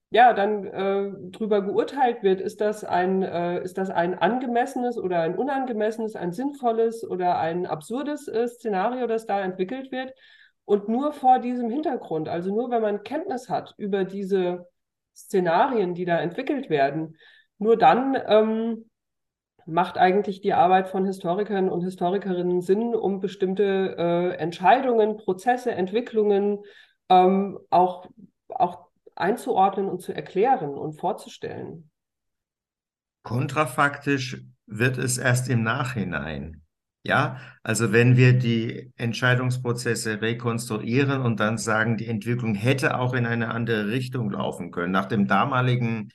ja 0.09 0.33
dann 0.33 0.65
äh, 0.65 1.11
drüber 1.31 1.61
geurteilt 1.61 2.21
wird, 2.21 2.41
ist 2.41 2.59
das 2.59 2.83
ein 2.83 3.23
äh, 3.23 3.63
ist 3.63 3.77
das 3.77 3.89
ein 3.89 4.19
angemessenes 4.19 4.97
oder 4.97 5.21
ein 5.21 5.37
unangemessenes, 5.37 6.17
ein 6.17 6.33
sinnvolles 6.33 7.09
oder 7.09 7.39
ein 7.39 7.65
absurdes 7.65 8.27
äh, 8.27 8.49
Szenario, 8.49 9.07
das 9.07 9.25
da 9.25 9.41
entwickelt 9.41 9.93
wird. 9.93 10.13
Und 10.65 10.89
nur 10.89 11.13
vor 11.13 11.39
diesem 11.39 11.69
Hintergrund, 11.69 12.27
also 12.27 12.53
nur 12.53 12.69
wenn 12.71 12.81
man 12.81 13.03
Kenntnis 13.03 13.47
hat 13.49 13.73
über 13.77 14.03
diese 14.03 14.67
Szenarien, 15.15 15.93
die 15.93 16.05
da 16.05 16.19
entwickelt 16.19 16.69
werden, 16.69 17.15
nur 17.57 17.77
dann 17.77 18.17
ähm, 18.27 18.90
macht 19.65 19.97
eigentlich 19.97 20.41
die 20.41 20.53
Arbeit 20.53 20.89
von 20.89 21.05
Historikern 21.05 21.69
und 21.69 21.81
Historikerinnen 21.81 22.61
Sinn, 22.61 22.95
um 22.95 23.19
bestimmte 23.19 23.95
äh, 23.97 24.35
Entscheidungen, 24.37 25.17
Prozesse, 25.17 25.71
Entwicklungen 25.71 26.59
ähm, 27.09 27.59
auch, 27.69 28.07
auch 28.49 28.87
einzuordnen 29.15 29.87
und 29.87 30.01
zu 30.01 30.13
erklären 30.13 30.69
und 30.69 30.99
vorzustellen. 30.99 31.89
Kontrafaktisch 33.23 34.41
wird 34.65 34.97
es 34.97 35.17
erst 35.17 35.49
im 35.49 35.63
Nachhinein. 35.63 36.61
Ja, 37.03 37.39
also 37.63 37.91
wenn 37.91 38.15
wir 38.15 38.37
die 38.37 38.91
Entscheidungsprozesse 38.95 40.21
rekonstruieren 40.21 41.21
und 41.21 41.39
dann 41.39 41.57
sagen, 41.57 41.97
die 41.97 42.07
Entwicklung 42.07 42.53
hätte 42.53 42.99
auch 42.99 43.13
in 43.13 43.25
eine 43.25 43.49
andere 43.49 43.87
Richtung 43.87 44.29
laufen 44.29 44.71
können, 44.71 44.91
nach 44.91 45.07
dem 45.07 45.27
damaligen 45.27 46.11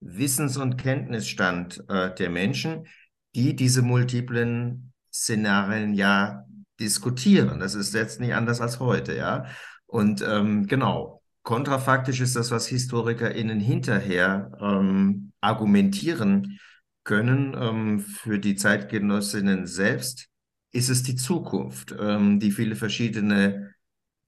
Wissens- 0.00 0.56
und 0.56 0.76
Kenntnisstand 0.76 1.84
äh, 1.88 2.14
der 2.14 2.30
Menschen, 2.30 2.86
die 3.34 3.54
diese 3.54 3.82
multiplen 3.82 4.92
Szenarien 5.12 5.94
ja 5.94 6.44
diskutieren. 6.78 7.60
Das 7.60 7.74
ist 7.74 7.94
jetzt 7.94 8.20
nicht 8.20 8.34
anders 8.34 8.60
als 8.60 8.80
heute, 8.80 9.14
ja. 9.16 9.44
Und 9.86 10.22
ähm, 10.26 10.66
genau, 10.66 11.22
kontrafaktisch 11.42 12.20
ist 12.20 12.36
das, 12.36 12.50
was 12.50 12.66
HistorikerInnen 12.68 13.60
hinterher 13.60 14.52
ähm, 14.60 15.32
argumentieren 15.40 16.58
können. 17.04 17.54
Ähm, 17.58 18.00
für 18.00 18.38
die 18.38 18.56
Zeitgenossinnen 18.56 19.66
selbst 19.66 20.28
ist 20.72 20.88
es 20.88 21.02
die 21.02 21.16
Zukunft, 21.16 21.94
ähm, 21.98 22.40
die 22.40 22.52
viele 22.52 22.76
verschiedene 22.76 23.74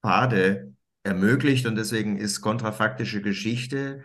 Pfade 0.02 0.74
ermöglicht. 1.04 1.66
Und 1.66 1.76
deswegen 1.76 2.18
ist 2.18 2.40
kontrafaktische 2.40 3.22
Geschichte 3.22 4.04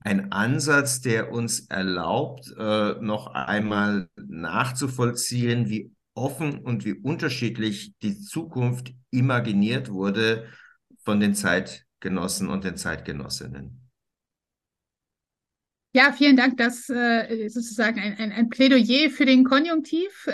ein 0.00 0.32
Ansatz, 0.32 1.00
der 1.00 1.30
uns 1.30 1.66
erlaubt, 1.68 2.52
äh, 2.58 2.94
noch 3.00 3.28
einmal 3.34 4.08
nachzuvollziehen, 4.16 5.68
wie 5.68 5.92
offen 6.14 6.58
und 6.58 6.84
wie 6.84 6.94
unterschiedlich 6.94 7.94
die 8.02 8.18
Zukunft 8.18 8.92
imaginiert 9.10 9.90
wurde 9.90 10.48
von 11.04 11.20
den 11.20 11.34
Zeitgenossen 11.34 12.48
und 12.48 12.64
den 12.64 12.76
Zeitgenossinnen. 12.76 13.80
Ja, 15.92 16.12
vielen 16.12 16.36
Dank. 16.36 16.56
Das 16.56 16.88
äh, 16.88 17.46
ist 17.46 17.54
sozusagen 17.54 17.98
ein, 17.98 18.16
ein, 18.16 18.32
ein 18.32 18.48
Plädoyer 18.48 19.10
für 19.10 19.26
den 19.26 19.44
Konjunktiv. 19.44 20.28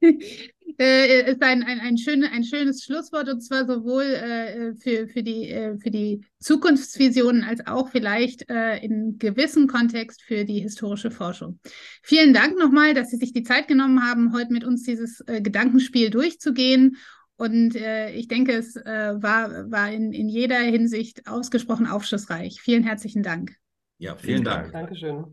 äh, 0.78 1.30
ist 1.30 1.42
ein, 1.42 1.62
ein, 1.62 1.80
ein, 1.80 1.98
schön, 1.98 2.24
ein 2.24 2.44
schönes 2.44 2.82
Schlusswort 2.82 3.28
und 3.28 3.40
zwar 3.40 3.66
sowohl 3.66 4.04
äh, 4.04 4.74
für, 4.74 5.08
für, 5.08 5.22
die, 5.22 5.50
äh, 5.50 5.78
für 5.78 5.90
die 5.90 6.24
Zukunftsvisionen 6.38 7.44
als 7.44 7.66
auch 7.66 7.88
vielleicht 7.88 8.48
äh, 8.50 8.78
in 8.78 9.18
gewissem 9.18 9.66
Kontext 9.66 10.22
für 10.22 10.44
die 10.44 10.60
historische 10.60 11.10
Forschung. 11.10 11.58
Vielen 12.02 12.34
Dank 12.34 12.58
nochmal, 12.58 12.94
dass 12.94 13.10
Sie 13.10 13.16
sich 13.16 13.32
die 13.32 13.42
Zeit 13.42 13.68
genommen 13.68 14.02
haben, 14.02 14.32
heute 14.32 14.52
mit 14.52 14.64
uns 14.64 14.82
dieses 14.82 15.20
äh, 15.26 15.40
Gedankenspiel 15.40 16.10
durchzugehen. 16.10 16.96
Und 17.36 17.74
äh, 17.74 18.12
ich 18.12 18.28
denke, 18.28 18.52
es 18.52 18.76
war, 18.76 19.68
war 19.68 19.90
in, 19.90 20.12
in 20.12 20.28
jeder 20.28 20.58
Hinsicht 20.58 21.26
ausgesprochen 21.26 21.86
aufschlussreich. 21.86 22.60
Vielen 22.60 22.84
herzlichen 22.84 23.24
Dank. 23.24 23.56
Ja, 23.98 24.14
vielen 24.16 24.44
Dank. 24.44 24.72
Dankeschön. 24.72 25.24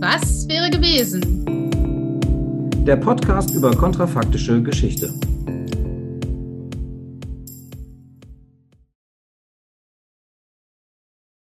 Was 0.00 0.48
wäre 0.48 0.68
gewesen? 0.68 1.81
Der 2.84 2.96
Podcast 2.96 3.54
über 3.54 3.70
kontrafaktische 3.70 4.60
Geschichte. 4.60 5.12